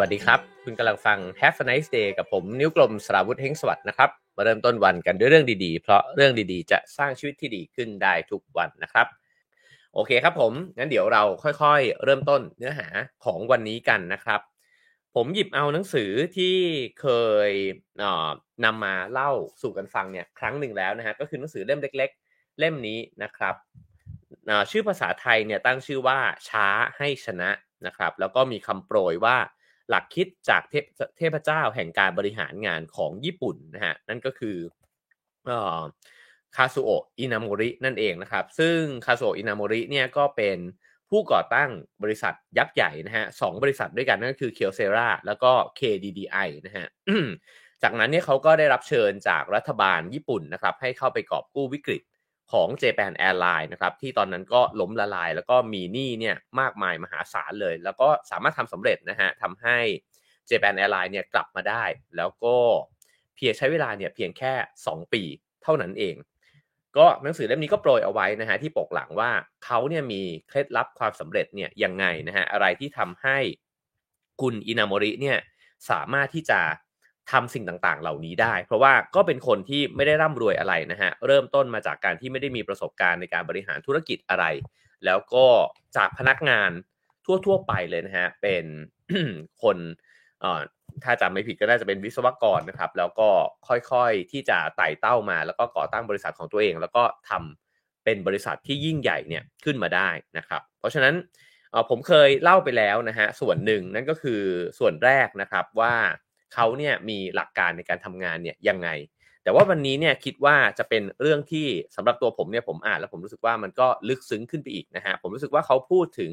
[0.00, 9.06] วัสดีครับ คุณกำลังฟัง Have a nice day กับผมนิ้วกลมสราวุธเฮงสวัสดนะครับ มาเริ่มต้นวันกันด้วยเรื่องดีๆ เพราะเรื่องดีๆ จะสร้างชีวิตที่ดีขึ้นได้ทุกวันนะครับ
[9.94, 12.86] โอเคครับผม งั้นเดี๋ยวเราค่อยๆ เริ่มต้นเนื้อหา
[13.24, 14.40] ของวันนี้กันนะครับ
[15.14, 16.56] ผมหยิบเอาหนังสือที่
[17.00, 17.06] เค
[17.48, 17.50] ย
[18.64, 19.30] นำมาเล่า
[19.62, 23.54] สู่กันฟังเนี่ยครั้งหนึ่งแล้วนะฮะก็คือหนังสือเล่มเล็ก ๆ เล่มนี้นะครับ
[24.70, 26.66] ชื่อภาษาไทยเนี่ยตั้งชื่อว่าช้า
[26.98, 27.50] ให้ชนะ
[27.86, 29.36] นะครับ แล้วก็มีคำโปรยว่า
[29.90, 30.84] หลักคิดจากเทพ
[31.18, 34.56] เทพเจ้าแห่งการบริหารงานของญี่ปุ่นนะฮะนั่นก็คือ
[36.56, 40.58] คาซูโอะอินามริ นั่นเองนะครับ ซึ่งคาซูโอะอินามริเนี่ยก็เป็น
[41.10, 41.70] ผู้ก่อตั้ง
[42.02, 46.86] บริษัทยักษ์ใหญ่นะฮะสองบริษัทด้วยกันนั่นก็คือเคียวเซราแล้วก็ KDDI นะฮะ
[47.82, 52.02] จากนั้นเนี่ยเขาก็ได้รับเชิญจากรัฐบาลญี่ปุ่นนะครับให้เข้าไปกอบกู้วิกฤต
[52.52, 59.78] ของ Japan Airlines นะครับที่ตอนนั้นก็ล้มละลาย แล้วก็มีหนี้เนี่ยมากมายมหาศาลเลย แล้วก็สามารถทำสำเร็จนะฮะทำให้
[60.50, 61.84] Japan Airlines เนี่ยกลับมาได้
[62.16, 62.56] แล้วก็
[63.36, 64.52] เพียงใช้เวลาเนี่ยเพียงแค่
[64.84, 65.22] 2 ปี
[65.62, 66.16] เท่านั้นเอง
[66.98, 69.30] ก็หนังสือเล่มนี้ก็โปรยเอาไว้นะฮะที่ปกหลังว่า
[69.64, 73.38] เขาเนี่ยมีเคล็ดลับความสำเร็จเนี่ยยังไงนะฮะอะไรที่ทำให้
[74.40, 75.38] คุณอินามริเนี่ย
[75.90, 76.60] สามารถที่จะ
[77.30, 84.44] ทำสิ่งต่างๆ เหล่านี้ได้ เพราะว่าก็เป็นคนที่ไม่ได้ร่ำรวยอะไรนะฮะ เริ่มต้นมาจากการที่ไม่ได้มีประสบการณ์ในการบริหารธุรกิจอะไร
[85.04, 85.46] แล้วก็
[85.96, 86.70] จากพนักงาน
[87.46, 88.64] ทั่วๆไปเลยนะฮะ เป็น
[89.62, 89.76] คน
[91.04, 93.28] ถ้าจำไม่ผิดก็น่าจะเป็นวิศวกรนะครับ แล้วก็
[93.68, 101.14] ค่อยๆที่จะไต่เต้ามา แล้วก็ก่อตั้งบริษัทของตัวเอง แล้วก็ทำเป็นบริษัทที่ยิ่งใหญ่เนี่ยขึ้นมาได้นะครับ เพราะฉะนั้น
[101.90, 104.42] ผมเคยเล่าไปแล้วนะฮะส่วนหนึ่งนั่นก็คือ
[104.78, 105.94] ส่วนแรกนะครับว่า
[106.54, 108.88] เขาเนี่ยมีหลักการในการทำงานเนี่ยยังไง
[109.42, 116.32] แต่ว่าวันนี้เนี่ยคิดว่าจะเป็นเรื่องที่สำหรับตัวผมเนี่ยผมอ่านแล้วผมรู้สึกว่ามันก็ลึกซึ้งขึ้นไปอีกนะฮะผมรู้สึกว่าเขาพูดถึง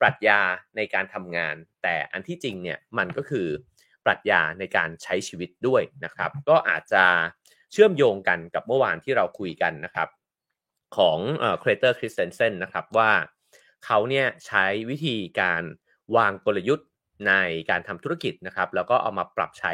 [0.00, 0.40] ปรัชญา
[0.76, 3.46] ในการทำงาน แต่อันที่จริงเนี่ยมันก็คือ
[4.04, 7.04] ปรัชญาในการใช้ชีวิตด้วยนะครับ ก็อาจจะ
[7.72, 10.08] เชื่อมโยงกันกับเมื่อวานที่เราคุยกันนะครับ
[10.96, 13.10] ของเอ่อครเตอร์คริสเตนเซนนะครับว่า
[13.86, 15.62] เขาเนี่ยใช้วิธีการ
[16.16, 16.88] วางกลยุทธ์
[17.28, 17.32] ใน
[17.70, 19.72] การทำธุรกิจนะครับ แล้วก็เอามาปรับใช้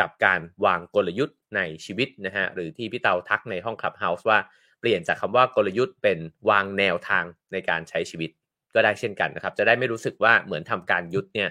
[0.00, 4.38] กับการวางกลยุทธ์ในชีวิตนะฮะหรือที่พี่เตาทักในห้องคลับเฮาส์ว่า
[4.80, 6.18] เปลี่ยนจากคำว่ากลยุทธ์เป็น
[6.50, 8.30] วางแนวทางในการใช้ชีวิต
[8.74, 11.48] ก็ได้เช่นกันนะครับ จะได้ไม่รู้สึกว่าเหมือนทำการยุทธ์เนี่ย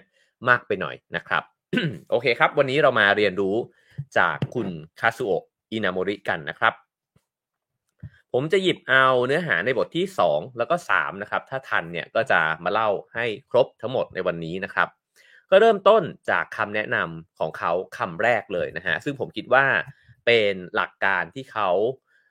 [0.50, 1.44] มากไปหน่อยนะครับ
[2.10, 3.56] โอเคครับ วันนี้เรามาเรียนรู้
[4.18, 4.68] จากคุณ
[5.00, 6.74] คาซุโอะอินามริกันนะครับ
[8.34, 14.88] ผมจะหยิบเอาเนื้อหาในบทที่ 2 แล้วก็ 3 นะครับ ถ้าทันเนี่ยก็จะมาเล่าให้ครบทั้งหมดในวันนี้นะครับ
[15.52, 19.66] ก็เริ่มต้นจากคำแนะนำของเขาคำแรกเลยนะฮะซึ่งผมคิดว่า
[20.26, 21.70] เป็นหลักการที่เขา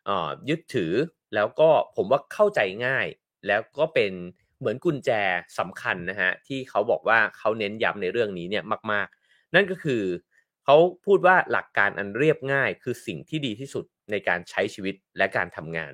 [0.05, 0.93] เยึดถือ
[1.35, 3.07] แล้วก็ผมว่าเข้าใจง่าย
[3.47, 4.13] แล้วก็เป็น
[4.59, 5.11] เหมือนกุญแจ
[5.59, 10.03] สำคัญนะฮะที่เขาบอกว่าเขาเน้นย้ำในเรื่องนี้เนี่ยมากๆ นั่นก็คือ
[10.65, 15.93] เขาพูดว่าหลักการอันเรียบง่าย คือสิ่งที่ดีที่สุดในการใช้ชีวิตและการทำงาน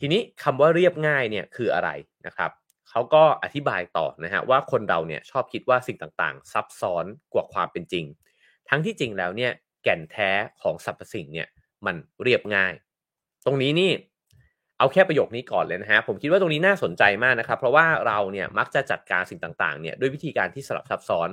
[0.00, 1.90] ทีนี้คำว่าเรียบง่ายเนี่ยคืออะไร
[2.26, 2.50] นะครับ
[2.92, 8.04] เขาก็อธิบายต่อนะฮะว่าคนเราเนี่ยชอบคิดว่าสิ่งต่างๆ ซับซ้อนกว่าความเป็นจริง
[8.68, 9.52] ทั้งที่จริงแล้วเนี่ย
[9.84, 10.30] แก่นแท้
[10.62, 11.48] ของสรรพสิ่งเนี่ย
[11.86, 12.72] มันเรียบง่าย
[13.46, 13.92] ตรงนี้นี่
[14.78, 21.28] เอาแค่ประโยคนี้ก่อนเลยนะฮะผมคิดว่าตรงนี้น่าสนใจมากนะครับ เพราะว่าเราเนี่ยมักจะจัดการสิ่งต่างๆเนี่ยด้วยวิธีการที่สลับซับซ้อน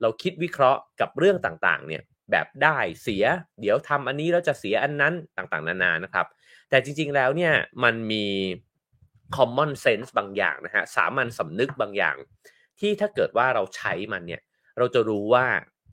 [0.00, 3.24] เราคิดวิเคราะห์กับเรื่องต่างๆเนี่ยแบบได้เสีย
[3.60, 6.26] เดี๋ยวทำอันนี้แล้วจะเสียอันนั้นต่างๆ นานานะครับ
[6.70, 7.52] แต่จริงๆแล้วเนี่ย
[7.84, 8.26] มันมี
[9.36, 12.16] common sense บางอย่างนะฮะสามัญสำนึกบางอย่าง
[12.80, 14.42] ที่ถ้าเกิดว่าเราใช้มันเนี่ย
[14.78, 15.46] เราจะรู้ว่า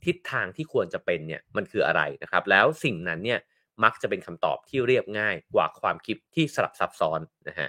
[0.04, 3.40] ทิศทางที่ควรจะเป็นเนี่ยมันคืออะไรนะครับ แล้วสิ่งนั้นเนี่ย
[3.84, 7.68] มักจะเป็นคำตอบที่เรียบง่ายกว่าความคิดที่สลับซับซ้อนนะฮะ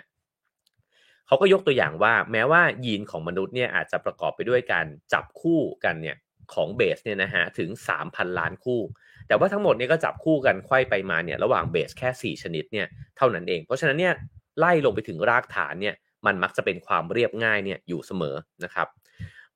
[1.28, 6.18] เขาก็ยกตัวอย่างว่าแม้ว่ายีนของมนุษย์เนี่ยอาจจะประกอบไปด้วยการจับคู่กันเนี่ย
[6.54, 7.70] ของเบสเนี่ยนะฮะถึง
[8.04, 8.82] 3,000 ล้านคู่
[9.28, 14.14] แต่ว่าทั้งหมดเนี่ยก็จับคู่กันไขว้ไปมาเนี่ยระหว่างเบสแค่ 4 ชนิดเนี่ยเท่านั้นเอง เพราะฉะนั้นเนี่ย
[14.60, 15.96] ไล่ลงไปถึงรากฐานเนี่ย
[16.26, 18.88] มันมักจะเป็นความเรียบง่ายเนี่ยอยู่เสมอนะครับ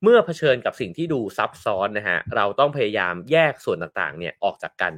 [0.02, 4.92] เมื่อเผชิญกับสิ่งที่ดูซับซ้อนนะฮะเราต้องพยายามแยกส่วนต่างๆเนี่ยออกจากกัน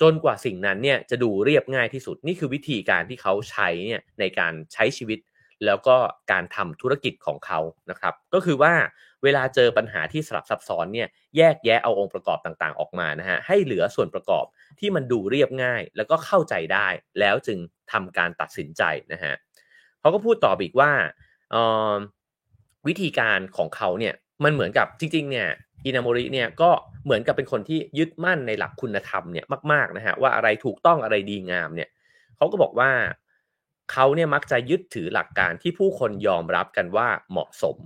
[0.00, 5.18] จนกว่าสิ่งนั้นเนี่ยจะดูเรียบง่ายที่สุดนี่คือวิธีการที่เขาใช้เนี่ยในการใช้ชีวิต
[5.66, 5.96] แล้วก็
[6.32, 7.60] การทำธุรกิจของเขา
[7.90, 8.74] นะครับ ก็คือว่า
[9.22, 14.44] เวลาเจอปัญหาที่สลับซับซ้อนเนี่ยแยกแยะเอาองค์ประกอบต่างๆ ออกมานะฮะให้เหลือส่วนประกอบ
[14.80, 16.88] ที่มันดูเรียบง่าย แล้วก็เข้าใจได้
[17.20, 17.58] แล้วจึง
[17.92, 18.82] ทำการตัดสินใจ
[19.12, 19.34] นะฮะ
[20.00, 20.90] เขาก็พูดต่ออีกว่า
[22.86, 24.14] วิธีการของเขาเนี่ย
[24.44, 25.48] มันเหมือนกับจริงๆเนี่ย
[25.86, 26.70] อินาโมริเนี่ยก็
[27.04, 31.88] เหมือนกับเป็นคนที่ยึดมั่นในหลักคุณธรรมเนี่ยมากๆนะฮะว่าอะไรถูกต้องอะไรดีงามเนี่ย
[32.36, 32.90] เขาก็บอกว่า
[33.92, 37.76] เขาเนี่ยมักจะยึดถือหลักการที่ผู้คนยอมรับกันว่าเหมาะสม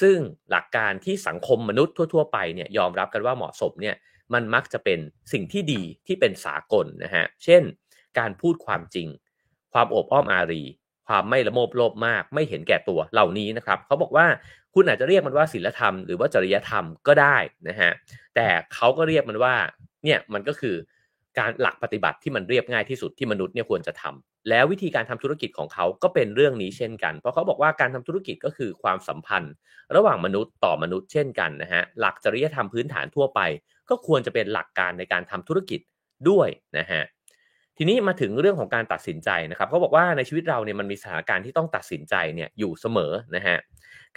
[0.00, 0.18] ซึ่ง
[0.50, 3.96] หลักการที่สังคมมนุษย์ทั่ว ๆ ไปเนี่ยยอมรับกันว่าเหมาะสมเนี่ย
[4.34, 4.98] มันมักจะเป็น
[5.32, 7.62] สิ่งที่ดีที่เป็นสากลนะฮะเช่น
[8.18, 9.08] การพูดความจริง
[9.72, 10.62] ความโอบอ้อมอารี
[11.06, 14.26] ความไม่ละโมบโลภมาก ไม่เห็นแก่ตัวเหล่านี้นะครับเขาบอกว่า
[14.74, 17.36] คุณอาจจะเรียกมันว่าศีลธรรมหรือว่าจริยธรรมก็ได้
[17.68, 17.92] นะฮะ
[18.34, 19.54] แต่เขาก็เรียกมันว่า
[20.04, 20.76] เนี่ยมันก็คือ
[21.38, 29.52] การหลักปฏิบัติที่มันเรียบง่ายที่สุดที่มนุษย์เนี่ยควรจะทำแล้ววิธีการทำธุรกิจของเขาก็เป็นเรื่องนี้เช่นกัน เพราะเขาบอกว่าการทำธุรกิจก็คือความสัมพันธ์
[29.94, 33.40] ระหว่างมนุษย์ต่อมนุษย์เช่นกันนะฮะหลักจริยธรรมพื้นฐานทั่วไป
[33.88, 35.80] ก็ควรจะเป็นหลักการในการทำธุรกิจ
[36.28, 36.48] ด้วย
[36.78, 37.02] นะฮะ
[37.82, 43.58] ทีนี้มาถึงเรื่องของการตัดสินใจนะครับเขาบอกว่าในชีวิตเราเนี่ยมันมีสถานการณ์ที่ต้องตัดสินใจเนี่ยอยู่เสมอนะฮะ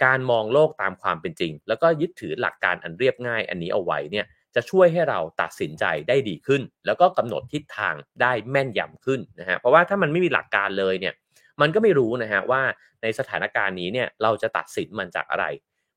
[0.04, 11.14] การมองโลกตามความเป็นจริง แล้วก็ยึดถือหลักการอันเรียบง่าย อันนี้เอาไว้เนี่ยจะช่วยให้เราตัดสินใจได้ดีขึ้น แล้วก็กำหนดทิศทางได้แม่นยำขึ้นนะฮะเพราะว่าถ้ามันไม่มีหลักการเลยเนี่ย
[11.60, 12.62] มันก็ไม่รู้นะฮะว่า
[13.02, 15.44] ในสถานการณ์นี้เนี่ยเราจะตัดสินมันจากอะไร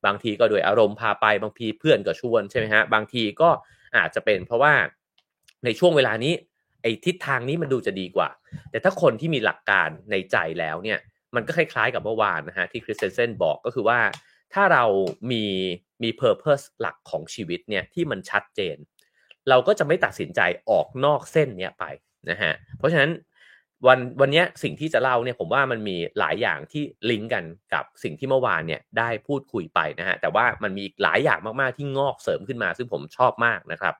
[0.06, 3.50] บางทีก็โดยอารมณ์พาไปบางทีเพื่อนก็ชวนใช่ไหมฮะบางทีก็
[3.96, 4.72] อาจจะเป็นเพราะว่า
[5.64, 6.32] ในช่วงเวลานี้
[6.82, 8.28] ไอ้ทิศทางนี้มันดูจะดีกว่า
[8.70, 10.98] แต่ถ้าคนที่มีหลักการในใจแล้วเนี่ย
[11.34, 14.00] มันก็คล้ายๆกับเมื่อวานนะฮะที่คริสเตนเซ่นบอกก็คือว่า
[14.54, 14.84] ถ้าเรา
[15.30, 15.44] มี
[16.02, 18.76] มี purpose หลักของชีวิตเนี่ยที่มันชัดเจน
[19.48, 20.40] เราก็จะไม่ตัดสินใจ
[20.70, 21.84] ออกนอกเส้นเนี้ยไป
[22.30, 23.10] นะฮะเพราะฉะนั้น
[23.86, 33.94] วันวันนี้สิ่งที่จะเล่าเนี่ยผมว่ามันมีหลายอย่างที่ลิงก์กันกับสิ่งที่เมื่อวานเนี่ยได้พูดคุยไปนะฮะแต่ว่ามันมีหลายอย่างมากๆที่งอกเสริมขึ้นมา ซึ่งผมชอบมากนะครับ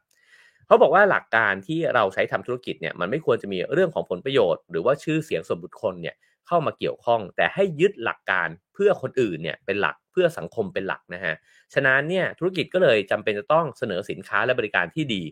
[0.68, 6.14] เขาบอกว่าหลักการที่เราใช้ทำธุรกิจเนี่ยมันไม่ควรจะมีเรื่องของผลประโยชน์ หรือว่าชื่อเสียงส่วนบุคคลเนี่ย
[6.46, 11.34] เข้ามาเกี่ยวข้อง แต่ให้ยึดหลักการเพื่อคนอื่นเนี่ยเป็นหลักเพื่อสังคมเป็นหลักนะฮะ
[11.74, 15.22] ฉะนั้นเนี่ยธุรกิจก็เลยจำเป็นจะต้องเสนอสินค้าและบริการที่ดี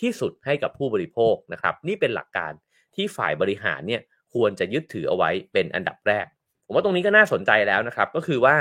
[0.00, 2.52] ที่สุดให้กับผู้บริโภคนะครับนี่เป็นหลักการ
[2.94, 4.02] ที่ฝ่ายบริหารเนี่ย
[4.34, 6.26] ควรจะยึดถือเอาไว้เป็นอันดับแรก
[6.66, 8.56] ผมว่าตรงนี้ก็น่าสนใจแล้วนะครับ ก็คือว่า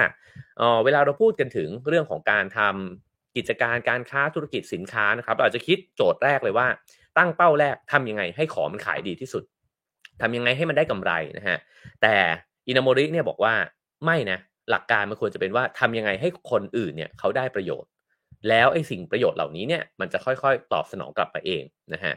[0.57, 3.06] เออเวลาเราพูดกันถึงเรื่องของการทำ
[3.38, 6.68] กิจการการค้าธุรกิจสินค้านะครับเราจะคิดโจทย์แรกเลยว่า
[7.18, 9.44] ตั้งเป้าแรกทำยังไงให้ของมันขายดีที่สุด
[10.22, 11.57] ทำยังไงให้มันได้กำไรนะฮะ
[12.01, 12.16] แต่
[12.68, 13.54] อินาโมริเนี่ยบอกว่า
[14.06, 14.39] ไม่นะ
[14.69, 17.89] หลักการมันควรจะเป็นว่าทำยังไงให้คนอื่นเนี่ยเขาได้ประโยชน์
[18.50, 21.63] แล้วไอ้สิ่งประโยชน์เหล่านี้เนี่ยมันจะค่อยๆ ตอบสนองกลับมาเอง
[21.94, 22.13] นะฮะ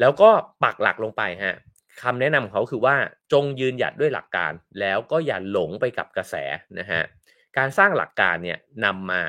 [0.00, 0.30] แล้วก็
[0.64, 1.54] ปักหลักลงไปฮะ
[2.02, 2.96] คำแนะนำของเขาคือว่า
[3.32, 6.34] จงยืนหยัดด้วยหลักการ แล้วก็อย่าหลงไปกับกระแส
[6.78, 7.02] นะฮะ
[7.58, 9.22] การสร้างหลักการเนี่ยนำมา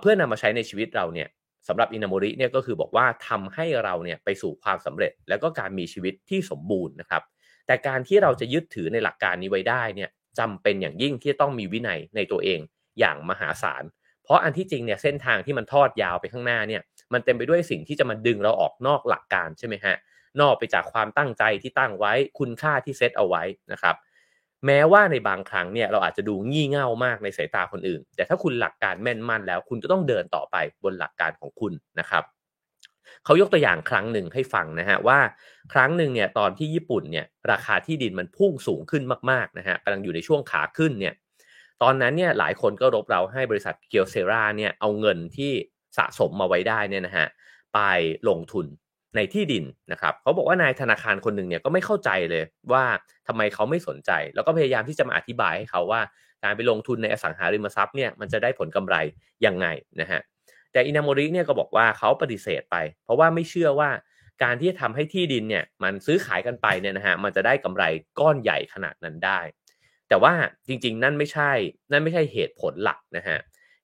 [0.00, 1.28] เพื่อนำมาใช้ในชีวิตเราเนี่ย
[1.68, 7.22] สำหรับอินามริเนี่ยก็คือบอกว่าทำให้เราเนี่ยไปสู่ความสำเร็จ แล้วก็การมีชีวิตที่สมบูรณ์นะครับ
[7.66, 12.60] แต่การที่เราจะยึดถือในหลักการนี้ไว้ได้เนี่ยจำเป็นอย่างยิ่งที่ต้องมีวินัยในตัวเอง
[12.98, 13.84] อย่างมหาศาล
[14.24, 16.82] เพราะอันที่จริงเนี่ยเส้นทางที่มันทอดยาวไปข้างหน้าเนี่ย
[17.12, 19.96] มันเต็มไปด้วยสิ่งที่จะมาดึงเราออกนอกหลักการใช่ไหมฮะ
[20.40, 23.42] นอกไปจากความตั้งใจที่ตั้งไว้คุณค่าที่เซตเอาไว้
[23.72, 23.96] นะครับ
[24.66, 32.24] แม้ว่าในบางครั้งเนี่ยเราอาจจะดูงี่เง่ามากในสายตาคนอื่น แต่ถ้าคุณหลักการแม่นมั่นแล้ว คุณจะต้องเดินต่อไปบนหลักการของคุณนะครับ
[33.24, 35.18] เขายกตัวอย่างครั้งหนึ่งให้ฟังนะฮะว่า
[35.72, 41.14] ครั้งหนึ่งเนี่ยตอนที่ญี่ปุ่นเนี่ยราคาที่ดินมันพุ่งสูงขึ้นมากๆนะฮะกำลังอยู่ในช่วงขาขึ้นเนี่ย
[41.82, 45.52] ตอนนั้นเนี่ยหลายคนก็รบเราให้บริษัทเกียวเซราเนี่ยเอาเงินที่
[45.98, 47.26] สะสมมาไว้ได้เนี่ยนะฮะ
[47.74, 47.80] ไป
[48.28, 48.66] ลงทุน
[49.16, 52.84] ในที่ดินนะครับเขาบอกว่านายธนาคารคนหนึ่งเนี่ยก็ไม่เข้าใจเลยว่า
[53.28, 56.00] ทำไมเขาไม่สนใจ แล้วก็พยายามที่จะมาอธิบายให้เขาว่า
[56.44, 58.96] การไปลงทุนในอสังหาริมทรัพย์เนี่ยมันจะได้ผลกำไร
[59.46, 59.66] ยังไง
[60.00, 60.20] นะฮะ
[60.72, 63.90] แต่อินาโมริเนี่ยก็บอกว่าเขาปฏิเสธไป เพราะว่าไม่เชื่อว่า
[64.42, 67.84] การที่จะทำให้ที่ดินเนี่ยมันซื้อขายกันไปเนี่ยนะฮะมันจะได้กำไร
[68.18, 69.40] ก้อนใหญ่ขนาดนั้นได้
[70.08, 70.32] แต่ว่า
[70.68, 71.52] จริงๆ นั่นไม่ใช่
[71.92, 73.38] นั่นไม่ใช่เหตุผลหลักนะฮะ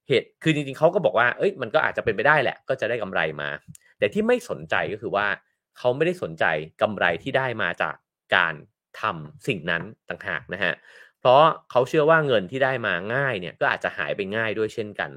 [0.08, 3.48] เหตุคือจริงๆเขาก็บอกว่าเอ้ยมันก็อาจจะเป็นไปได้แหละ ก็จะได้กำไรมา
[3.98, 5.26] แต่ที่ไม่สนใจก็คือว่า
[5.78, 6.44] เขาไม่ได้สนใจ
[6.82, 7.94] กำไรที่ได้มาจาก
[8.36, 8.54] การ
[9.00, 10.74] ทำสิ่งนั้นต่างหากนะฮะ
[11.20, 15.10] เพราะเขาเชื่อว่าเงินที่ได้มาง่ายเนี่ยก็อาจจะหายไปง่ายด้วยเช่นกัน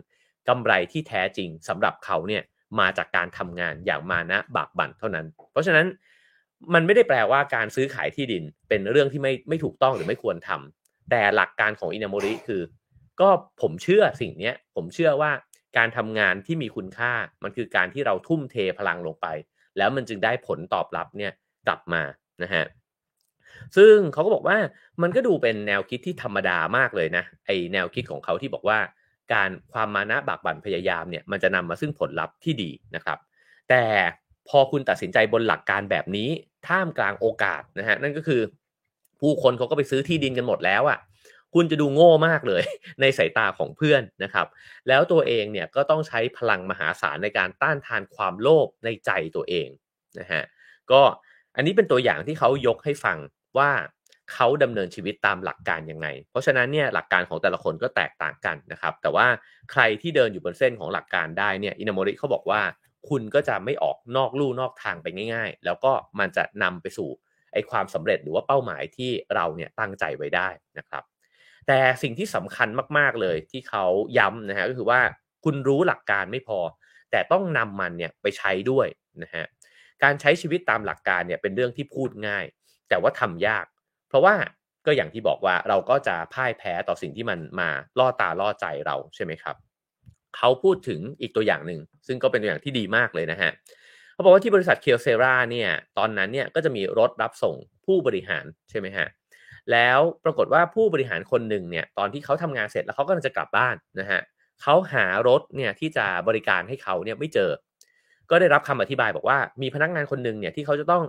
[0.47, 2.43] กำไรที่แท้จริงสำหรับเขาเนี่ย
[2.79, 5.85] มาจากการทำงานอย่างมานะบากบั่นเท่านั้น เพราะฉะนั้น
[6.73, 12.61] มันไม่ได้แปลว่าการซื้อขายที่ดินเป็นเรื่องที่ไม่ไม่ถูกต้องหรือไม่ควรทำแต่หลักการของอินาโมริคือ
[13.21, 13.29] ก็
[13.61, 15.31] ผมเชื่อสิ่งนี้ผมเชื่อว่า
[15.77, 19.27] การทำงานที่มีคุณค่า มันคือการที่เราทุ่มเทพลังลงไป
[19.77, 21.31] แล้วมันจึงได้ผลตอบรับเนี่ย
[21.67, 22.01] กลับมา
[22.43, 22.65] นะฮะ
[23.77, 24.57] ซึ่งเขาก็บอกว่า
[25.01, 28.79] มันก็ดูเป็นแนวคิดที่ธรรมดามากเลยนะไอแนวคิดของเขาที่บอกว่า
[29.33, 33.17] การความมานะบากบั่นพยายามเนี่ยมันจะนำมาซึ่งผลลัพธ์ที่ดีนะครับ
[33.69, 33.83] แต่
[34.49, 36.29] พอคุณตัดสินใจบนหลักการแบบนี้
[36.67, 38.41] ท่ามกลางโอกาสนะฮะนั่นก็คือ
[39.19, 40.99] ผู้คนเขาก็ไปซื้อที่ดินกันหมดแล้วอะ่ะ
[41.57, 42.63] คุณจะดูโง่มากเลย
[43.01, 44.47] ในสายตาของเพื่อนนะครับ
[44.87, 49.67] แล้วตัวเองเนี่ยก็ต้องใช้พลังมหาศาลในการต้านทานความโลภในใจตัวเอง
[50.19, 50.43] นะฮะ
[50.91, 51.01] ก็
[51.55, 53.17] อันนี้เป็นตัวอย่างที่เขายกให้ฟัง
[53.57, 53.71] ว่า
[54.33, 59.27] เขาดำเนินชีวิตตามหลักการยังไง เพราะฉะนั้นเนี่ยหลักการของแต่ละคนก็แตกต่างกันนะครับ แต่ว่า
[59.71, 62.61] ใครที่เดินอยู่บนเส้นของหลักการได้เนี่ยอินาโมริเขาบอกว่า
[63.09, 67.09] คุณก็จะไม่ออกนอกลู่นอกทางไปง่าย ๆ แล้วก็มันจะนำไปสู่
[67.53, 71.03] ไอ้ความสำเร็จหรือว่าเป้าหมายที่เราเนี่ยตั้งใจไว้ได้นะครับ
[71.67, 73.85] แต่สิ่งที่สำคัญมาก ๆเลยที่เขา
[74.17, 75.01] ย้ำนะฮะก็คือว่า
[75.43, 76.59] คุณรู้หลักการไม่พอ
[77.11, 78.87] แต่ต้องนำมันเนี่ยไปใช้ด้วย
[79.23, 79.45] นะฮะ
[80.03, 82.45] การใช้ชีวิตตามหลักการเนี่ยเป็นเรื่องที่พูดง่าย
[82.89, 83.65] แต่ว่าทำยาก
[84.09, 84.35] เพราะว่า
[84.85, 87.69] ก็อย่างที่บอกว่าเราก็จะพ่ายแพ้ต่อสิ่งที่มันมา
[87.99, 89.55] ล่อตาล่อใจเราใช่ไหมครับ
[90.37, 93.51] เขาพูดถึงอีกตัวอย่างหนึ่งซึ่งก็เป็นตัวอย่างที่ดีมากเลยนะฮะ
[94.13, 97.55] เขาบอกว่าที่บริษัทเคียวเซราเนี่ยตอนนั้นเนี่ยก็จะมีรถรับส่ง
[97.85, 99.07] ผู้บริหารใช่ไหมฮะ
[99.71, 104.21] แล้วปรากฏว่าผู้บริหารคนหนึ่งเนี่ยตอนที่เขาทำงานเสร็จแล้วเขาก็จะกลับบ้านนะฮะ
[104.61, 107.51] เขาหารถเนี่ยที่จะบริการให้เขาเนี่ยไม่เจอ
[108.29, 111.03] ก็ได้รับคำอธิบายบอกว่ามีพนักงานคนหนึ่งเนี่ยที่เขาจะต้อง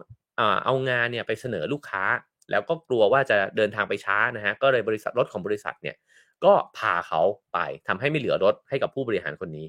[0.65, 2.05] เอางานเนี่ยไปเสนอลูกค้า
[2.51, 5.97] แล้วก็กลัวว่าจะเดินทางไปช้านะฮะก็เลยบริษัทรถของบริษัทเนี่ย
[6.45, 7.21] ก็พาเขา
[7.53, 9.67] ไปทำให้ไม่เหลือรถให้กับผู้บริหารคนนี้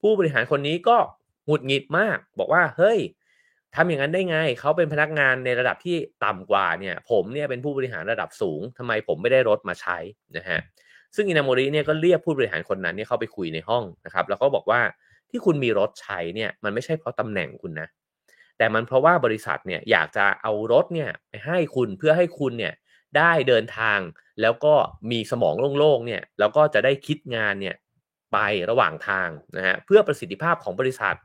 [0.00, 0.96] ผู้บริหารคนนี้ก็
[1.46, 2.98] หงุดหงิดมาก บอกว่าเฮ้ย
[3.74, 9.98] ทำอย่างนั้นได้ไงเขาเป็นพนักงานในระดับที่ต่ำกว่าเนี่ย ผมเนี่ยเป็นผู้บริหารระดับสูงทำไมผมไม่ได้รถมาใช้
[10.36, 10.58] นะฮะ
[11.14, 14.80] ซึ่งอินาโมริเนี่ยก็เรียกผู้บริหารคนนั้นเนี่ยเข้าไปคุยในห้องนะครับ แล้วก็บอกว่า
[15.30, 17.88] ที่คุณมีรถใช้เนี่ยมันไม่ใช่เพราะตำแหน่งคุณนะ
[18.58, 22.74] แต่มันเพราะว่าบริษัทเนี่ยอยากจะเอารถเนี่ยไปให้คุณเพื่อให้คุณเนี่ย
[23.16, 23.98] ได้เดินทาง
[24.40, 24.74] แล้วก็
[25.10, 27.76] มีสมองโล่งๆเนี่ยแล้วก็จะได้คิดงานเนี่ย
[28.32, 28.38] ไป
[28.70, 31.16] ระหว่างทางนะฮะเพื่อประสิทธิภาพของบริษัท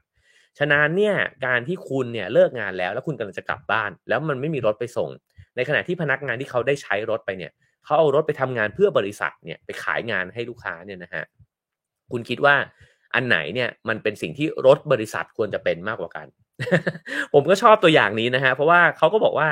[0.60, 5.10] ฉะนั้นเนี่ยการที่คุณเนี่ยเลิกงานแล้วแล้วคุณกำลังจะกลับบ้าน แล้วมันไม่มีรถไปส่ง
[5.55, 7.51] ในขณะที่พนักงานที่เขาได้ใช้รถไปเนี่ย
[7.86, 11.24] เขาเอารถไปทำงานเพื่อบริษัทเนี่ยไปขายงานให้ลูกค้าเนี่ยนะฮะ
[12.12, 12.55] คุณคิดว่า
[13.15, 16.27] อันไหนเนี่ยมันเป็นสิ่งที่รถบริษัทควรจะเป็นมากกว่ากัน
[17.33, 19.50] ผมก็ชอบตัวอย่างนี้นะฮะเพราะว่าเขาก็บอกว่า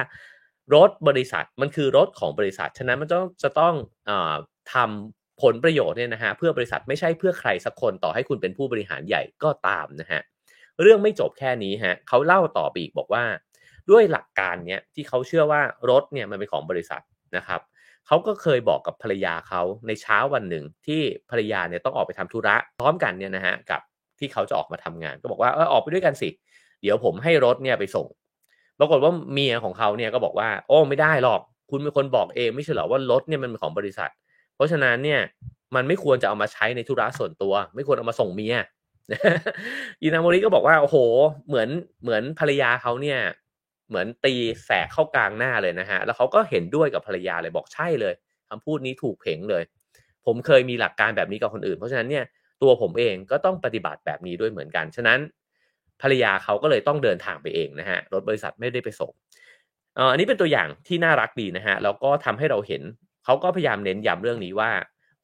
[0.75, 3.73] รถบริษัทมันคือรถของบริษัท ฉะนั้นมันต้องจะต้อง
[4.09, 4.11] อ
[4.73, 10.21] ทำผลประโยชน์เนี่ยนะฮะเพื่อบริษัทไม่ใช่เพื่อใครสักคนต่อให้คุณเป็นผู้บริหารใหญ่ก็ตามนะฮะ
[10.81, 13.23] เรื่องไม่จบแค่นี้ฮะเขาเล่าต่อไปอีกบอกว่า
[13.89, 17.01] ด้วยหลักการเนี้ยที่เขาเชื่อว่ารถเนี่ยมันเป็นของบริษัท
[17.37, 17.61] นะครับ
[18.07, 23.81] เขาก็เคยบอกกับภรรยาเขาในเช้าวันหนึ่งที่ภรรยาเนี่ยต้องออกไปทำธุระพร้อมกันเนี่ยนะฮะกับ
[24.19, 26.29] ที่เขาจะออกมาทำงาน ก็บอกว่าเออออกไปด้วยกันสิ
[26.81, 28.07] เดี๋ยวผมให้รถเนี่ยไปส่ง
[28.79, 34.11] ปรากฏว่าเมียของเขาเนี่ยก็บอกว่า โอ้ไม่ได้หรอก คุณเป็นคนบอกเองไม่ใช่เหรอว่ารถเนี่ยมันเป็นของบริษัท
[34.55, 35.21] เพราะฉะนั้นเนี่ย
[35.75, 38.55] มันไม่ควรจะเอามาใช้ในธุระส่วนตัว ไม่ควรเอามาส่งเมีย
[40.03, 40.97] อินามริก็บอกว่าโอ้โห
[41.47, 41.69] เหมือน
[42.03, 43.19] เหมือนภรรยาเขาเนี่ย
[43.89, 44.33] เหมือนตี
[44.65, 48.13] แสกเข้ากลางหน้าเลยนะฮะ แล้วเขาก็เห็นด้วยกับภรรยาเลยบอกใช่เลย
[48.49, 49.63] คำพูดนี้ถูกเพ่งเลย
[50.25, 52.25] ผมเคยมีหลักการแบบนี้กับคนอื่น เพราะฉะนั้นเนี่ย
[52.61, 55.19] ตัวผมเองก็ต้องปฏิบัติแบบนี้ด้วยเหมือนกัน ฉะนั้น
[56.01, 59.13] ภรรยาเขาก็เลยต้องเดินทางไปเองนะฮะ รถบริษัทไม่ได้ไปส่ง
[60.11, 62.81] อันนี้เป็นตัวอย่างที่น่ารักดีนะฮะ แล้วก็ทำให้เราเห็น
[63.25, 64.71] เขาก็พยายามเน้นย้ำเรื่องนี้ว่า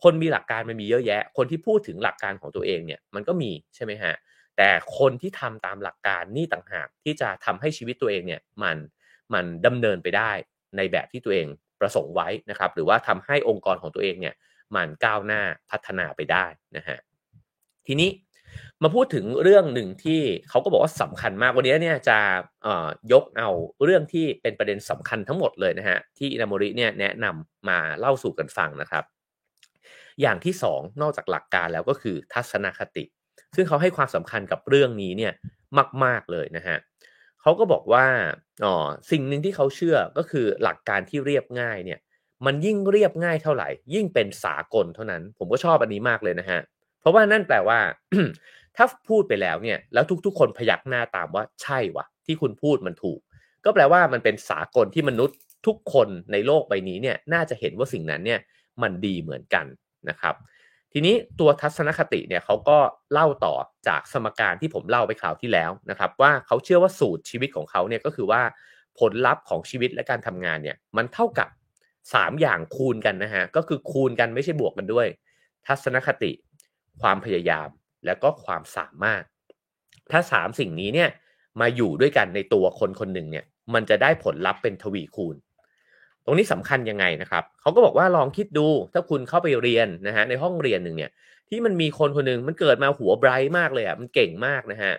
[0.04, 4.13] คนมีหลักการมันมีเยอะแยะ คนที่พูดถึงหลักการของตัวเองเนี่ยมันก็มีใช่ไหมฮะ
[4.58, 8.77] แต่คนที่ทำตามหลักการนี่ต่างหากที่จะทำให้ชีวิตตัวเองเนี่ยมัน
[9.34, 10.32] มันดำเนินไปได้
[10.77, 11.48] ในแบบที่ตัวเอง
[11.80, 14.36] ประสงค์ไว้นะครับ หรือว่าทำให้องค์กรของตัวเองเนี่ย
[14.75, 16.46] มันก้าวหน้าพัฒนาไปได้
[16.77, 16.98] นะฮะ
[17.88, 18.10] ทีนี้
[18.84, 22.18] มาพูดถึงเรื่องหนึ่งที่เขาก็บอกว่าสำคัญมากวันนี้เนี่ยจะ
[23.12, 23.50] ยกเอา
[23.84, 29.04] เรื่องที่เป็นประเด็นสำคัญทั้งหมดเลยนะฮะที่อินามริเนี่ยแนะนำมาเล่าสู่กันฟังนะครับ
[30.22, 33.06] อย่างที่สองนอกจากหลักการแล้วก็คือทัศนคติ
[33.56, 35.34] ซึ่งเขาให้ความสำคัญกับเรื่องนี้เนี่ย
[36.04, 36.78] มาก ๆเลยนะฮะ
[37.42, 38.06] เขาก็บอกว่า
[38.66, 38.76] อ๋อ
[39.12, 42.00] สิ่งหนึ่งที่เขาเชื่อก็คือหลักการที่เรียบง่ายเนี่ย
[42.46, 46.60] มันยิ่งเรียบง่ายเท่าไหร่ ยิ่งเป็นสากลเท่านั้น ผมก็ชอบอันนี้มากเลยนะฮะ
[47.00, 47.80] เพราะว่านั่นแปลว่า
[48.76, 53.20] ถ้าพูดไปแล้วเนี่ย แล้วทุกๆ คนพยักหน้าตามว่าใช่วะที่คุณพูดมันถูก
[53.66, 58.40] ก็แปลว่ามันเป็นสากลที่มนุษย์ทุกคนในโลกใบนี้เนี่ยน่าจะเห็นว่าสิ่งนั้นเนี่ย
[58.82, 59.66] มันดีเหมือนกัน
[60.10, 60.36] นะครับ
[60.94, 62.78] ทีนี้ตัวทัศนคติเนี่ยเขาก็
[63.12, 63.56] เล่าต่อ
[63.88, 68.42] จากสมการที่ผมเล่าไปคราวที่แล้วนะครับ ว่าเขาเชื่อว่าสูตรชีวิตของเขาเนี่ยก็คือว่า
[69.00, 71.50] ผลลัพธ์ของชีวิตและการทำงานเนี่ยมันเท่ากับ
[71.94, 75.08] 3 อย่างคูณกันนะฮะก็คือคูณกันไม่ใช่บวกกันด้วย
[75.68, 76.32] ทัศนคติ
[77.02, 77.70] ความพยายาม
[78.06, 79.24] แล้วก็ความสามารถ
[80.12, 81.10] ถ้าสามสิ่งนี้เนี่ย
[81.62, 85.36] มาอยู่ด้วยกันในตัวคนคนหนึ่งเนี่ยมันจะได้ผลลัพธ์เป็นทวีคูณ
[86.27, 91.12] ตรงนี้สำคัญยังไงนะครับเขาก็บอกว่าลองคิดดูถ้าคุณเข้าไปเรียนนะฮะในห้องเรียนหนึ่งเนี่ย
[91.50, 94.93] ที่มันมีคนคนหนึ่งมันเกิดมาหัวไบรท์มากเลยอะมันเก่งมากนะฮะ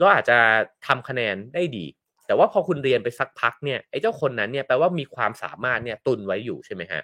[0.00, 0.38] ก็อาจจะ
[0.86, 1.84] ทำคะแนนได้ดี
[2.26, 7.02] แต่ว่าพอคุณเรียนไปสักพักเนี่ยไอ้เจ้าคนนั้นเนี่ยแปลว่ามีความสามารถเนี่ยตุนไว้อยู่ใช่ไหมฮะ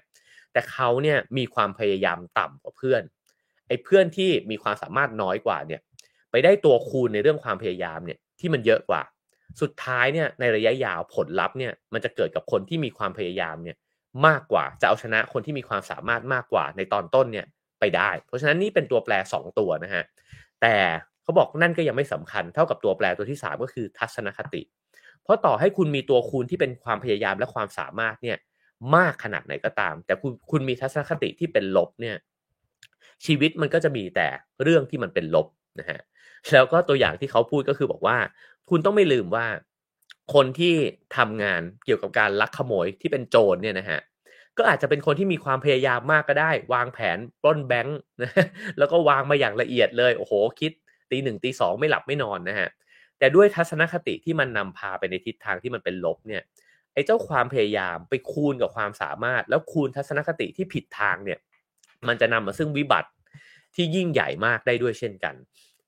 [0.52, 3.02] แต่เขาเนี่ยมีความพยายามต่ำกว่าเพื่อน
[3.68, 5.80] ไอ้เพื่อนที่มีความสามารถน้อยกว่าเนี่ย
[6.30, 9.02] ไปได้ตัวคูณในเรื่องความพยายามเนี่ยที่มันเยอะกว่า
[9.60, 13.76] สุดท้ายเนี่ยในระยะยาวผลลัพธ์เนี่ยมันจะเกิดกับคนที่มีความพยายามเนี่ย
[14.26, 17.46] มากกว่าจะเอาชนะคนที่มีความสามารถมากกว่าในตอนต้นเนี่ย
[17.80, 20.04] ไปได้ เพราะฉะนั้นนี่เป็นตัวแปร 2 ตัวนะฮะ
[20.62, 20.76] แต่
[21.22, 24.62] เขาบอกนั่นก็ยังไม่สำคัญเท่ากับตัวแปรตัวที่ 3 ก็คือทัศนคติ
[25.22, 28.38] เพราะต่อให้คุณมีตัวคูณที่เป็นความพยายามและความสามารถเนี่ย
[28.96, 32.16] มากขนาดไหนก็ตาม แต่คุณคุณมีทัศนคติที่เป็นลบเนี่ย
[33.26, 34.28] ชีวิตมันก็จะมีแต่
[34.62, 35.46] เรื่องที่มันเป็นลบ
[35.80, 36.00] นะฮะ
[36.52, 38.16] แล้วก็ตัวอย่างที่เขาพูดก็คือบอกว่า
[38.70, 39.46] คุณต้องไม่ลืมว่า
[40.34, 40.74] คนที่
[41.16, 44.00] ทำงานเกี่ยวกับการลักขโมยที่เป็นโจรเนี่ยนะฮะ
[44.58, 48.30] ก็อาจจะเป็นคนที่มีความพยายามมากก็ได้ วางแผนปล้นแบงค์นะ
[48.78, 50.72] แล้วก็วางมาอย่างละเอียดเลยโอ้โหคิด
[51.10, 52.68] ตีหนึ่งตีสองไม่หลับไม่นอนนะฮะ
[53.18, 56.42] แต่ด้วยทัศนคติที่มันนำพาไปในทิศทางที่มันเป็นลบเนี่ย
[56.94, 61.38] ไอ้เจ้าความพยายามไปคูณกับความสามารถ แล้วคูณทัศนคติที่ผิดทางเนี่ย
[62.08, 63.10] มันจะนำมาซึ่งวิบัติ
[63.74, 65.34] ที่ยิ่งใหญ่มากได้ด้วยเช่นกัน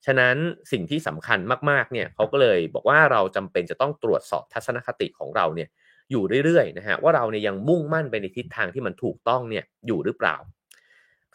[0.05, 0.35] ฉะนั้น
[0.71, 5.69] สิ่งที่สำคัญมากๆเนี่ยเขาก็เลยบอกว่าเราจำเป็นจะต้องตรวจสอบทัศนคติของเราเนี่ย
[6.11, 10.35] อยู่เรื่อยๆนะฮะว่าเราเนี่ยยังมุ่งมั่นไปในทิศทางที่มันถูกต้องเนี่ยอยู่หรือเปล่า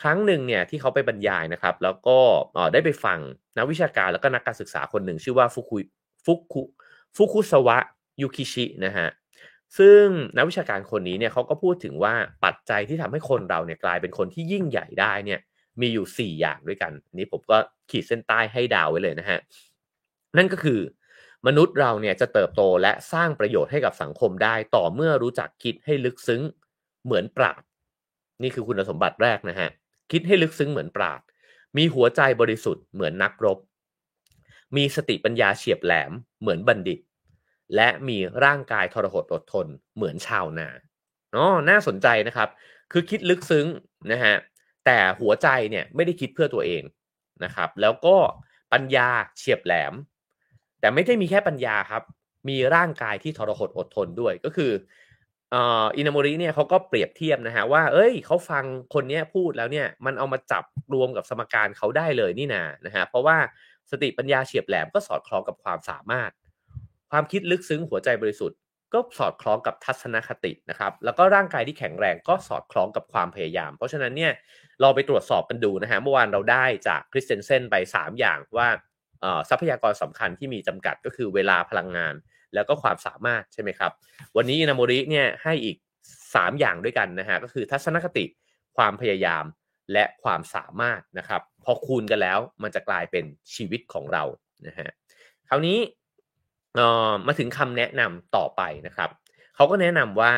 [0.02, 2.18] ครั้งหนึ่งเนี่ยที่เขาไปบรรยายนะครับ แล้วก็
[2.72, 3.18] ได้ไปฟัง
[3.58, 5.78] นักวิชาการแล้วก็นักการศึกษาคนหนึ่งชื่อว่าฟุคุ
[6.24, 6.62] ฟุคุ
[7.16, 7.78] ฟุคุสวะ
[8.22, 9.08] ยุคิชินะฮะ
[9.78, 10.04] ซึ่ง
[10.36, 15.40] นักวิชาการคนนี้เนี่ยเขาก็พูดถึงว่าปัจจัยที่ทำให้คนเราเนี่ยกลายเป็นคนที่ยิ่งใหญ่ได้เนี่ย
[15.80, 17.58] มีอยู่ 4 อย่างด้วยกันนนี้ผมก็
[17.90, 19.38] ขีดเส้นใต้ให้ดาวไว้เลยนะฮะ
[20.36, 20.80] นั่นก็คือ
[21.46, 26.42] มนุษย์เราเนี่ยจะเติบโตและสร้างประโยชน์ให้กับสังคมได้ ต่อเมื่อรู้จักคิดให้ลึกซึ้ง
[27.04, 27.62] เหมือนปราด
[28.42, 29.68] นี่คือคุณสมบัติแรกนะฮะ
[30.12, 31.20] คิดให้ลึกซึ้งเหมือนปราด
[31.76, 33.58] มีหัวใจบริสุทธิ์เหมือนนักรบ
[34.76, 36.98] มีสติปัญญาเฉียบแหลมเหมือนบัณฑิต
[37.76, 39.66] และมีร่างกายทรหดอดทน
[39.96, 40.68] เหมือนชาวนา
[41.36, 42.48] อ๋อน่าสนใจนะครับ
[42.92, 43.66] คือคิดลึกซึ้ง
[44.12, 44.34] นะฮะ
[44.88, 46.82] แต่หัวใจเนี่ยไม่ได้คิดเพื่อตัวเอง
[47.44, 48.16] นะครับ แล้วก็
[48.72, 49.94] ปัญญาเฉียบแหลม
[50.80, 52.02] แต่ไม่ได้มีแค่ปัญญาครับ
[52.48, 54.72] มีร่างกายที่ทรหดอดทนด้วยก็คือ
[55.58, 63.36] อินาโมริเนี่ยเขาก็เปรียบเทียบนะฮะว่า เอ้ยเขาฟังคนนี้พูดแล้วเนี่ยมันเอามาจับรวมกับสมการเขาได้เลยนี่นานะฮะเพราะว่า
[63.90, 66.30] สติปัญญาเฉียบแหลมก็สอดคล้องกับความสามารถ
[67.10, 68.58] ความคิดลึกซึ้งหัวใจบริสุทธิ์
[68.92, 74.32] ก็สอดคล้องกับทัศนคตินะครับ แล้วก็ร่างกายที่แข็งแรงก็สอดคล้องกับความพยายาม เพราะฉะนั้นเนี่ย
[74.80, 78.68] เราไปตรวจสอบกันดูนะฮะเมื่อวานเราได้จากคริสเตนเซนไป 3 อย่างว่า
[79.50, 82.14] ทรัพยากรสำคัญที่มีจำกัดก็คือเวลาพลังงาน
[82.54, 83.92] แล้วก็ความสามารถใช่ไหมครับ
[84.36, 85.76] วันนี้อินาโมริเนี่ยให้อีก
[86.16, 88.24] 3 อย่างด้วยกันนะฮะก็คือทัศนคติ
[88.76, 89.44] ความพยายาม
[89.92, 93.24] และความสามารถนะครับ พอคูณกันแล้วมันจะกลายเป็น
[93.54, 94.24] ชีวิตของเรา
[94.66, 94.88] นะฮะ
[95.48, 95.78] คราวนี้
[97.26, 99.10] มาถึงคำแนะนำต่อไปนะครับ
[99.56, 100.32] เขาก็แนะนำว่า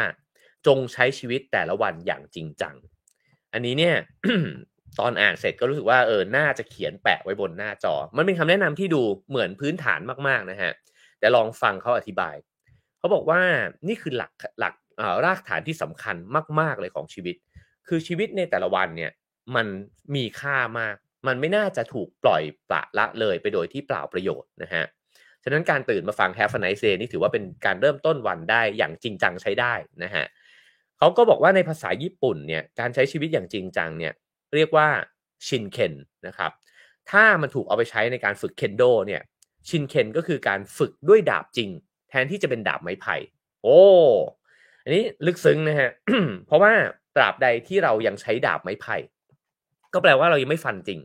[0.67, 2.75] จงใช้ชีวิตแต่ละวันอย่างจริงจัง
[3.53, 3.97] อันนี้เนี่ย
[4.99, 10.73] ตอนอ่านเสร็จก็รู้สึกว่าเออน่าจะเขียนแปะไว้บนหน้าจอ มันเป็นคำแนะนำที่ดูเหมือนพื้นฐานมากๆนะฮะ
[11.19, 12.35] แต่ลองฟังเขาอธิบาย
[12.99, 13.41] เขาบอกว่า
[13.89, 14.75] นี่คือหลักหลัก
[15.25, 16.17] รากฐานที่สำคัญ
[16.61, 17.37] มาก ๆเลยของชีวิต
[17.89, 19.11] คือชีวิตในแต่ละวันเนี่ย
[19.57, 19.67] มัน
[20.15, 24.85] มีค่ามาก มันไม่น่าจะถูกปล่อยปละละเลยไปโดยที่เปล่าประโยชน์นะฮะ
[25.45, 29.75] ฉะนั้นการตื่นมาฟัง Have a nice day นี่ถือว่าเป็นการเริ่มต้นวันได้อย่างจริงจังใช้ได้
[30.05, 30.27] นะฮะ
[30.99, 34.13] เขาก็บอกว่าในภาษาญี่ปุ่นเนี่ยการใช้ชีวิตอย่างจริงจังเนี่ย
[34.55, 34.89] เรียกว่า
[35.47, 35.95] ชินเคน
[36.27, 36.51] นะครับ
[37.11, 39.23] ถ้ามันถูกเอาไปใช้ในการฝึกเคนโดเนี่ย
[39.69, 41.71] ชินเคนก็คือการฝึกด้วยดาบจริง
[42.11, 43.17] แทนที่จะเป็นดาบไม้ไผ่
[43.63, 43.81] โอ้
[44.83, 45.91] อันนี้ลึกซึ้งนะฮะ
[46.47, 46.73] เพราะว่า
[47.17, 48.97] ตราบใดที่เรายังใช้ดาบไม้ไผ่
[49.95, 51.01] ก็แปลว่าเรายังไม่ฟันจริง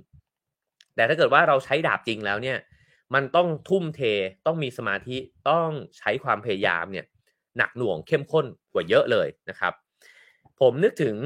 [0.96, 2.58] แต่ถ้าเกิดว่าเราใช้ดาบจริงแล้วเนี่ย
[3.14, 4.02] มันต้องทุ่มเท
[4.46, 5.18] ต้องมีสมาธิ
[5.50, 7.06] ต้องใช้ความพยายามเนี่ย
[7.58, 9.74] หนักหน่วงเข้มข้นกว่าเยอะเลยนะครับ
[10.60, 11.18] ผมนึกถึง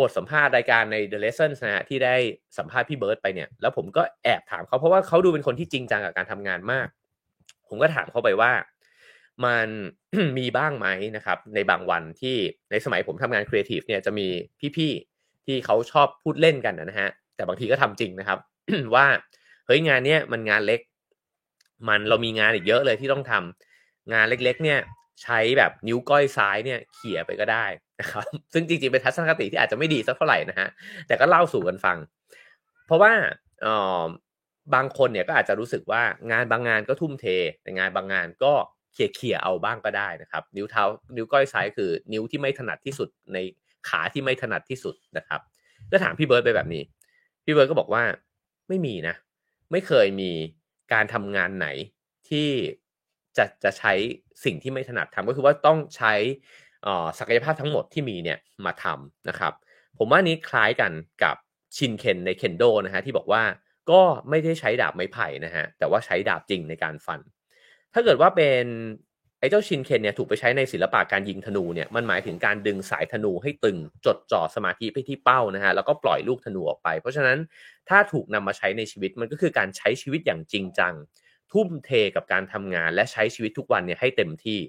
[0.00, 2.14] บทสัมภาษณ์รายการใน The Lessons นะฮะที่ได้
[2.58, 6.88] สัมภาษณ์พี่เบิร์ตไปเนี่ยแล้วผมก็แอบถามเขาเพราะว่าเขาดูเป็นคนที่จริงจังกับการทำงานมาก
[7.68, 8.52] ผมก็ถามเขาไปว่า
[9.44, 9.68] มัน
[10.38, 12.36] มีบ้างไหมนะครับ ในบางวันที่
[12.70, 14.28] ในสมัยผมทำงานครีเอทีฟเนี่ยจะมี
[14.76, 18.38] พี่ๆที่เขาชอบพูดเล่นกันนะฮะแต่บางทีก็ทำจริงนะครับ
[18.94, 19.06] ว่า
[19.66, 20.80] เฮ้ยงานเนี้ยมันงานเล็ก
[21.88, 24.78] มันเรามีงานอีกเยอะเลยที่ต้องทำงานเล็กๆ เนี่ย
[25.22, 27.66] ใช้แบบนิ้วก้อยซ้ายเนี่ยเขี่ยไปก็ได้
[28.00, 30.68] นะครับซึ่งจริงๆเป็นทัศนคติที่อาจจะไม่ดีสักเท่าไหร่นะฮะ
[31.06, 31.98] แต่ก็เล่าสู่กันฟัง
[32.86, 33.12] เพราะว่า
[33.66, 33.68] อ
[34.00, 34.02] อ
[34.74, 37.26] บางคนเนี่ยก็อาจจะรู้สึกว่างานบางงานก็ทุ่มเท
[37.62, 38.52] แต่งานบางงานก็
[38.92, 40.84] เขี่ยเขี่ยเอาบ้างก็ได้นะครับ นิ้วเท้า
[41.16, 43.38] นิ้วก้อยซ้ายคือ นิ้วที่ไม่ถนัดที่สุดใน
[43.88, 45.40] ขาที่ไม่ถนัดที่สุดนะครับ
[45.90, 46.82] ก็ถามพี่เบิร์ดไปแบบนี้
[47.44, 48.02] พี่เบิร์ดก็บอกว่า
[48.68, 49.14] ไม่มีนะ
[49.72, 50.30] ไม่เคยมี
[50.92, 51.68] การทำงานไหน
[52.28, 52.48] ที่
[53.36, 53.92] จะจะใช้
[54.44, 56.14] สิ่งที่ไม่ถนัดทำก็คือว่าต้องใช้
[57.18, 59.52] ศักยภาพทั้งหมดที่มีเนี่ยมาทำนะครับ
[59.98, 61.36] ผมว่านี้คล้ายกันกับ
[61.76, 63.42] ชินเคนในเคนโดนะฮะที่บอกว่า
[63.90, 67.20] ก็ไม่ได้ใช้ดาบไม้ไผ่นะฮะแต่ว่าใช้ดาบจริงในการฟัน
[67.94, 68.64] ถ้าเกิดว่าเป็น
[69.42, 77.38] ไอ้เจ้าชินเคนเนี่ยถูกไปใช้ในศิลปะการยิงธนูเนี่ยมันหมายถึงการดึงสายธนูให้ตึงจดจ่อสมาธิไปที่เป้านะฮะแล้วก็ปล่อยลูกธนูออกไป เพราะฉะนั้น
[77.88, 80.94] ถ้าถูกนำมาใช้ในชีวิตมันก็คือการใช้ชีวิตอย่างจริงจัง
[81.52, 84.60] ทุ่มเทกับการทำงานและใช้ชีวิตทุกวันเนี่ยให้เต็มที่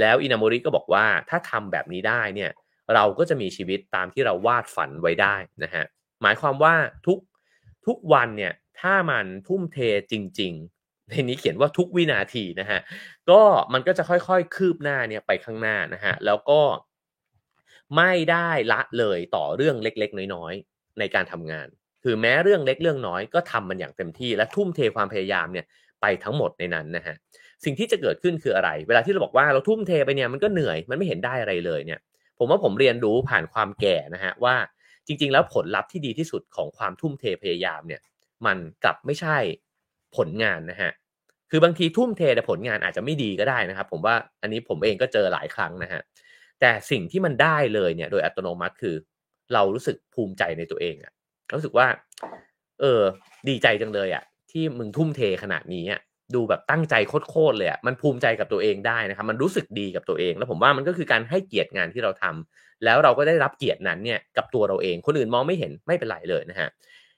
[0.00, 2.50] แล้วอินามริก็บอกว่าถ้าทำแบบนี้ได้เนี่ย
[2.94, 5.84] เราก็จะมีชีวิตตามที่เราวาดฝันไว้ได้นะฮะ
[6.22, 6.74] หมายความว่า
[7.06, 7.18] ทุก
[7.86, 9.78] ทุกวันเนี่ยถ้ามันทุ่มเท
[10.12, 10.77] จริง ๆ
[11.08, 12.80] ในนี้เขียนว่าทุกวินาทีนะฮะ
[13.30, 13.40] ก็
[13.72, 16.60] มันก็จะค่อยๆ คืบหน้าเนี่ยไปข้างหน้านะฮะแล้วก็
[17.96, 21.68] ไม่ได้ละเลยต่อเรื่องเล็กๆ น้อยๆ ในการทำงาน
[22.04, 25.66] คือแม้เรื่องเล็กเรื่องน้อยก็ทำมันอย่างเต็มที่และทุ่มเทความพยายามเนี่ย
[26.00, 27.14] ไปทั้งหมดในนั้นนะฮะ
[27.64, 32.00] สิ่งที่จะเกิดขึ้นคืออะไร เวลาที่เราบอกว่าเราทุ่มเทไปเนี่ยมันก็เหนื่อยมันไม่เห็นได้อะไรเลยเนี่ย
[32.38, 34.56] ผมว่าผมเรียนรู้ผ่านความแก่นะฮะว่า
[35.06, 38.00] จริง ๆ แล้วผลลัพธ์ที่ดีที่สุดของความทุ่มเทพยายามเนี่ย
[38.46, 39.38] มันกลับไม่ใช่
[40.16, 40.92] ผลงานนะฮะ
[41.50, 46.00] คือบางทีทุ่มเทแต่ผลงานอาจจะไม่ดีก็ได้นะครับ ผมว่าอันนี้ผมเองก็เจอหลายครั้งนะฮะ
[46.60, 48.94] แต่สิ่งที่มันได้เลยเนี่ย โดยอัตโนมัติคือ
[49.54, 51.12] เรารู้สึกภูมิใจในตัวเองอะ
[51.56, 51.86] รู้สึกว่า
[52.80, 53.02] เออ
[53.48, 56.00] ดีใจจังเลยอะที่มึงทุ่มเทขนาดนี้อะ
[56.34, 56.94] ดูแบบตั้งใจ
[57.30, 66.68] โคตรเลยอะมันภูมิใจกับตัวเองได้นะครับ มันรู้สึกดีกับตัวเอง แล้วผมว่ามันก็คือการให้เกียรติงานที่เราทำแล้วเราก็ได้รับเกียรตินั้นเนี่ยกับตัวเราเอง คนอื่นมองไม่เห็นไม่เป็นไรเลยนะฮะ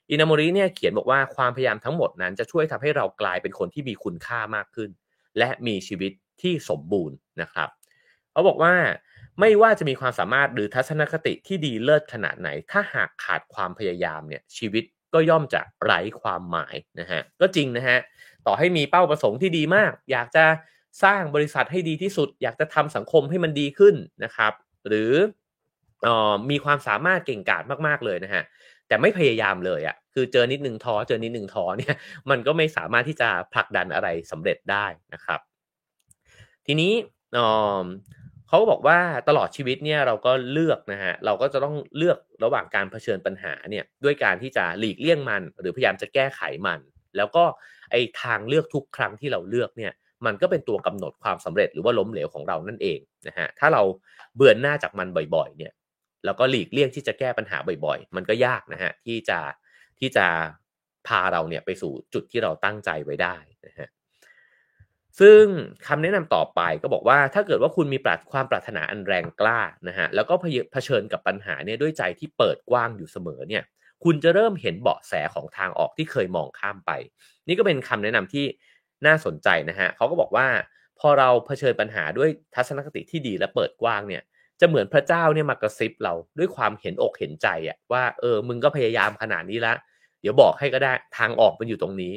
[0.09, 4.89] อินามริเนี่ยเขียนบอกว่าความพยายามทั้งหมดนั้นจะช่วยทำให้เรากลายเป็นคนที่มีคุณค่ามากขึ้น
[5.37, 6.11] และมีชีวิต
[6.41, 7.69] ที่สมบูรณ์นะครับ
[8.31, 8.73] เขาบอกว่า
[9.39, 14.83] ไม่ว่าจะมีความสามารถหรือทัศนคติที่ดีเลิศขนาดไหน ถ้าหากขาดความพยายามเนี่ยชีวิต
[15.13, 17.97] ก็ย่อมจะไร้ความหมายนะฮะก็จริงนะฮะ
[18.45, 20.45] ต่อให้มีเป้าประสงค์ที่ดีมาก อยากจะ
[21.03, 24.53] สร้างบริษัทให้ดีที่สุด อยากจะทำสังคมให้มันดีขึ้นนะครับ
[24.87, 25.11] หรือ
[26.07, 28.43] ออมีความสามารถเก่งกาจมากๆเลยนะฮะ
[28.87, 31.95] แต่ไม่พยายามเลยอะ่ะคือเจอนิดหนึ่งท้อเจอนิดหนึ่งท้อเนี่ย
[32.29, 35.39] มันก็ไม่สามารถที่จะผลักดันอะไรสำเร็จได้นะครับ
[36.65, 36.93] ทีนี้
[38.47, 46.79] เขาบอกว่าตลอดชีวิตเนี่ยเราก็เลือกนะฮะเราก็จะต้องเลือกระหว่างการเผชิญปัญหาเนี่ยด้วยการที่จะหลีกเลี่ยงมัน หรือพยายามจะแก้ไขมัน
[47.17, 47.43] แล้วก็
[47.91, 49.93] ไอทางเลือกทุกครั้งที่เราเลือกเนี่ย
[50.25, 53.81] มันก็เป็นตัวกำหนดความสำเร็จหรือว่าล้มเหลวของเรานั่นเองนะฮะถ้าเรา
[54.35, 55.73] เบื่อหน้าจากมันบ่อยๆเนี่ย
[56.25, 59.39] แล้วก็หลีกเลี่ยงที่จะแก้ปัญหาบ่อยๆ มันก็ยากนะฮะที่จะ
[59.99, 60.25] ที่จะ
[61.07, 63.35] พาเราเนี่ยไปสู่จุดที่เราตั้งใจไว้ได้
[63.67, 63.89] นะฮะ
[65.19, 65.43] ซึ่ง
[65.87, 70.33] คำแนะนำต่อไปก็บอกว่าถ้าเกิดว่าคุณมีปราความปรารถนาอันแรงกล้านะฮะแล้วก็
[70.71, 73.63] เผชิญกับปัญหาเนี่ยด้วยใจที่เปิดกว้างอยู่เสมอเนี่ย
[74.03, 76.91] คุณจะเริ่มเห็นเบาะแสของทางออกที่เคยมองข้ามไป
[77.47, 78.45] นี่ก็เป็นคำแนะนำที่
[79.05, 80.47] น่าสนใจนะฮะเขาก็บอกว่า
[80.99, 84.23] พอเราเผชิญปัญหาด้วยทัศนคติที่ดีและเปิดกว้างเนี่ย
[84.61, 89.77] จะเหมือนพระเจ้าเนี่ยมากระซิบเราด้วยความเห็นอกเห็นใจอะว่าเออมึงก็พยายามขนาดนี้ล้ว
[90.21, 92.13] เดี๋ยวบอกให้ก็ได้ทางออกมันอยู่ตรงนี้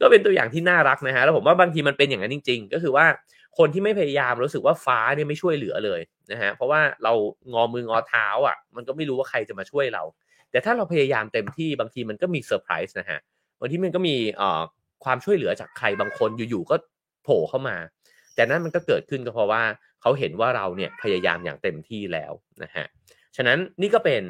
[0.00, 3.06] ก็เป็นตัวอย่างที่น่ารักนะฮะแล้วผมว่าบางทีมันเป็นอย่างนั้นจริง ๆ ก็คือว่า
[3.58, 6.00] คนที่ไม่พยายามรู้สึกว่าฟ้าเนี่ยไม่ช่วยเหลือเลย
[6.32, 7.12] นะฮะเพราะว่าเรา
[7.52, 10.02] งอมืองอเท้าอะ มันก็ไม่รู้ว่าใครจะมาช่วยเรา
[10.50, 13.18] แต่ถ้าเราพยายามเต็มที่บางทีมันก็มีเซอร์ไพรส์นะฮะ
[13.60, 14.62] บางทีมันก็มีเอ่อ
[15.04, 16.76] ความช่วยเหลือจากใครบางคนอยู่ๆก็
[17.22, 17.76] โผล่เข้ามา
[18.34, 19.62] แต่นั้นมันก็เกิดขึ้นก็เพราะว่า
[20.00, 22.32] เขาเห็นว่าเราเนี่ยพยายามอย่างเต็มที่แล้ว
[22.62, 22.86] นะฮะ
[23.36, 24.22] ฉะนั้นนี่ก็เป็น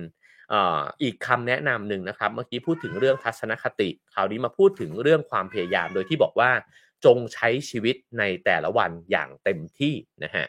[1.02, 6.50] อีกคำแนะนำหนึ่งนะครับ เมื่อกี้พูดถึงเรื่องทัศนคติ คราวนี้มาพูดถึงเรื่องความพยายามโดยที่บอกว่า
[7.04, 10.46] จงใช้ชีวิตในแต่ละวันอย่างเต็มที่นะฮะ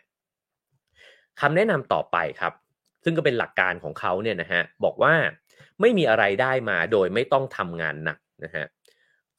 [1.42, 2.54] คำแนะนำต่อไปครับ
[3.04, 5.14] ซึ่งก็เป็นหลักการของเขาเนี่ยนะฮะบอกว่า
[5.82, 8.66] ไม่มีอะไรได้มาโดยไม่ต้องทำงานหนักนะฮะ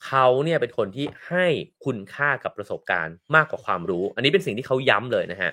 [0.06, 1.46] เขาเนี่ยเป็นคนที่ให้
[1.84, 5.50] คุณค่ากับประสบการณ์มากกว่าความรู้ อันนี้เป็นสิ่งที่เขาย้ำเลยนะฮะ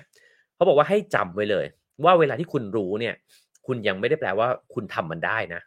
[0.54, 1.66] เขาบอกว่าให้จำไว้เลย
[2.04, 3.14] ว่าเวลาที่คุณรู้เนี่ย
[3.66, 5.60] คุณยังไม่ได้แปลว่าคุณทำมันได้นะ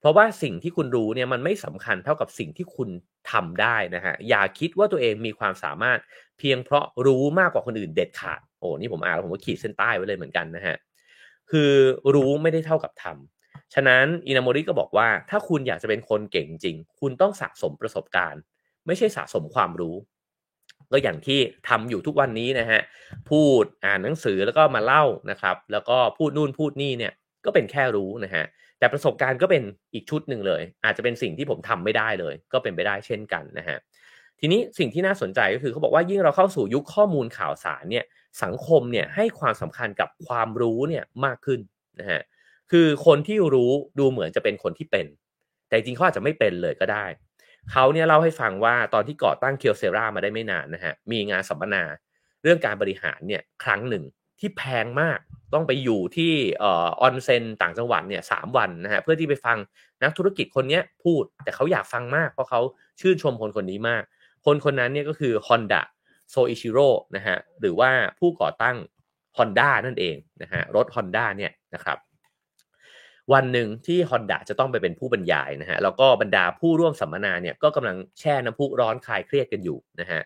[0.00, 2.88] เพราะว่าสิ่งที่คุณรู้เนี่ยมันไม่สำคัญเท่ากับสิ่งที่คุณ
[3.32, 5.98] ทำได้นะฮะอย่าคิดว่าตัวเองมีความสามารถ
[6.38, 10.76] เพียงเพราะรู้มากกว่าคนอื่นเด็ดขาดโอ้นี่ผมอ่านแล้วผมก็ขีดเส้นใต้ไว้เลยเหมือนกันนะฮะ
[11.50, 11.70] คือ
[12.14, 13.35] รู้ไม่ได้เท่ากับทำ
[13.74, 18.40] ฉะนั้นอินาโมริก็บอกว่าถ้าคุณอยากจะเป็นคนเก่งจริง คุณต้องสะสมประสบการณ์
[18.86, 19.96] ไม่ใช่สะสมความรู้
[20.92, 21.38] ก็อย่างที่
[21.68, 22.80] ทำอยู่ทุกวันนี้นะฮะ
[23.30, 27.12] พูดอ่านหนังสือแล้วก็มาเล่านะครับ แล้วก็พูดนู่นพูดนี่เนี่ย
[27.44, 28.44] ก็เป็นแค่รู้นะฮะ
[28.78, 29.62] แต่ประสบการณ์ก็เป็น
[29.94, 33.78] อีกชุดหนึ่งเลย อาจจะเป็นสิ่งที่ผมทำไม่ได้เลย ก็เป็นไปได้เช่นกันนะฮะ
[34.40, 38.04] ทีนี้สิ่งที่น่าสนใจก็คือเขาบอกว่ายิ่งเราเข้าสู่ยุคข้อมูลข่าวสารเนี่ย
[38.42, 41.60] สังคมเนี่ยให้ความสำคัญกับความรู้เนี่ยมากขึ้น
[42.00, 42.20] นะฮะ
[42.70, 45.06] คือคนที่รู้ดูเหมือนจะเป็นคนที่เป็น
[45.68, 47.06] แต่จริงเขาอาจจะไม่เป็นเลยก็ได้
[47.72, 51.82] เขาเนี่ยเล่าให้ฟังว่าตอนที่ก่อตั้งเคียวเซรามาได้ไม่นานนะฮะมีงานสัมมนา
[52.42, 54.04] เรื่องการบริหารเนี่ยครั้งหนึ่ง
[54.40, 55.18] ที่แพงมาก
[55.54, 56.64] ต้องไปอยู่ที่อ
[57.00, 59.58] อนเซนต่างจังหวัดเนี่ยสามวันนะฮะเพื่อที่ไปฟัง
[60.02, 62.60] นักธุรกิจคนนี้พูด แต่เขาอยากฟังมากเพราะเขา
[63.00, 64.02] ชื่นชมคนคนนี้มาก
[64.46, 65.82] คนคนนั้นเนี่ยก็คือ Honda
[66.30, 68.76] โซอิชิโร่นะฮะหรือว่าผู้ก่อตั้ง
[69.38, 71.98] Honda นั่นเองนะฮะรถ Honda เนี่ยนะครับ
[73.32, 80.20] วันหนึ่งที่ Honda จะต้องไปเป็นผู้บรรยายนะฮะแล้วก็บรรดาผู้ร่วมสัมมนาเนี่ยก็กำลังแช่น้ำพุร้อนคลายเครียดกันอยู่นะฮะ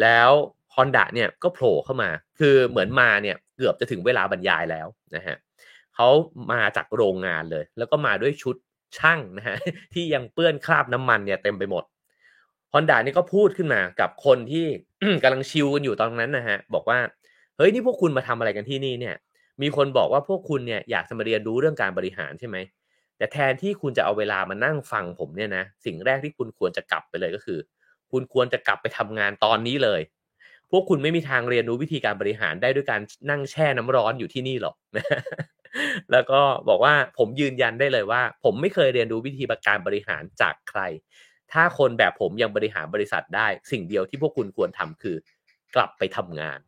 [0.00, 0.30] แล้ว
[0.74, 5.36] Honda เนี่ยก็โผล่เข้ามา คือเหมือนมาเนี่ยเกือบจะถึงเวลาบรรยายแล้วนะฮะ
[5.94, 6.08] เขา
[6.52, 8.56] มาจากโรงงานเลย แล้วก็มาด้วยชุด
[8.98, 9.56] ช่างนะฮะ
[9.94, 11.84] ที่ยังเปื้อนคราบน้ำมันเนี่ยเต็มไปหมด
[12.72, 14.66] ฮอนด้านี่ก็พูดขึ้นมากับคนที่
[15.22, 16.98] กำลังชิลกันอยู่ตอนนั้นนะฮะบอกว่า
[17.56, 19.14] เฮ้ยนี่พวกคุณมาทำอะไรกันที่นี่เนี่ย
[19.62, 22.56] มีคนบอกว่าพวกคุณเนี่ยอยากจะมาเรียนรู้เรื่องการบริหารใช่ไหม
[23.18, 27.58] แต่แทนที่คุณจะเอาเวลามานั่งฟังผมเนี่ยนะสิ่งแรกที่คุณควรจะกลับไปเลยก็คือ
[28.10, 30.00] คุณควรจะกลับไปทำงานตอนนี้เลย
[30.70, 34.76] พวกคุณไม่มีทางเรียนรู้วิธีการบริหารได้ด้วยการนั่งแช่น้ำร้อนอยู่ที่นี่หรอก
[36.12, 40.80] แล้วก็บอกว่าผมยืนยันได้เลยว่า ผมไม่เคยเรียนรู้วิธีการบริหารจากใคร
[41.52, 45.16] ถ้าคนแบบผมยังบริหารบริษัทได้ สิ่งเดียวที่พวกคุณควรทำคือ
[45.74, 46.58] กลับไปทำงาน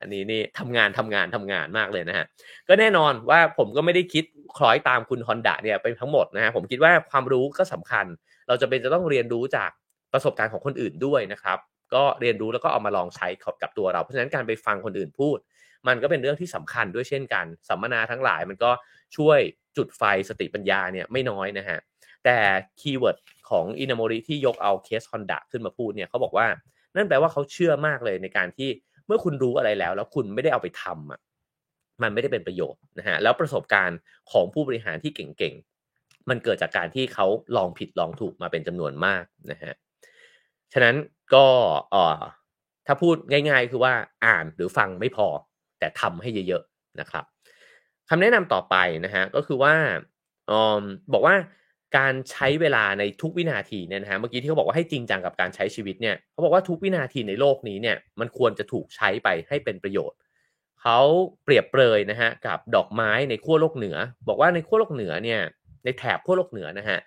[0.00, 2.26] อันนี้นี่ทำงานทำงานทำงานมากเลยนะฮะ
[2.68, 4.24] ก็แน่นอนว่าผมก็ไม่ได้คิด
[4.56, 8.06] คล้อยตามคุณฮอนดาเนี่ยไปทั้งหมดนะฮะ ผมคิดว่าความรู้ก็สำคัญ
[8.48, 9.70] เราจะเป็นจะต้องเรียนรู้จาก
[10.12, 11.58] ประสบการณ์ของคนอื่นด้วยนะครับ
[11.94, 13.28] ก็เรียนรู้แล้วก็เอามาลองใช้
[13.62, 15.38] กับตัวเรา เพราะฉะนั้นการไปฟังคนอื่นพูด
[15.88, 18.70] มันก็เป็นเรื่องที่สำคัญด้วยเช่นกัน สัมมนาทั้งหลายมันก็
[19.16, 19.38] ช่วย
[19.76, 21.78] จุดไฟสติปัญญาเนี่ยไม่น้อยนะฮะ
[22.24, 22.38] แต่
[22.80, 23.18] keyword
[23.50, 26.46] ของอินาโมริที่ยกเอาเคสฮอนดะขึ้นมาพูดเนี่ยเขาบอกว่า
[26.96, 28.68] นั่นแปลว่าเขาเชื่อมากเลยในการที่
[29.06, 31.20] เมื่อคุณรู้อะไรแล้ว แล้วคุณไม่ได้เอาไปทำอะ
[32.02, 33.98] มันไม่ได้เป็นประโยชน์นะฮะแล้วประสบการณ์
[34.32, 37.26] ของผู้บริหารที่เก่งๆ มันเกิดจากการที่เขา
[37.56, 39.74] ลองผิดลองถูกมาเป็นจำนวนมากนะฮะ
[40.72, 40.96] ฉะนั้น
[41.34, 41.46] ก็
[41.90, 42.20] เอ่อ
[42.86, 45.28] ถ้าพูดง่าย ๆ คือว่าอ่านหรือฟังไม่พอ
[45.78, 47.24] แต่ทำให้เยอะๆนะครับ
[48.08, 49.74] คำแนะนำต่อไปนะฮะก็คือว่า
[50.50, 50.52] อ
[51.12, 51.34] บอกว่า
[51.96, 60.18] การใช้เวลาในทุกวินาทีเนี่ยนะฮะเมื่อกี้ที่เขาบอกว่าให้จริงจังกับการใช้ชีวิตเนี่ยเขาบอกว่าทุกวินาทีในโลกนี้เนี่ยมันควรจะถูกใช้ไปให้เป็นประโยชน์
[60.82, 60.98] เขา
[61.44, 63.96] เปรียบเปรยนะฮะกับดอกไม้ในขั้วโลกเหนือ
[64.28, 65.40] บอกว่าในขั้วโลกเหนือเนี่ย
[65.84, 66.98] ในแถบขั้วโลกเหนือนะฮะ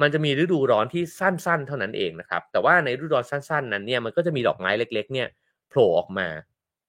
[0.00, 5.28] มันจะมีฤดูร้อนที่สั้นๆ เท่านั้นเองนะครับแต่ว่าในฤดูร้อนสั้น ๆ นั้นเนี่ยมันก็จะมีดอกไม้เล็ก ๆ เนี่ย
[5.68, 6.28] โผล่ออกมา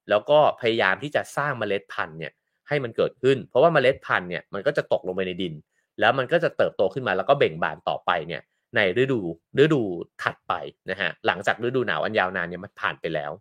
[0.10, 2.32] แล้วก็พยายามที่จะสร้างเมล็ดพันธุ์เนี่ย
[2.68, 5.54] ให้มันเกิดขึ้น เพราะว่าเมล็ดพันธุ์เนี่ยมันก็จะตกลงไปในดิน
[5.99, 8.41] แล้วมันก็จะเติบโตขึ้นมาแล้วก็เบ่งบานต่อไปเนี่ย
[8.75, 9.19] ในฤดู
[9.63, 9.82] ฤดู
[10.21, 10.53] ถัดไป
[10.89, 13.32] นะฮะหลังจากฤดูหนาวอันยาวนานเนี่ยมันผ่านไปแล้ว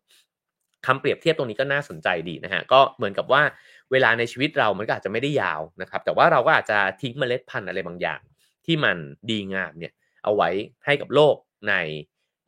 [0.86, 3.42] คำเปรียบเทียบตรงนี้ก็น่าสนใจดีนะฮะก็เหมือนกับว่า
[3.92, 8.20] เวลาในชีวิตเรามันก็อาจจะไม่ได้ยาวนะครับ แต่ว่าเราก็อาจจะทิ้งเมล็ดพันธุ์อะไรบางอย่าง
[8.66, 8.96] ที่มัน
[9.30, 9.92] ดีงามเนี่ย
[10.24, 10.48] เอาไว้
[10.84, 11.34] ให้กับโลก
[11.68, 11.74] ใน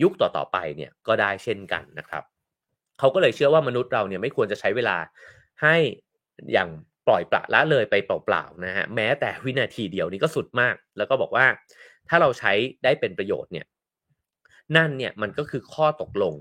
[0.02, 2.22] ยุคต่อๆไปเนี่ยก็ได้เช่นกันนะครับ
[2.98, 4.96] เขาก็เลยเชื่อว่ามนุษย์เราเนี่ยไม่ควรจะใช้เวลา
[5.62, 5.76] ให้
[6.52, 6.68] อย่าง
[7.06, 11.46] ปล่อยปละละเลยไปเปล่าๆนะฮะแม้แต่วินาทีเดียวนี้ก็สุดมาก แล้วก็บอกว่า
[12.08, 12.52] ถ้าเราใช้
[12.84, 13.66] ได้เป็นประโยชน์เนี่ย
[14.76, 16.34] นั่นเนี่ยมันก็คือข้อตกลง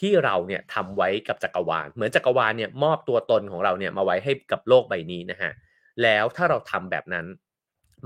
[0.00, 5.52] ที่เราเนี่ยทำไว้กับจักรวาล เหมือนจักรวาลเนี่ยมอบตัวตนของเราเนี่ยมาไว้ให้กับโลกใบนี้นะฮะ
[6.02, 7.26] แล้วถ้าเราทำแบบนั้น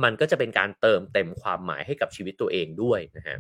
[0.03, 3.37] มันก็จะเป็นการเติมเต็มความหมายให้กับชีวิตตัวเองด้วยนะฮะ